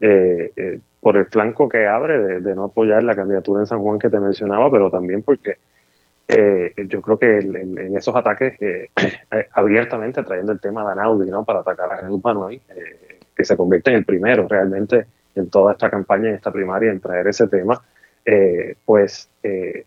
eh, 0.00 0.80
por 1.00 1.16
el 1.16 1.26
flanco 1.26 1.68
que 1.68 1.86
abre 1.86 2.40
de, 2.40 2.54
no 2.54 2.64
apoyar 2.64 3.02
la 3.02 3.14
candidatura 3.14 3.60
en 3.60 3.66
San 3.66 3.80
Juan 3.80 3.98
que 3.98 4.10
te 4.10 4.20
mencionaba, 4.20 4.70
pero 4.70 4.90
también 4.90 5.22
porque 5.22 5.56
yo 6.26 7.02
creo 7.02 7.18
que 7.18 7.38
en, 7.38 7.96
esos 7.96 8.16
ataques 8.16 8.58
abiertamente 9.52 10.22
trayendo 10.22 10.52
el 10.52 10.60
tema 10.60 10.84
de 10.84 10.92
Anaudi 10.92 11.30
¿no? 11.30 11.44
para 11.44 11.60
atacar 11.60 11.92
a 11.92 11.98
Jesús 11.98 12.20
Manuel, 12.22 12.60
que 13.36 13.44
se 13.44 13.56
convierte 13.56 13.90
en 13.90 13.96
el 13.96 14.04
primero 14.04 14.46
realmente 14.48 15.06
en 15.34 15.50
toda 15.50 15.72
esta 15.72 15.90
campaña, 15.90 16.28
en 16.30 16.36
esta 16.36 16.50
primaria, 16.50 16.90
en 16.90 17.00
traer 17.00 17.26
ese 17.28 17.46
tema, 17.48 17.82
eh, 18.24 18.76
pues 18.84 19.28
eh, 19.42 19.84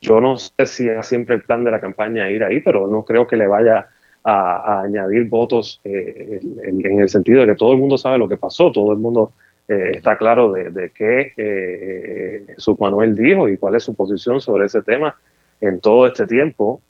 yo 0.00 0.20
no 0.20 0.38
sé 0.38 0.66
si 0.66 0.88
es 0.88 1.06
siempre 1.06 1.34
el 1.34 1.42
plan 1.42 1.64
de 1.64 1.70
la 1.70 1.80
campaña 1.80 2.30
ir 2.30 2.44
ahí, 2.44 2.60
pero 2.60 2.86
no 2.86 3.04
creo 3.04 3.26
que 3.26 3.36
le 3.36 3.46
vaya 3.46 3.88
a, 4.24 4.82
añadir 4.82 5.28
votos 5.28 5.80
eh, 5.84 6.40
en, 6.62 7.00
el 7.00 7.08
sentido 7.08 7.40
de 7.40 7.48
que 7.48 7.54
todo 7.56 7.72
el 7.72 7.78
mundo 7.78 7.98
sabe 7.98 8.18
lo 8.18 8.28
que 8.28 8.36
pasó, 8.36 8.72
todo 8.72 8.92
el 8.92 8.98
mundo 8.98 9.32
está 9.68 10.16
claro 10.16 10.50
de, 10.50 10.70
de 10.70 10.90
qué 10.90 12.54
su 12.56 12.74
Manuel 12.80 13.14
dijo 13.14 13.50
y 13.50 13.58
cuál 13.58 13.74
es 13.74 13.82
su 13.82 13.94
posición 13.94 14.40
sobre 14.40 14.64
ese 14.64 14.80
tema 14.80 15.14
en 15.60 15.78
todo 15.80 16.06
este 16.06 16.26
tiempo. 16.26 16.80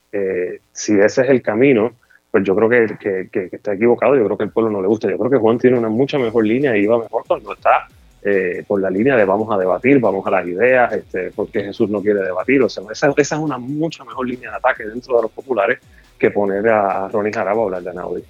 si 0.71 0.93
ese 0.93 1.23
es 1.23 1.29
el 1.29 1.43
camino, 1.43 1.95
pues 2.31 2.45
yo 2.45 2.55
creo 2.55 2.69
que, 2.69 3.29
que, 3.33 3.49
está 3.51 3.73
equivocado, 3.73 4.15
yo 4.15 4.25
creo 4.27 4.39
que 4.39 4.45
el 4.45 4.51
pueblo 4.51 4.71
no 4.71 4.81
le 4.81 4.87
gusta, 4.87 5.11
yo 5.11 5.19
creo 5.19 5.29
que 5.29 5.39
Juan 5.39 5.59
tiene 5.59 5.77
una 5.77 5.89
mucha 5.89 6.19
mejor 6.19 6.45
línea 6.45 6.77
y 6.77 6.85
iba 6.85 7.01
mejor 7.01 7.25
cuando 7.27 7.53
está 7.53 7.89
eh, 8.23 8.65
por 8.67 8.81
la 8.81 8.91
línea 8.91 9.17
de 9.17 9.25
vamos 9.25 9.53
a 9.53 9.59
debatir, 9.59 10.01
vamos 10.01 10.27
a 10.27 10.31
las 10.31 10.47
ideas, 10.47 10.93
este, 10.93 11.31
porque 11.31 11.65
Jesús 11.65 11.89
no 11.89 12.03
quiere 12.03 12.21
debatir. 12.21 12.63
O 12.63 12.69
sea, 12.69 12.83
esa, 12.91 13.13
esa, 13.17 13.35
es 13.37 13.41
una 13.41 13.59
mucha 13.59 14.05
mejor 14.05 14.29
línea 14.29 14.51
de 14.51 14.57
ataque 14.57 14.85
dentro 14.85 15.17
de 15.17 15.23
los 15.23 15.31
populares 15.31 15.79
que 16.19 16.31
poner 16.31 16.69
a 16.69 17.09
Ronnie 17.09 17.33
Jarabo 17.33 17.63
a 17.63 17.65
hablar 17.65 17.83
de 17.83 17.91
Anaudi. 17.91 18.23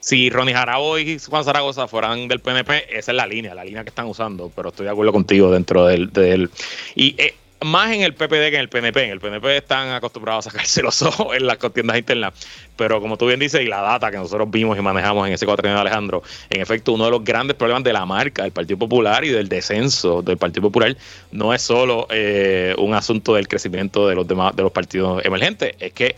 Si 0.00 0.30
Ronnie 0.30 0.54
Jarabo 0.54 0.98
y 0.98 1.18
Juan 1.18 1.44
Zaragoza 1.44 1.88
fueran 1.88 2.28
del 2.28 2.40
PNP, 2.40 2.96
esa 2.96 3.10
es 3.10 3.16
la 3.16 3.26
línea, 3.26 3.54
la 3.54 3.64
línea 3.64 3.82
que 3.82 3.88
están 3.88 4.06
usando, 4.06 4.52
pero 4.54 4.68
estoy 4.68 4.84
de 4.86 4.92
acuerdo 4.92 5.12
contigo 5.12 5.50
dentro 5.50 5.86
del... 5.86 6.12
del 6.12 6.50
y 6.94 7.16
eh, 7.18 7.34
más 7.66 7.92
en 7.92 8.02
el 8.02 8.14
PPD 8.14 8.50
que 8.50 8.54
en 8.54 8.60
el 8.60 8.68
PNP. 8.68 9.04
En 9.04 9.10
el 9.10 9.20
PNP 9.20 9.56
están 9.58 9.90
acostumbrados 9.90 10.46
a 10.46 10.50
sacarse 10.50 10.82
los 10.82 11.02
ojos 11.02 11.36
en 11.36 11.46
las 11.46 11.58
contiendas 11.58 11.98
internas. 11.98 12.32
Pero 12.76 13.00
como 13.00 13.16
tú 13.16 13.26
bien 13.26 13.40
dices, 13.40 13.60
y 13.60 13.66
la 13.66 13.80
data 13.80 14.10
que 14.10 14.16
nosotros 14.16 14.50
vimos 14.50 14.78
y 14.78 14.82
manejamos 14.82 15.26
en 15.26 15.34
ese 15.34 15.46
cuatro 15.46 15.68
de 15.68 15.74
Alejandro, 15.74 16.22
en 16.50 16.60
efecto, 16.60 16.92
uno 16.92 17.06
de 17.06 17.10
los 17.10 17.24
grandes 17.24 17.56
problemas 17.56 17.84
de 17.84 17.92
la 17.92 18.06
marca 18.06 18.42
del 18.42 18.52
Partido 18.52 18.78
Popular 18.78 19.24
y 19.24 19.28
del 19.28 19.48
descenso 19.48 20.22
del 20.22 20.38
Partido 20.38 20.62
Popular 20.62 20.96
no 21.32 21.52
es 21.52 21.62
solo 21.62 22.06
eh, 22.10 22.74
un 22.78 22.94
asunto 22.94 23.34
del 23.34 23.48
crecimiento 23.48 24.08
de 24.08 24.14
los 24.14 24.26
demás 24.26 24.54
de 24.54 24.62
los 24.62 24.72
partidos 24.72 25.24
emergentes, 25.24 25.74
es 25.80 25.92
que 25.92 26.16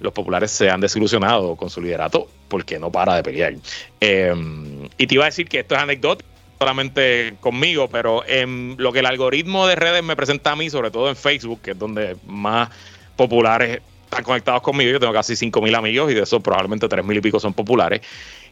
los 0.00 0.12
populares 0.12 0.50
se 0.50 0.70
han 0.70 0.80
desilusionado 0.80 1.56
con 1.56 1.68
su 1.68 1.80
liderato 1.80 2.28
porque 2.48 2.78
no 2.78 2.90
para 2.90 3.14
de 3.16 3.22
pelear. 3.22 3.54
Eh, 4.00 4.34
y 4.96 5.06
te 5.06 5.14
iba 5.14 5.24
a 5.24 5.26
decir 5.26 5.48
que 5.48 5.60
esto 5.60 5.74
es 5.74 5.80
anecdótico 5.80 6.28
solamente 6.60 7.36
conmigo, 7.40 7.88
pero 7.88 8.22
en 8.26 8.74
lo 8.76 8.92
que 8.92 8.98
el 8.98 9.06
algoritmo 9.06 9.66
de 9.66 9.76
redes 9.76 10.04
me 10.04 10.14
presenta 10.14 10.52
a 10.52 10.56
mí, 10.56 10.68
sobre 10.68 10.90
todo 10.90 11.08
en 11.08 11.16
Facebook, 11.16 11.62
que 11.62 11.70
es 11.70 11.78
donde 11.78 12.18
más 12.26 12.68
populares 13.16 13.80
están 14.04 14.22
conectados 14.24 14.60
conmigo, 14.60 14.90
yo 14.90 15.00
tengo 15.00 15.14
casi 15.14 15.32
5.000 15.32 15.74
amigos 15.74 16.10
y 16.10 16.14
de 16.14 16.22
esos 16.22 16.42
probablemente 16.42 16.86
3.000 16.86 17.16
y 17.16 17.20
pico 17.22 17.40
son 17.40 17.54
populares. 17.54 18.02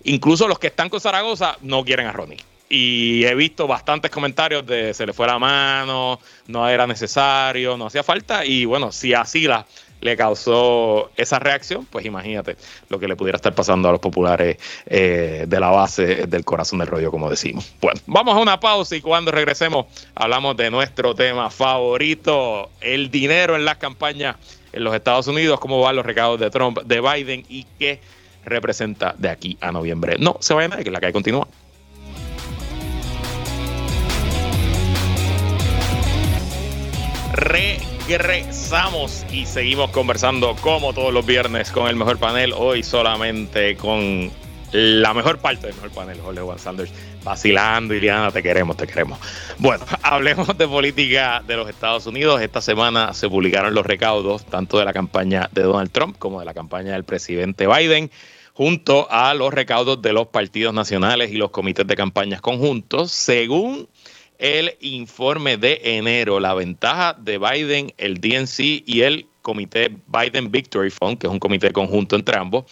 Incluso 0.05 0.49
los 0.49 0.59
que 0.59 0.69
están 0.69 0.89
con 0.89 1.03
Zaragoza 1.03 1.59
no 1.61 1.85
quieren 1.85 2.07
a 2.07 2.13
Ronnie. 2.13 2.39
Y 2.71 3.25
he 3.25 3.35
visto 3.35 3.67
bastantes 3.67 4.11
comentarios 4.11 4.67
de 4.67 4.95
se 4.95 5.05
le 5.05 5.13
fue 5.13 5.27
la 5.27 5.39
mano, 5.39 6.19
no 6.47 6.67
era 6.67 6.87
necesario, 6.87 7.77
no 7.77 7.87
hacía 7.87 8.03
falta. 8.03 8.43
Y 8.43 8.65
bueno, 8.65 8.91
si 8.91 9.13
así 9.13 9.43
la, 9.43 9.67
le 10.01 10.16
causó 10.16 11.11
esa 11.16 11.38
reacción, 11.38 11.86
pues 11.86 12.05
imagínate 12.05 12.57
lo 12.88 12.99
que 12.99 13.09
le 13.09 13.16
pudiera 13.16 13.36
estar 13.36 13.55
pasando 13.55 13.88
a 13.88 13.92
los 13.92 14.01
populares 14.01 14.59
eh, 14.86 15.44
de 15.49 15.61
la 15.61 15.70
base 15.70 16.26
del 16.26 16.44
corazón 16.44 16.78
del 16.78 16.88
rollo, 16.88 17.11
como 17.11 17.28
decimos. 17.30 17.72
Bueno, 17.80 18.01
vamos 18.07 18.36
a 18.36 18.40
una 18.40 18.61
pausa 18.61 18.96
y 18.96 19.01
cuando 19.01 19.30
regresemos 19.30 19.86
hablamos 20.14 20.57
de 20.57 20.70
nuestro 20.70 21.14
tema 21.14 21.51
favorito, 21.51 22.70
el 22.80 23.11
dinero 23.11 23.57
en 23.57 23.64
las 23.64 23.76
campañas 23.76 24.36
en 24.72 24.84
los 24.84 24.94
Estados 24.94 25.26
Unidos, 25.26 25.59
cómo 25.61 25.80
van 25.80 25.96
los 25.96 26.07
recados 26.07 26.38
de 26.38 26.51
Trump, 26.51 26.78
de 26.84 27.01
Biden 27.01 27.44
y 27.49 27.64
qué 27.78 28.01
representa 28.44 29.14
de 29.18 29.28
aquí 29.28 29.59
a 29.61 29.72
noviembre. 29.72 30.16
No 30.18 30.36
se 30.40 30.55
vayan 30.55 30.72
a 30.74 30.76
que 30.82 30.90
la 30.90 31.01
calle 31.01 31.12
continúa. 31.12 31.49
Regresamos 38.09 39.27
y 39.31 39.45
seguimos 39.45 39.91
conversando 39.91 40.57
como 40.63 40.95
todos 40.95 41.13
los 41.13 41.27
viernes 41.27 41.71
con 41.71 41.89
el 41.89 41.95
mejor 41.95 42.17
panel. 42.17 42.55
Hoy 42.57 42.83
solamente 42.83 43.77
con 43.77 44.31
la 44.73 45.13
mejor 45.13 45.39
parte 45.41 45.67
del 45.67 45.77
mejor 45.77 45.91
panel, 45.91 46.19
Jorge 46.19 46.41
Juan 46.41 46.59
Sanders, 46.59 46.91
vacilando, 47.23 47.93
Iliana, 47.95 48.31
te 48.31 48.43
queremos, 48.43 48.79
te 48.79 48.87
queremos. 48.87 49.19
Bueno, 49.59 49.85
hablemos 50.03 50.57
de 50.57 50.67
política 50.67 51.45
de 51.47 51.57
los 51.57 51.69
Estados 51.69 52.07
Unidos. 52.07 52.41
Esta 52.41 52.63
semana 52.63 53.13
se 53.13 53.29
publicaron 53.29 53.75
los 53.75 53.85
recaudos 53.85 54.47
tanto 54.47 54.79
de 54.79 54.87
la 54.87 54.95
campaña 54.95 55.51
de 55.53 55.63
Donald 55.63 55.91
Trump 55.91 56.17
como 56.19 56.41
de 56.41 56.47
la 56.47 56.55
campaña 56.55 56.95
del 56.95 57.05
presidente 57.05 57.67
Biden, 57.67 58.11
junto 58.55 59.07
a 59.11 59.35
los 59.35 59.53
recaudos 59.53 60.01
de 60.01 60.15
los 60.15 60.29
partidos 60.29 60.73
nacionales 60.73 61.31
y 61.31 61.35
los 61.35 61.51
comités 61.51 61.87
de 61.87 61.95
campañas 61.95 62.41
conjuntos, 62.41 63.13
según 63.13 63.87
el 64.39 64.76
informe 64.80 65.57
de 65.57 65.80
enero, 65.82 66.41
la 66.41 66.55
ventaja 66.55 67.14
de 67.14 67.39
Biden, 67.39 67.93
el 67.99 68.20
DNC 68.20 68.84
y 68.86 69.03
el 69.03 69.26
comité 69.43 69.97
Biden 70.07 70.51
Victory 70.51 70.91
Fund, 70.91 71.18
que 71.18 71.26
es 71.26 71.32
un 71.32 71.41
comité 71.41 71.72
conjunto 71.72 72.16
entre 72.16 72.39
ambos, 72.39 72.64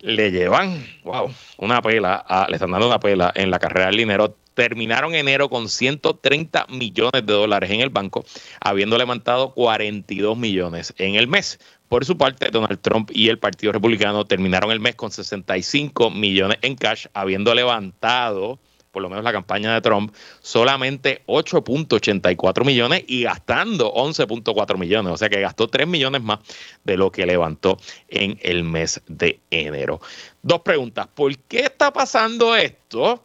le 0.00 0.30
llevan, 0.30 0.84
wow, 1.04 1.30
una 1.58 1.80
pela, 1.82 2.46
le 2.48 2.54
están 2.56 2.70
dando 2.70 2.86
una 2.86 3.00
pela 3.00 3.32
en 3.34 3.50
la 3.50 3.58
carrera 3.58 3.86
del 3.86 3.96
dinero. 3.96 4.36
Terminaron 4.54 5.14
enero 5.14 5.48
con 5.48 5.68
130 5.68 6.66
millones 6.68 7.24
de 7.24 7.32
dólares 7.32 7.70
en 7.70 7.80
el 7.80 7.90
banco, 7.90 8.24
habiendo 8.60 8.98
levantado 8.98 9.54
42 9.54 10.36
millones 10.36 10.92
en 10.98 11.14
el 11.14 11.28
mes. 11.28 11.60
Por 11.88 12.04
su 12.04 12.18
parte, 12.18 12.50
Donald 12.50 12.80
Trump 12.80 13.10
y 13.12 13.28
el 13.28 13.38
Partido 13.38 13.72
Republicano 13.72 14.24
terminaron 14.24 14.72
el 14.72 14.80
mes 14.80 14.96
con 14.96 15.12
65 15.12 16.10
millones 16.10 16.58
en 16.62 16.74
cash, 16.74 17.06
habiendo 17.14 17.54
levantado 17.54 18.58
por 18.98 19.04
lo 19.04 19.10
menos 19.10 19.22
la 19.22 19.30
campaña 19.30 19.74
de 19.74 19.80
Trump, 19.80 20.12
solamente 20.40 21.22
8.84 21.26 22.64
millones 22.64 23.04
y 23.06 23.22
gastando 23.22 23.94
11.4 23.94 24.76
millones. 24.76 25.12
O 25.12 25.16
sea 25.16 25.28
que 25.28 25.40
gastó 25.40 25.68
3 25.68 25.86
millones 25.86 26.20
más 26.20 26.40
de 26.82 26.96
lo 26.96 27.12
que 27.12 27.24
levantó 27.24 27.78
en 28.08 28.40
el 28.42 28.64
mes 28.64 29.00
de 29.06 29.38
enero. 29.52 30.00
Dos 30.42 30.62
preguntas. 30.62 31.06
¿Por 31.06 31.38
qué 31.38 31.60
está 31.60 31.92
pasando 31.92 32.56
esto? 32.56 33.22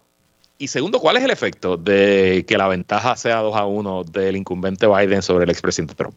Y 0.59 0.67
segundo, 0.67 0.99
¿cuál 0.99 1.17
es 1.17 1.23
el 1.23 1.31
efecto 1.31 1.75
de 1.75 2.45
que 2.47 2.55
la 2.55 2.67
ventaja 2.67 3.15
sea 3.15 3.37
2 3.37 3.55
a 3.55 3.65
1 3.65 4.03
del 4.03 4.35
incumbente 4.35 4.85
Biden 4.85 5.23
sobre 5.23 5.45
el 5.45 5.49
expresidente 5.49 5.95
Trump? 5.95 6.13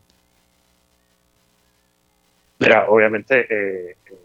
Mira, 2.58 2.90
obviamente 2.90 3.40
eh, 3.40 3.96
eh, 4.04 4.18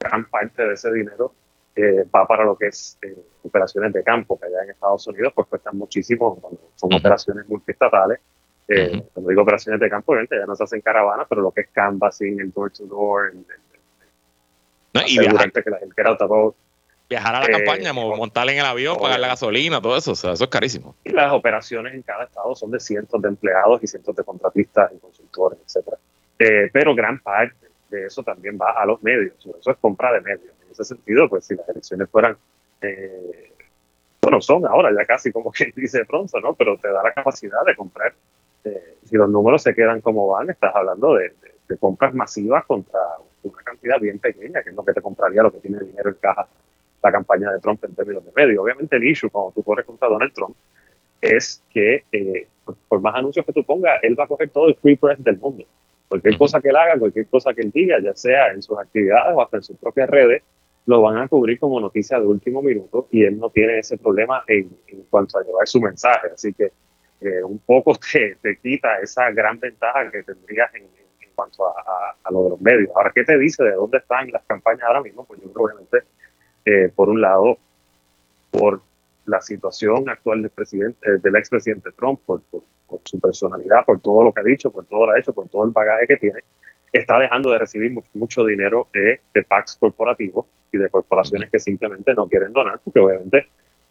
gran 0.00 0.24
parte 0.30 0.66
de 0.66 0.72
ese 0.72 0.90
dinero 0.94 1.34
eh, 1.76 2.06
va 2.14 2.26
para 2.26 2.42
lo 2.42 2.56
que 2.56 2.68
es 2.68 2.98
eh, 3.02 3.14
operaciones 3.42 3.92
de 3.92 4.02
campo, 4.02 4.40
que 4.40 4.46
allá 4.46 4.64
en 4.64 4.70
Estados 4.70 5.06
Unidos 5.08 5.32
pues 5.34 5.46
cuestan 5.46 5.76
muchísimo, 5.76 6.40
son 6.74 6.94
operaciones 6.94 7.46
multistatales. 7.48 8.18
Eh, 8.66 9.02
Cuando 9.12 9.28
digo 9.28 9.42
operaciones 9.42 9.78
de 9.78 9.90
campo, 9.90 10.12
obviamente 10.12 10.38
ya 10.38 10.46
no 10.46 10.56
se 10.56 10.64
hacen 10.64 10.80
caravanas, 10.80 11.26
pero 11.28 11.42
lo 11.42 11.50
que 11.50 11.60
es 11.60 11.68
canvassing, 11.68 12.40
el 12.40 12.50
door 12.50 12.72
to 12.72 12.86
door, 12.86 13.30
el, 13.30 13.44
no, 14.94 15.02
y 15.06 15.18
viajar, 15.18 15.52
que 15.52 15.70
la 15.70 15.78
gente 15.78 15.94
era 16.00 16.16
viajar 17.10 17.34
a 17.34 17.40
la 17.40 17.46
campaña, 17.46 17.92
montar 17.92 18.48
en 18.48 18.58
el 18.58 18.64
avión, 18.64 18.96
pagar 18.98 19.20
la 19.20 19.28
gasolina, 19.28 19.80
todo 19.82 19.98
eso, 19.98 20.12
o 20.12 20.14
sea, 20.16 20.32
eso 20.32 20.44
es 20.44 20.50
carísimo. 20.50 20.96
Y 21.04 21.10
las 21.10 21.30
operaciones 21.30 21.92
en 21.92 22.00
cada 22.00 22.24
estado 22.24 22.54
son 22.54 22.70
de 22.70 22.80
cientos 22.80 23.20
de 23.20 23.28
empleados 23.28 23.82
y 23.82 23.86
cientos 23.86 24.16
de 24.16 24.24
contratistas 24.24 24.90
y 24.96 24.98
consultores, 24.98 25.58
etcétera. 25.66 25.98
pero 26.72 26.94
gran 26.94 27.20
parte 27.20 27.65
de 27.90 28.06
eso 28.06 28.22
también 28.22 28.58
va 28.60 28.72
a 28.72 28.86
los 28.86 29.02
medios, 29.02 29.34
eso 29.38 29.70
es 29.70 29.76
compra 29.78 30.12
de 30.12 30.20
medios 30.20 30.56
ese 30.82 30.94
sentido, 30.94 31.28
pues 31.28 31.44
si 31.44 31.54
las 31.54 31.68
elecciones 31.68 32.08
fueran, 32.10 32.36
eh, 32.82 33.52
bueno, 34.20 34.40
son 34.40 34.66
ahora 34.66 34.90
ya 34.96 35.04
casi 35.04 35.32
como 35.32 35.50
quien 35.50 35.72
dice 35.74 36.04
pronto, 36.04 36.40
¿no? 36.40 36.54
Pero 36.54 36.78
te 36.78 36.88
da 36.88 37.02
la 37.02 37.12
capacidad 37.12 37.64
de 37.64 37.76
comprar. 37.76 38.14
Eh, 38.64 38.96
si 39.04 39.16
los 39.16 39.30
números 39.30 39.62
se 39.62 39.74
quedan 39.74 40.00
como 40.00 40.28
van, 40.28 40.50
estás 40.50 40.74
hablando 40.74 41.14
de, 41.14 41.32
compras 41.80 42.14
masivas 42.14 42.64
contra 42.64 43.00
una 43.42 43.62
cantidad 43.62 43.98
bien 44.00 44.18
pequeña, 44.18 44.62
que 44.62 44.70
es 44.70 44.76
lo 44.76 44.84
que 44.84 44.92
te 44.92 45.00
compraría 45.00 45.42
lo 45.42 45.50
que 45.50 45.58
tiene 45.58 45.80
dinero 45.80 46.10
en 46.10 46.16
caja 46.16 46.46
la 47.02 47.12
campaña 47.12 47.52
de 47.52 47.60
Trump 47.60 47.84
en 47.84 47.94
términos 47.94 48.24
de 48.24 48.32
medio. 48.34 48.62
Obviamente 48.62 48.96
el 48.96 49.04
issue, 49.04 49.30
como 49.30 49.52
tú 49.52 49.62
corres 49.62 49.84
contra 49.84 50.08
Donald 50.08 50.32
Trump, 50.32 50.56
es 51.20 51.62
que 51.70 52.04
eh, 52.10 52.48
por 52.88 53.00
más 53.00 53.14
anuncios 53.14 53.44
que 53.46 53.52
tú 53.52 53.64
pongas, 53.64 54.02
él 54.02 54.18
va 54.18 54.24
a 54.24 54.26
coger 54.28 54.50
todo 54.50 54.68
el 54.68 54.76
free 54.76 54.96
press 54.96 55.22
del 55.22 55.38
mundo. 55.38 55.64
Cualquier 56.08 56.38
cosa 56.38 56.60
que 56.60 56.68
él 56.68 56.76
haga, 56.76 56.98
cualquier 56.98 57.26
cosa 57.26 57.52
que 57.52 57.62
él 57.62 57.70
diga, 57.72 57.98
ya 58.00 58.14
sea 58.14 58.52
en 58.52 58.62
sus 58.62 58.78
actividades 58.78 59.34
o 59.34 59.42
hasta 59.42 59.56
en 59.56 59.62
sus 59.62 59.76
propias 59.76 60.08
redes, 60.08 60.42
lo 60.86 61.02
van 61.02 61.18
a 61.18 61.28
cubrir 61.28 61.58
como 61.58 61.80
noticia 61.80 62.18
de 62.20 62.26
último 62.26 62.62
minuto 62.62 63.08
y 63.10 63.24
él 63.24 63.38
no 63.38 63.50
tiene 63.50 63.80
ese 63.80 63.98
problema 63.98 64.44
en, 64.46 64.70
cuanto 65.10 65.38
a 65.38 65.42
llevar 65.42 65.66
su 65.66 65.80
mensaje. 65.80 66.28
Así 66.32 66.52
que 66.52 66.72
eh, 67.20 67.42
un 67.42 67.58
poco 67.58 67.94
te, 68.12 68.36
te, 68.40 68.56
quita 68.58 68.98
esa 69.00 69.30
gran 69.32 69.58
ventaja 69.58 70.10
que 70.10 70.22
tendrías 70.22 70.72
en, 70.74 70.84
cuanto 71.34 71.66
a, 71.66 72.16
a, 72.22 72.30
lo 72.30 72.44
de 72.44 72.50
los 72.50 72.60
medios. 72.60 72.90
Ahora, 72.94 73.12
¿qué 73.14 73.22
te 73.22 73.36
dice 73.36 73.62
de 73.62 73.72
dónde 73.72 73.98
están 73.98 74.30
las 74.30 74.42
campañas 74.44 74.84
ahora 74.84 75.02
mismo? 75.02 75.24
Pues 75.24 75.40
yo 75.42 75.52
creo, 75.52 75.66
obviamente, 75.66 75.98
eh, 76.64 76.90
por 76.94 77.10
un 77.10 77.20
lado, 77.20 77.58
por 78.50 78.80
la 79.26 79.40
situación 79.40 80.08
actual 80.08 80.42
del 80.42 80.50
presidente, 80.50 80.98
eh, 81.06 81.18
del 81.22 81.36
expresidente 81.36 81.90
Trump, 81.92 82.20
por, 82.24 82.40
por, 82.42 82.62
su 83.04 83.20
personalidad, 83.20 83.84
por 83.84 84.00
todo 84.00 84.24
lo 84.24 84.32
que 84.32 84.40
ha 84.40 84.44
dicho, 84.44 84.70
por 84.70 84.84
todo 84.86 85.06
lo 85.06 85.12
que 85.12 85.18
ha 85.18 85.20
hecho, 85.20 85.32
por 85.32 85.48
todo 85.48 85.64
el 85.64 85.70
bagaje 85.70 86.06
que 86.06 86.16
tiene, 86.16 86.40
está 86.92 87.18
dejando 87.18 87.50
de 87.50 87.58
recibir 87.58 87.92
mucho, 88.14 88.44
dinero 88.44 88.88
de, 88.92 89.20
de 89.34 89.42
packs 89.42 89.76
corporativos 89.76 90.46
y 90.72 90.78
de 90.78 90.88
corporaciones 90.88 91.50
que 91.50 91.58
simplemente 91.58 92.14
no 92.14 92.28
quieren 92.28 92.52
donar, 92.52 92.80
porque 92.82 93.00
obviamente 93.00 93.48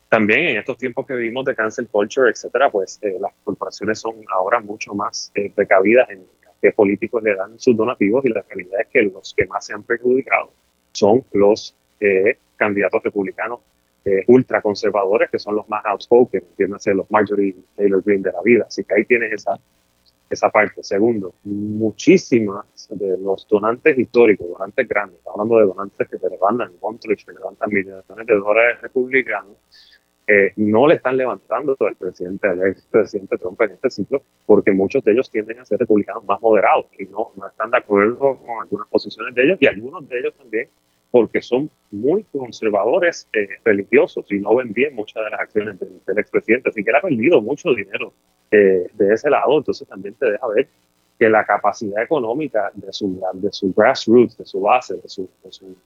también 0.10 0.48
en 0.48 0.58
estos 0.58 0.78
tiempos 0.78 1.06
que 1.06 1.16
vivimos 1.16 1.46
de 1.46 1.56
cancel 1.56 1.88
culture, 1.88 2.30
etcétera, 2.30 2.70
pues 2.70 3.00
eh, 3.02 3.18
las 3.20 3.34
corporaciones 3.44 4.00
son 4.00 4.16
ahora 4.32 4.60
mucho 4.60 4.94
más 4.94 5.32
eh, 5.36 5.52
precavidas 5.54 6.10
en 6.10 6.26
qué 6.62 6.72
políticos 6.72 7.22
le 7.24 7.36
dan 7.36 7.60
sus 7.60 7.76
donativos 7.76 8.24
y 8.26 8.30
la 8.30 8.44
realidad 8.48 8.82
es 8.82 8.88
que 8.88 9.02
los 9.02 9.34
que 9.36 9.46
más 9.46 9.66
se 9.66 9.74
han 9.74 9.84
perjudicado 9.84 10.52
son 10.94 11.24
los 11.34 11.76
eh, 12.00 12.38
candidatos 12.56 13.04
republicanos 13.04 13.60
ultraconservadores, 14.28 15.30
que 15.32 15.40
son 15.40 15.56
los 15.56 15.68
más 15.68 15.84
outspoken, 15.86 16.44
entiéndase 16.50 16.94
los 16.94 17.10
Marjorie 17.10 17.56
Taylor 17.76 18.04
Greene 18.04 18.24
de 18.24 18.32
la 18.32 18.42
vida. 18.44 18.66
Así 18.68 18.84
que 18.84 18.94
ahí 18.96 19.06
tienes 19.06 19.34
esa 19.34 19.60
esa 20.30 20.50
parte. 20.50 20.84
Segundo, 20.84 21.36
muchísimas 21.44 22.66
de 22.90 23.18
los 23.18 23.48
donantes 23.48 23.98
históricos, 23.98 24.48
donantes 24.50 24.88
grandes, 24.88 25.20
hablando 25.28 25.58
de 25.58 25.66
donantes 25.66 26.08
que 26.08 26.18
te 26.18 26.30
levantan 26.30 26.72
en 26.72 26.98
que 26.98 27.32
levantan 27.34 27.70
millones 27.70 28.06
de 28.08 28.36
dólares 28.36 28.82
republicanos, 28.82 29.58
eh, 30.28 30.54
no 30.56 30.88
le 30.88 30.96
están 30.96 31.18
levantando 31.18 31.76
todo 31.76 31.88
el 31.88 31.96
presidente, 31.96 32.48
el 32.48 32.64
expresidente 32.64 33.38
Trump 33.38 33.62
en 33.62 33.72
este 33.72 33.92
ciclo, 33.92 34.24
porque 34.48 34.72
muchos 34.72 35.04
de 35.04 35.12
ellos 35.12 35.30
tienden 35.30 35.60
a 35.60 35.66
ser 35.66 35.80
republicanos 35.80 36.26
más 36.26 36.42
moderados 36.42 36.88
y 36.98 37.06
no, 37.06 37.32
no 37.36 37.48
están 37.48 37.70
de 37.70 37.78
acuerdo 37.78 38.40
con 38.40 38.62
algunas 38.62 38.88
posiciones 38.88 39.36
de 39.36 39.44
ellos 39.44 39.58
y 39.62 39.68
algunos 39.68 40.08
de 40.10 40.20
ellos 40.20 40.34
también 40.36 40.68
porque 41.16 41.42
son 41.42 41.72
muy 41.92 42.26
conservadores 42.26 43.26
eh, 43.32 43.48
religiosos 43.64 44.30
y 44.30 44.38
no 44.38 44.54
ven 44.54 44.74
bien 44.74 44.94
muchas 44.94 45.24
de 45.24 45.30
las 45.30 45.40
acciones 45.40 45.80
del, 45.80 46.02
del 46.06 46.20
expresidente. 46.20 46.68
Así 46.68 46.84
que 46.84 46.90
él 46.90 46.96
ha 46.98 47.00
perdido 47.00 47.42
mucho 47.42 47.74
dinero 47.74 48.12
eh, 48.52 48.90
de 48.92 49.14
ese 49.14 49.30
lado, 49.30 49.58
entonces 49.58 49.88
también 49.88 50.14
te 50.16 50.30
deja 50.30 50.46
ver 50.48 50.68
que 51.18 51.30
la 51.30 51.46
capacidad 51.46 52.04
económica 52.04 52.70
de 52.74 52.92
su, 52.92 53.18
de 53.32 53.50
su 53.54 53.72
grassroots, 53.74 54.38
de 54.38 54.46
su 54.46 54.60
base, 54.60 54.96
de 54.96 55.08
su, 55.08 55.30
de 55.42 55.52
su 55.54 55.78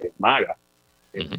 eh, 0.00 0.12
maga, 0.18 0.54
eh, 1.14 1.30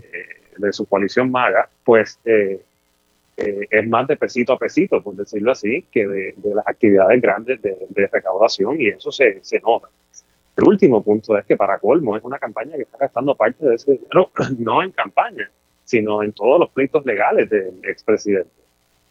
de 0.57 0.73
su 0.73 0.87
coalición 0.87 1.29
maga, 1.29 1.69
pues 1.85 2.19
es 2.25 3.87
más 3.89 4.07
de 4.07 4.17
pesito 4.17 4.53
a 4.53 4.57
pesito, 4.57 5.03
por 5.03 5.15
decirlo 5.15 5.51
así, 5.51 5.85
que 5.91 6.07
de, 6.07 6.35
las 6.45 6.67
actividades 6.67 7.21
grandes 7.21 7.61
de, 7.61 7.77
recaudación 8.11 8.81
y 8.81 8.87
eso 8.87 9.11
se, 9.11 9.37
se, 9.43 9.59
nota. 9.59 9.87
El 10.55 10.67
último 10.67 11.03
punto 11.03 11.37
es 11.37 11.45
que 11.45 11.57
para 11.57 11.79
colmo 11.79 12.15
es 12.15 12.23
una 12.23 12.37
campaña 12.37 12.75
que 12.75 12.83
está 12.83 12.97
gastando 12.97 13.35
parte 13.35 13.65
de 13.65 13.75
ese 13.75 13.93
dinero, 13.93 14.29
no 14.59 14.83
en 14.83 14.91
campaña, 14.91 15.49
sino 15.83 16.23
en 16.23 16.31
todos 16.31 16.59
los 16.59 16.69
pleitos 16.69 17.05
legales 17.05 17.49
del 17.49 17.79
expresidente. 17.83 18.51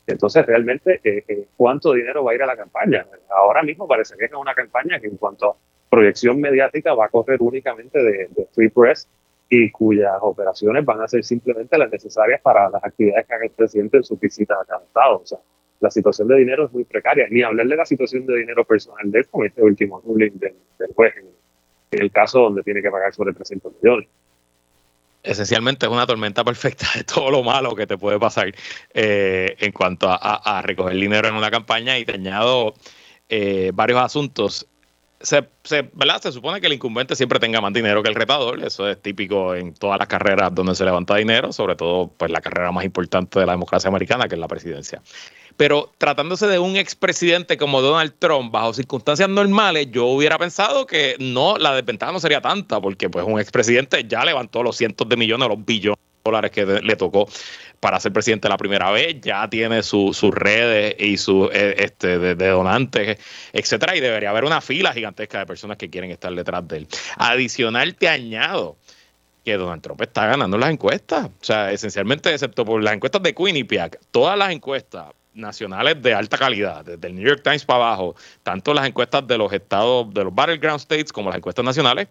Entonces, 0.06 0.44
realmente, 0.46 1.00
eh, 1.04 1.24
eh, 1.28 1.46
¿cuánto 1.56 1.92
dinero 1.92 2.24
va 2.24 2.32
a 2.32 2.34
ir 2.34 2.42
a 2.42 2.46
la 2.46 2.56
campaña? 2.56 3.06
Ahora 3.30 3.62
mismo 3.62 3.86
parece 3.86 4.16
que 4.16 4.26
es 4.26 4.32
una 4.32 4.54
campaña 4.54 4.98
que 5.00 5.06
en 5.06 5.16
cuanto 5.16 5.50
a 5.50 5.56
proyección 5.88 6.40
mediática 6.40 6.94
va 6.94 7.06
a 7.06 7.08
correr 7.08 7.40
únicamente 7.40 8.02
de, 8.02 8.28
free 8.52 8.70
press 8.70 9.08
y 9.48 9.70
cuyas 9.70 10.14
operaciones 10.22 10.84
van 10.84 11.02
a 11.02 11.08
ser 11.08 11.22
simplemente 11.22 11.76
las 11.76 11.90
necesarias 11.90 12.40
para 12.40 12.70
las 12.70 12.82
actividades 12.82 13.26
que 13.26 13.34
haga 13.34 13.44
el 13.44 13.50
presidente 13.50 13.98
en 13.98 14.04
sus 14.04 14.18
visitas 14.18 14.58
a 14.60 14.64
cada 14.64 14.82
estado. 14.82 15.16
O 15.18 15.26
sea, 15.26 15.38
la 15.82 15.90
situación 15.90 16.28
de 16.28 16.36
dinero 16.36 16.66
es 16.66 16.72
muy 16.72 16.84
precaria. 16.84 17.26
Ni 17.28 17.42
hablar 17.42 17.66
de 17.66 17.76
la 17.76 17.84
situación 17.84 18.24
de 18.24 18.38
dinero 18.38 18.64
personal 18.64 19.10
de 19.10 19.18
él 19.18 19.26
con 19.28 19.44
este 19.44 19.62
último 19.62 20.00
ruling 20.06 20.38
del, 20.38 20.54
juez, 20.94 21.12
en, 21.16 22.00
el 22.00 22.10
caso 22.10 22.40
donde 22.40 22.62
tiene 22.62 22.80
que 22.80 22.90
pagar 22.90 23.12
sobre 23.12 23.34
300 23.34 23.72
millones 23.82 24.08
esencialmente 25.24 25.86
es 25.86 25.92
una 25.92 26.04
tormenta 26.04 26.42
perfecta 26.42 26.84
de 26.96 27.04
todo 27.04 27.30
lo 27.30 27.44
malo 27.44 27.76
que 27.76 27.86
te 27.86 27.96
puede 27.96 28.18
pasar 28.18 28.52
eh, 28.92 29.54
en 29.60 29.70
cuanto 29.70 30.08
a, 30.10 30.62
recoger 30.64 30.96
dinero 30.96 31.28
en 31.28 31.36
una 31.36 31.48
campaña 31.48 31.96
y 31.96 32.04
te 32.04 32.14
añado 32.14 32.74
eh, 33.28 33.70
varios 33.72 34.00
asuntos 34.00 34.66
se, 35.22 35.48
se, 35.62 35.82
¿verdad? 35.92 36.20
se 36.20 36.32
supone 36.32 36.60
que 36.60 36.66
el 36.66 36.72
incumbente 36.72 37.14
siempre 37.14 37.38
tenga 37.38 37.60
más 37.60 37.72
dinero 37.72 38.02
que 38.02 38.08
el 38.08 38.14
retador. 38.14 38.62
Eso 38.64 38.88
es 38.88 39.00
típico 39.00 39.54
en 39.54 39.72
todas 39.74 39.98
las 39.98 40.08
carreras 40.08 40.54
donde 40.54 40.74
se 40.74 40.84
levanta 40.84 41.16
dinero, 41.16 41.52
sobre 41.52 41.76
todo 41.76 42.08
pues, 42.08 42.30
la 42.30 42.40
carrera 42.40 42.72
más 42.72 42.84
importante 42.84 43.38
de 43.38 43.46
la 43.46 43.52
democracia 43.52 43.88
americana, 43.88 44.28
que 44.28 44.34
es 44.34 44.40
la 44.40 44.48
presidencia. 44.48 45.00
Pero 45.56 45.92
tratándose 45.98 46.46
de 46.46 46.58
un 46.58 46.76
expresidente 46.76 47.56
como 47.56 47.80
Donald 47.80 48.14
Trump, 48.18 48.52
bajo 48.52 48.72
circunstancias 48.72 49.28
normales, 49.28 49.88
yo 49.90 50.06
hubiera 50.06 50.38
pensado 50.38 50.86
que 50.86 51.16
no, 51.18 51.58
la 51.58 51.74
desventaja 51.74 52.12
no 52.12 52.20
sería 52.20 52.40
tanta, 52.40 52.80
porque 52.80 53.10
pues 53.10 53.24
un 53.26 53.38
expresidente 53.40 54.04
ya 54.08 54.24
levantó 54.24 54.62
los 54.62 54.76
cientos 54.76 55.08
de 55.08 55.16
millones, 55.16 55.48
los 55.48 55.64
billones 55.64 55.98
dólares 56.24 56.50
que 56.50 56.64
le 56.64 56.96
tocó 56.96 57.28
para 57.80 57.98
ser 57.98 58.12
presidente 58.12 58.48
la 58.48 58.56
primera 58.56 58.92
vez, 58.92 59.20
ya 59.20 59.48
tiene 59.50 59.82
sus 59.82 60.22
redes 60.22 60.94
y 60.98 61.16
sus 61.16 61.50
eh, 61.52 61.74
este, 61.78 62.18
de, 62.18 62.48
donantes, 62.48 63.18
etcétera, 63.52 63.96
y 63.96 64.00
debería 64.00 64.30
haber 64.30 64.44
una 64.44 64.60
fila 64.60 64.92
gigantesca 64.92 65.40
de 65.40 65.46
personas 65.46 65.76
que 65.78 65.90
quieren 65.90 66.12
estar 66.12 66.32
detrás 66.32 66.66
de 66.68 66.76
él. 66.78 66.88
Adicional, 67.16 67.96
te 67.96 68.08
añado 68.08 68.76
que 69.44 69.56
Donald 69.56 69.82
Trump 69.82 70.00
está 70.00 70.26
ganando 70.26 70.56
las 70.58 70.70
encuestas. 70.70 71.26
O 71.26 71.44
sea, 71.44 71.72
esencialmente, 71.72 72.32
excepto 72.32 72.64
por 72.64 72.80
las 72.82 72.94
encuestas 72.94 73.20
de 73.22 73.34
Quinnipiac, 73.34 73.98
todas 74.12 74.38
las 74.38 74.52
encuestas 74.52 75.06
nacionales 75.34 76.00
de 76.02 76.14
alta 76.14 76.38
calidad, 76.38 76.84
desde 76.84 77.08
el 77.08 77.14
New 77.14 77.26
York 77.26 77.42
Times 77.42 77.64
para 77.64 77.86
abajo, 77.86 78.14
tanto 78.42 78.74
las 78.74 78.86
encuestas 78.86 79.26
de 79.26 79.38
los 79.38 79.52
estados, 79.52 80.12
de 80.12 80.24
los 80.24 80.34
battleground 80.34 80.80
states, 80.80 81.12
como 81.12 81.30
las 81.30 81.38
encuestas 81.38 81.64
nacionales, 81.64 82.08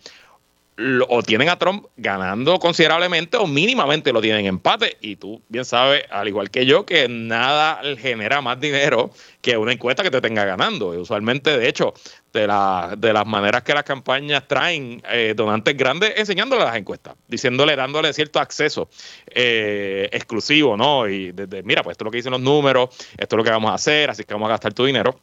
o 1.10 1.22
tienen 1.22 1.50
a 1.50 1.60
Trump 1.60 1.86
ganando 1.98 2.58
considerablemente 2.60 3.38
o 3.38 3.46
mínimamente 3.46 4.12
lo 4.12 4.22
tienen 4.22 4.46
empate. 4.46 4.98
Y 5.02 5.16
tú 5.16 5.42
bien 5.50 5.66
sabes, 5.66 6.04
al 6.10 6.28
igual 6.28 6.50
que 6.50 6.66
yo, 6.66 6.86
que 6.86 7.08
nada 7.08 7.82
genera 7.98 8.42
más 8.42 8.60
dinero 8.60 9.12
que 9.42 9.58
una 9.58 9.74
encuesta 9.74 10.04
que 10.04 10.12
te 10.12 10.22
tenga 10.22 10.46
ganando. 10.46 10.94
Y 10.94 10.98
usualmente, 10.98 11.58
de 11.58 11.68
hecho, 11.68 11.94
de, 12.34 12.48
la, 12.48 12.96
de 12.98 13.14
las 13.14 13.26
maneras 13.26 13.64
que 13.64 13.74
las 13.74 13.84
campañas 13.84 14.48
traen 14.48 15.02
eh, 15.10 15.34
donantes 15.36 15.76
grandes, 15.76 16.14
enseñándole 16.18 16.64
las 16.64 16.76
encuestas, 16.76 17.16
diciéndole, 17.28 17.76
dándole 17.76 18.14
cierto 18.14 18.40
acceso 18.40 18.90
eh, 19.28 20.10
exclusivo, 20.12 20.78
¿no? 20.78 21.08
Y 21.08 21.32
desde, 21.32 21.64
mira, 21.64 21.84
pues 21.84 21.94
esto 21.96 22.04
es 22.04 22.06
lo 22.06 22.12
que 22.12 22.18
dicen 22.18 22.32
los 22.32 22.42
números, 22.42 22.90
esto 23.18 23.36
es 23.36 23.38
lo 23.38 23.44
que 23.44 23.52
vamos 23.52 23.72
a 23.72 23.76
hacer, 23.76 24.10
así 24.10 24.24
que 24.24 24.34
vamos 24.34 24.48
a 24.48 24.52
gastar 24.52 24.74
tu 24.74 24.86
dinero. 24.86 25.20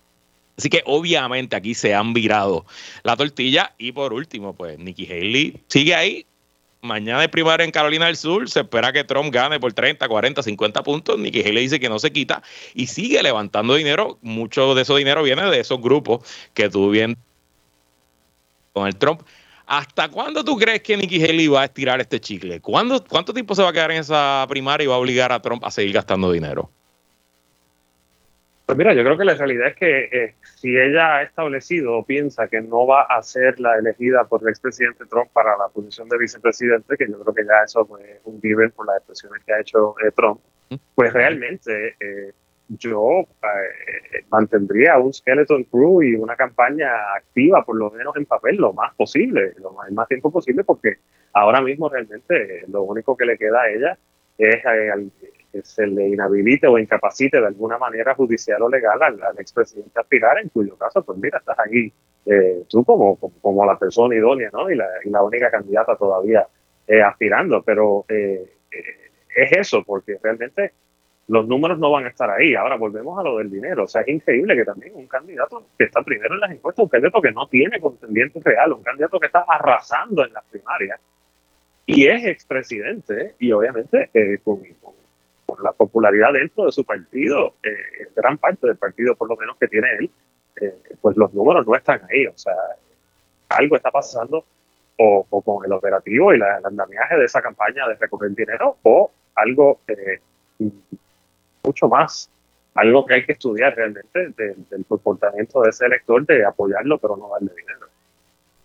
Así 0.59 0.69
que 0.69 0.83
obviamente 0.87 1.55
aquí 1.55 1.73
se 1.73 1.95
han 1.95 2.13
virado 2.13 2.67
la 3.05 3.17
tortilla. 3.17 3.75
Y 3.79 3.93
por 3.93 4.13
último, 4.13 4.55
pues 4.55 4.79
Nikki 4.79 5.07
Haley 5.07 5.63
sigue 5.69 5.95
ahí. 5.95 6.27
Mañana 6.81 7.21
de 7.21 7.29
primaria 7.29 7.65
en 7.65 7.71
Carolina 7.71 8.07
del 8.07 8.17
Sur. 8.17 8.51
Se 8.51 8.61
espera 8.61 8.93
que 8.93 9.05
Trump 9.05 9.33
gane 9.33 9.61
por 9.61 9.73
30, 9.73 10.07
40, 10.07 10.43
50 10.43 10.83
puntos. 10.83 11.19
Nikki 11.19 11.43
Haley 11.43 11.63
dice 11.63 11.81
que 11.81 11.89
no 11.89 12.01
se 12.01 12.11
quita 12.11 12.43
y 12.75 12.89
sigue 12.89 13.23
levantando 13.23 13.77
dinero. 13.77 14.19
Mucho 14.21 14.75
de 14.75 14.83
ese 14.83 14.95
dinero 14.97 15.23
viene 15.23 15.45
de 15.45 15.61
esos 15.61 15.81
grupos 15.81 16.29
que 16.55 16.69
tú 16.69 16.91
bien 16.91 17.17
con 18.73 18.89
el 18.89 18.97
Trump. 18.97 19.23
¿Hasta 19.67 20.09
cuándo 20.09 20.45
tú 20.45 20.57
crees 20.57 20.83
que 20.83 20.97
Nikki 20.97 21.23
Haley 21.23 21.47
va 21.47 21.63
a 21.63 21.65
estirar 21.67 22.01
este 22.01 22.19
chicle? 22.21 22.61
¿Cuándo, 22.61 23.05
¿Cuánto 23.05 23.33
tiempo 23.33 23.55
se 23.55 23.63
va 23.63 23.69
a 23.69 23.73
quedar 23.73 23.93
en 23.93 23.99
esa 23.99 24.45
primaria 24.49 24.85
y 24.85 24.87
va 24.89 24.95
a 24.95 24.99
obligar 24.99 25.31
a 25.31 25.41
Trump 25.41 25.65
a 25.65 25.71
seguir 25.71 25.93
gastando 25.93 26.33
dinero? 26.33 26.71
Pues 28.69 28.77
mira, 28.77 28.93
yo 28.93 29.03
creo 29.03 29.16
que 29.16 29.25
la 29.25 29.33
realidad 29.33 29.69
es 29.69 29.77
que 29.77 30.05
eh, 30.12 30.35
si 30.43 30.77
ella 30.77 31.16
ha 31.16 31.23
establecido 31.23 31.97
o 31.97 32.05
piensa 32.05 32.49
que 32.49 32.61
no 32.61 32.87
va 32.87 33.05
a 33.05 33.23
ser 33.23 33.59
la 33.59 33.79
elegida 33.79 34.25
por 34.25 34.43
el 34.43 34.51
expresidente 34.51 35.07
Trump 35.07 35.31
para 35.33 35.57
la 35.57 35.69
posición 35.69 36.07
de 36.11 36.19
vicepresidente, 36.19 36.99
que 36.99 37.09
yo 37.09 37.19
creo 37.19 37.35
que 37.35 37.47
ya 37.47 37.64
eso 37.64 37.87
fue 37.87 38.21
un 38.25 38.43
given 38.43 38.71
por 38.73 38.87
las 38.87 38.99
expresiones 38.99 39.43
que 39.43 39.55
ha 39.55 39.61
hecho 39.61 39.95
eh, 40.05 40.11
Trump, 40.14 40.41
pues 40.95 41.14
realmente 41.14 41.97
eh, 41.99 42.33
yo 42.69 43.27
mantendría 44.29 44.99
un 44.99 45.14
skeleton 45.14 45.64
crew 45.64 46.03
y 46.03 46.16
una 46.16 46.37
campaña 46.37 46.91
activa, 47.16 47.64
por 47.64 47.77
lo 47.77 47.91
menos 47.91 48.14
en 48.16 48.27
papel, 48.27 48.57
lo 48.57 48.75
más 48.75 48.95
posible, 48.97 49.55
lo 49.62 49.73
más, 49.73 49.89
el 49.89 49.95
más 49.95 50.09
tiempo 50.09 50.31
posible, 50.31 50.62
porque 50.62 50.99
ahora 51.33 51.62
mismo 51.62 51.89
realmente 51.89 52.64
lo 52.69 52.83
único 52.83 53.16
que 53.16 53.25
le 53.25 53.39
queda 53.39 53.62
a 53.62 53.71
ella 53.71 53.99
es 54.37 54.62
que 55.53 55.63
se 55.63 55.87
le 55.87 56.09
inhabilite 56.09 56.67
o 56.67 56.79
incapacite 56.79 57.41
de 57.41 57.47
alguna 57.47 57.79
manera 57.79 58.15
judicial 58.15 58.63
o 58.63 58.69
legal 58.69 59.03
al, 59.03 59.39
expresidente 59.39 59.99
aspirar, 59.99 60.39
en 60.39 60.49
cuyo 60.49 60.77
caso, 60.77 61.03
pues 61.05 61.19
mira, 61.19 61.39
estás 61.39 61.59
aquí 61.59 61.93
eh, 62.27 62.65
tú 62.69 62.85
como, 62.85 63.17
como, 63.17 63.65
la 63.65 63.79
persona 63.79 64.15
idónea, 64.15 64.51
¿no? 64.53 64.71
Y 64.71 64.77
la, 64.77 64.87
y 65.05 65.11
la 65.11 65.23
única 65.23 65.51
candidata 65.51 65.97
todavía 65.97 66.47
eh, 66.87 67.03
aspirando, 67.03 67.63
pero 67.63 68.05
eh, 68.09 68.51
es 69.35 69.53
eso, 69.53 69.83
porque 69.85 70.19
realmente 70.23 70.73
los 71.29 71.47
números 71.47 71.79
no 71.79 71.91
van 71.91 72.05
a 72.05 72.09
estar 72.09 72.31
ahí. 72.31 72.55
Ahora 72.55 72.77
volvemos 72.77 73.19
a 73.19 73.23
lo 73.23 73.39
del 73.39 73.51
dinero. 73.51 73.85
O 73.85 73.89
sea, 73.89 74.03
es 74.03 74.09
increíble 74.09 74.57
que 74.57 74.65
también 74.65 74.93
un 74.95 75.07
candidato 75.07 75.67
que 75.79 75.85
está 75.85 76.03
primero 76.03 76.35
en 76.35 76.41
las 76.41 76.51
encuestas, 76.51 76.83
un 76.83 76.89
candidato 76.89 77.23
que 77.23 77.33
no 77.33 77.47
tiene 77.49 77.81
contendiente 77.81 78.41
real, 78.43 78.73
un 78.73 78.83
candidato 78.83 79.19
que 79.21 79.27
está 79.27 79.45
arrasando 79.49 80.25
en 80.25 80.33
las 80.33 80.45
primarias 80.45 81.01
y 81.87 82.07
es 82.07 82.27
expresidente, 82.27 83.35
y 83.39 83.51
obviamente 83.51 84.11
con, 84.45 84.61
la 85.63 85.73
popularidad 85.73 86.33
dentro 86.33 86.67
de 86.67 86.73
su 86.73 86.85
partido, 86.85 87.55
eh, 87.63 88.09
gran 88.15 88.39
parte 88.39 88.67
del 88.67 88.77
partido 88.77 89.15
por 89.17 89.29
lo 89.29 89.37
menos 89.37 89.57
que 89.57 89.69
tiene 89.69 89.89
él, 89.99 90.11
eh, 90.61 90.75
pues 91.01 91.17
los 91.17 91.33
números 91.35 91.67
no 91.67 91.75
están 91.75 92.01
ahí. 92.11 92.27
O 92.27 92.37
sea, 92.37 92.55
algo 93.49 93.77
está 93.77 93.91
pasando 93.91 94.45
o, 94.99 95.43
con 95.43 95.65
el 95.65 95.73
operativo 95.73 96.33
y 96.33 96.37
el 96.37 96.43
andamiaje 96.43 97.17
de 97.17 97.25
esa 97.25 97.41
campaña 97.41 97.87
de 97.89 97.95
recoger 97.95 98.35
dinero 98.35 98.77
o 98.83 99.11
algo 99.35 99.81
eh, 99.87 100.21
mucho 101.63 101.89
más, 101.89 102.31
algo 102.75 103.07
que 103.07 103.15
hay 103.15 103.25
que 103.25 103.33
estudiar 103.33 103.75
realmente 103.77 104.29
del 104.37 104.85
comportamiento 104.89 105.63
de 105.63 105.71
ese 105.71 105.87
elector 105.87 106.27
de 106.27 106.45
apoyarlo 106.45 106.99
pero 106.99 107.17
no 107.17 107.31
darle 107.31 107.53
dinero. 107.55 107.87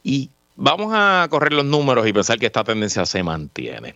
Y 0.02 0.30
vamos 0.56 0.92
a 0.94 1.28
correr 1.30 1.54
los 1.54 1.66
números 1.66 2.08
y 2.08 2.14
pensar 2.14 2.40
que 2.40 2.48
esta 2.48 2.64
tendencia 2.64 3.06
se 3.06 3.24
mantiene. 3.24 3.96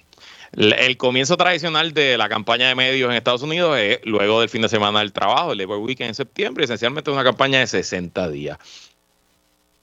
El 0.53 0.95
comienzo 0.97 1.36
tradicional 1.36 1.93
de 1.93 2.18
la 2.18 2.30
campaña 2.30 2.70
de 2.70 2.76
medios 2.76 3.10
en 3.10 3.18
Estados 3.18 3.43
Unidos 3.43 3.78
es 3.78 3.99
luego 4.05 4.39
del 4.39 4.49
fin 4.49 4.62
de 4.62 4.70
semana 4.70 4.99
del 4.99 5.12
trabajo, 5.12 5.51
el 5.51 5.58
Labor 5.58 5.80
Weekend 5.80 6.10
en 6.10 6.16
septiembre, 6.16 6.64
esencialmente 6.64 7.12
una 7.12 7.24
campaña 7.24 7.60
de 7.60 7.68
60 7.68 8.30
días. 8.30 8.58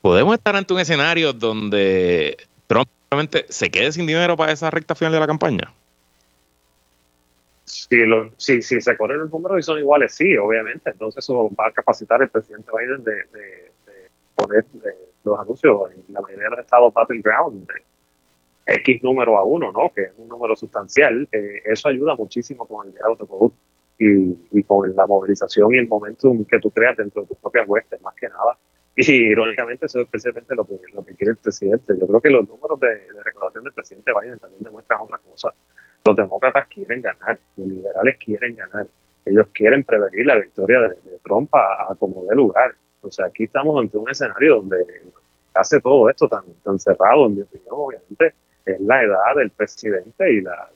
¿Podemos 0.01 0.35
estar 0.35 0.57
ante 0.57 0.75
un 0.75 0.81
escenario 0.81 1.33
donde 1.33 2.37
Trump 2.66 2.89
realmente 3.11 3.47
se 3.49 3.70
quede 3.70 3.93
sin 3.93 4.07
dinero 4.07 4.37
para 4.37 4.53
esa 4.53 4.70
recta 4.70 4.95
final 4.95 5.12
de 5.12 5.20
la 5.20 5.27
campaña? 5.27 5.72
Si, 7.64 8.62
si, 8.62 8.81
se 8.81 8.97
corren 8.97 9.20
los 9.20 9.31
números 9.31 9.59
y 9.59 9.62
son 9.62 9.79
iguales, 9.79 10.14
sí, 10.14 10.37
obviamente. 10.37 10.91
Entonces 10.91 11.25
eso 11.25 11.51
va 11.59 11.68
a 11.68 11.72
capacitar 11.72 12.20
al 12.20 12.29
presidente 12.29 12.70
Biden 12.77 13.05
de, 13.05 13.70
poner 14.35 14.64
los 15.25 15.39
anuncios 15.39 15.91
en 15.93 16.14
la 16.14 16.20
mayoría 16.20 16.45
de 16.45 16.51
los 16.51 16.59
estados 16.61 16.93
battleground. 16.95 17.68
X 18.66 19.03
número 19.03 19.37
a 19.37 19.45
uno, 19.45 19.72
¿no? 19.72 19.93
Que 19.95 20.05
es 20.05 20.12
un 20.16 20.29
número 20.29 20.57
sustancial, 20.57 21.29
eh, 21.33 21.61
eso 21.66 21.89
ayuda 21.89 22.16
muchísimo 22.16 22.66
con 22.66 22.87
el 22.87 22.95
diálogo 22.95 23.53
de 23.99 24.35
y, 24.51 24.62
con 24.64 24.95
la 24.95 25.07
movilización 25.07 25.75
y 25.75 25.79
el 25.79 25.89
momentum 25.89 26.45
que 26.45 26.59
tú 26.59 26.70
creas 26.70 26.97
dentro 26.97 27.22
de 27.22 27.29
tus 27.29 27.39
propias 27.39 27.68
huestes, 27.68 28.01
más 28.03 28.14
que 28.14 28.29
nada. 28.29 28.59
Y 28.97 29.12
irónicamente 29.12 29.87
eso 29.87 30.01
es 30.01 30.09
precisamente 30.09 30.55
lo 30.55 30.64
que, 30.64 30.79
lo 30.93 31.05
que 31.05 31.14
quiere 31.14 31.33
el 31.33 31.37
presidente. 31.37 31.95
Yo 31.99 32.07
creo 32.07 32.20
que 32.20 32.31
los 32.31 32.49
números 32.49 32.79
de, 32.81 32.89
de 32.89 33.61
del 33.61 33.72
presidente 33.72 34.12
Biden 34.18 34.39
también 34.39 34.62
demuestran 34.62 35.01
otra 35.01 35.18
cosa. 35.18 35.53
Los 36.05 36.16
demócratas 36.16 36.68
quieren 36.68 37.03
ganar, 37.03 37.39
los 37.57 37.66
liberales 37.66 38.16
quieren 38.18 38.57
ganar. 38.57 38.87
Ellos 39.25 39.47
quieren 39.53 39.85
prevenir 39.85 40.27
la 40.27 40.37
victoria 40.37 40.81
de, 40.81 40.97
Trump 41.25 41.53
a, 41.55 41.95
como 41.99 42.25
de 42.25 42.37
lugar. 42.37 42.75
O 43.05 43.11
sea, 43.11 43.27
aquí 43.27 43.45
estamos 43.45 43.81
ante 43.81 43.97
un 43.97 44.11
escenario 44.11 44.57
donde 44.57 44.85
hace 45.55 45.81
todo 45.81 46.09
esto 46.11 46.29
tan, 46.29 46.45
tan 46.63 46.79
cerrado, 46.79 47.27
en 47.27 47.37
mi 47.37 47.43
opinión, 47.43 47.69
obviamente 47.71 48.35
es 48.65 48.81
la 48.81 49.03
edad 49.03 49.35
del 49.37 49.51
presidente 49.51 50.33
y 50.33 50.41
la, 50.41 50.69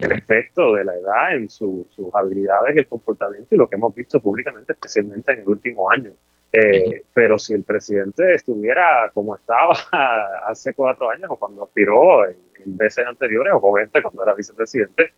el 0.00 0.12
efecto 0.12 0.74
de 0.74 0.84
la 0.84 0.94
edad 0.96 1.36
en 1.36 1.48
sus 1.48 1.86
habilidades 2.12 2.74
y 2.74 2.78
el 2.80 2.86
comportamiento 2.86 3.54
y 3.54 3.58
lo 3.58 3.68
que 3.68 3.76
hemos 3.76 3.94
visto 3.94 4.20
públicamente, 4.20 4.72
especialmente 4.72 5.32
en 5.32 5.40
el 5.40 5.48
último 5.48 5.90
año. 5.90 6.12
Eh, 6.52 7.02
pero 7.12 7.38
si 7.38 7.54
el 7.54 7.64
presidente 7.64 8.34
estuviera 8.34 9.10
como 9.12 9.36
estaba 9.36 9.74
hace 10.46 10.74
cuatro 10.74 11.10
años 11.10 11.30
o 11.30 11.36
cuando 11.36 11.64
aspiró 11.64 12.24
en, 12.24 12.36
veces 12.64 13.06
anteriores 13.06 13.52
o 13.52 13.58
obviamente 13.58 14.02
cuando 14.02 14.24
era 14.24 14.34
vicepresidente, 14.34 15.12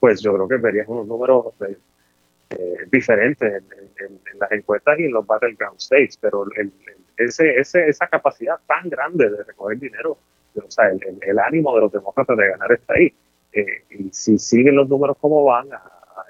pues 0.00 0.22
yo 0.22 0.32
creo 0.32 0.48
que 0.48 0.56
verías 0.56 0.88
unos 0.88 1.06
números 1.06 1.52
eh, 2.58 2.86
diferentes 2.90 3.62
en, 3.98 4.20
las 4.38 4.50
encuestas 4.52 4.98
y 4.98 5.04
en 5.04 5.12
los 5.12 5.26
battleground 5.26 5.80
states, 5.80 6.16
pero 6.16 6.44
ese, 7.16 7.58
ese, 7.58 7.88
esa 7.88 8.06
capacidad 8.08 8.58
tan 8.66 8.88
grande 8.88 9.30
de 9.30 9.44
recoger 9.44 9.78
dinero 9.78 10.18
o 10.62 10.70
sea, 10.70 10.86
el, 10.88 11.38
ánimo 11.38 11.74
de 11.74 11.80
los 11.80 11.92
demócratas 11.92 12.36
de 12.36 12.48
ganar 12.48 12.72
está 12.72 12.94
ahí. 12.94 13.12
Eh, 13.52 13.84
y 13.90 14.12
si 14.12 14.38
siguen 14.38 14.76
los 14.76 14.88
números 14.88 15.16
como 15.20 15.44
van, 15.44 15.72
a, 15.72 15.80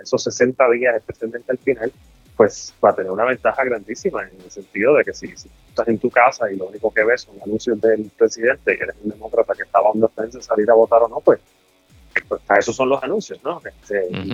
esos 0.03 0.23
60 0.25 0.71
días, 0.71 0.97
especialmente 0.97 1.53
al 1.53 1.59
final, 1.59 1.93
pues 2.37 2.75
va 2.85 2.91
a 2.91 2.95
tener 2.95 3.11
una 3.11 3.25
ventaja 3.25 3.65
grandísima 3.65 4.23
en 4.25 4.41
el 4.41 4.51
sentido 4.51 4.95
de 4.95 5.05
que 5.05 5.13
si, 5.15 5.27
estás 5.27 5.89
en 5.89 5.99
tu 5.99 6.11
casa 6.11 6.51
y 6.51 6.57
lo 6.57 6.67
único 6.67 6.93
que 6.93 7.05
ves 7.05 7.23
son 7.23 7.37
anuncios 7.43 7.81
del 7.81 8.11
presidente, 8.17 8.77
que 8.77 8.85
eres 8.85 8.97
un 9.03 9.11
demócrata 9.11 9.55
que 9.55 9.63
estaba 9.63 9.91
on 9.91 10.01
defensa 10.01 10.41
salir 10.41 10.69
a 10.71 10.75
votar 10.75 11.03
o 11.03 11.09
no, 11.09 11.21
pues, 11.21 11.41
pues 12.23 12.41
a 12.49 12.57
esos 12.57 12.75
son 12.75 12.89
los 12.89 13.03
anuncios, 13.03 13.41
¿no? 13.43 13.61
Que 13.61 13.71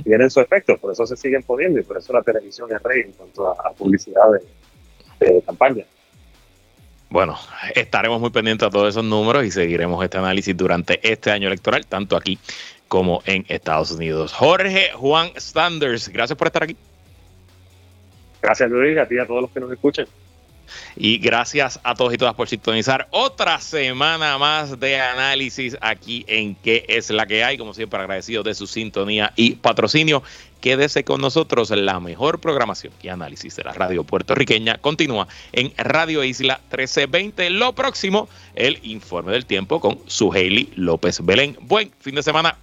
tienen 0.03 0.31
su 0.31 0.41
efecto, 0.41 0.77
por 0.79 0.93
eso 0.93 1.07
se 1.07 1.17
siguen 1.17 1.43
poniendo 1.43 1.81
y 1.81 1.83
por 1.83 1.99
eso 1.99 2.13
la 2.13 2.23
televisión 2.23 2.71
es 2.73 2.83
rey 2.83 3.03
en 3.03 3.13
cuanto 3.13 3.49
a, 3.49 3.73
publicidad 3.73 4.23
de, 5.19 5.43
campaña. 5.43 5.85
Bueno, 7.09 7.37
estaremos 7.75 8.21
muy 8.21 8.31
pendientes 8.31 8.67
a 8.67 8.71
todos 8.71 8.89
esos 8.89 9.05
números 9.05 9.45
y 9.45 9.51
seguiremos 9.51 10.03
este 10.05 10.19
análisis 10.19 10.57
durante 10.57 11.01
este 11.11 11.31
año 11.31 11.49
electoral, 11.49 11.87
tanto 11.87 12.17
aquí 12.17 12.39
como 12.89 13.23
en 13.27 13.45
Estados 13.49 13.91
Unidos. 13.93 14.33
Jorge 14.33 14.91
Juan 14.95 15.31
Standers, 15.37 16.09
gracias 16.09 16.39
por 16.39 16.47
estar 16.47 16.63
aquí. 16.63 16.77
Gracias 18.41 18.71
Luis, 18.71 18.97
a 18.99 19.07
ti 19.07 19.17
y 19.17 19.19
a 19.19 19.27
todos 19.27 19.43
los 19.43 19.51
que 19.51 19.61
nos 19.61 19.73
escuchen. 19.73 20.07
Y 20.97 21.19
gracias 21.19 21.81
a 21.83 21.95
todos 21.95 22.15
y 22.15 22.19
todas 22.19 22.35
por 22.35 22.49
sintonizar 22.49 23.09
otra 23.11 23.61
semana 23.61 24.39
más 24.39 24.79
de 24.79 25.01
análisis 25.01 25.77
aquí 25.81 26.25
en 26.29 26.55
¿Qué 26.55 26.85
es 26.89 27.11
la 27.11 27.27
que 27.27 27.45
hay? 27.45 27.59
Como 27.59 27.75
siempre, 27.75 28.01
agradecido 28.01 28.43
de 28.43 28.55
su 28.55 28.67
sintonía 28.67 29.33
y 29.37 29.53
patrocinio. 29.57 30.23
Quédese 30.61 31.05
con 31.05 31.21
nosotros. 31.21 31.71
La 31.71 32.01
mejor 32.01 32.41
programación 32.41 32.93
y 33.03 33.09
análisis 33.09 33.57
de 33.57 33.65
la 33.65 33.73
radio 33.73 34.05
puertorriqueña 34.05 34.79
continúa 34.79 35.27
en 35.53 35.73
Radio 35.77 36.23
Isla 36.23 36.61
1320. 36.71 37.51
Lo 37.51 37.75
próximo, 37.75 38.29
el 38.55 38.79
informe 38.83 39.33
del 39.33 39.47
tiempo 39.47 39.81
con 39.81 39.99
su 40.07 40.33
Hailey 40.33 40.71
López 40.77 41.25
Belén. 41.25 41.57
Buen 41.63 41.91
fin 42.01 42.15
de 42.15 42.23
semana. 42.23 42.57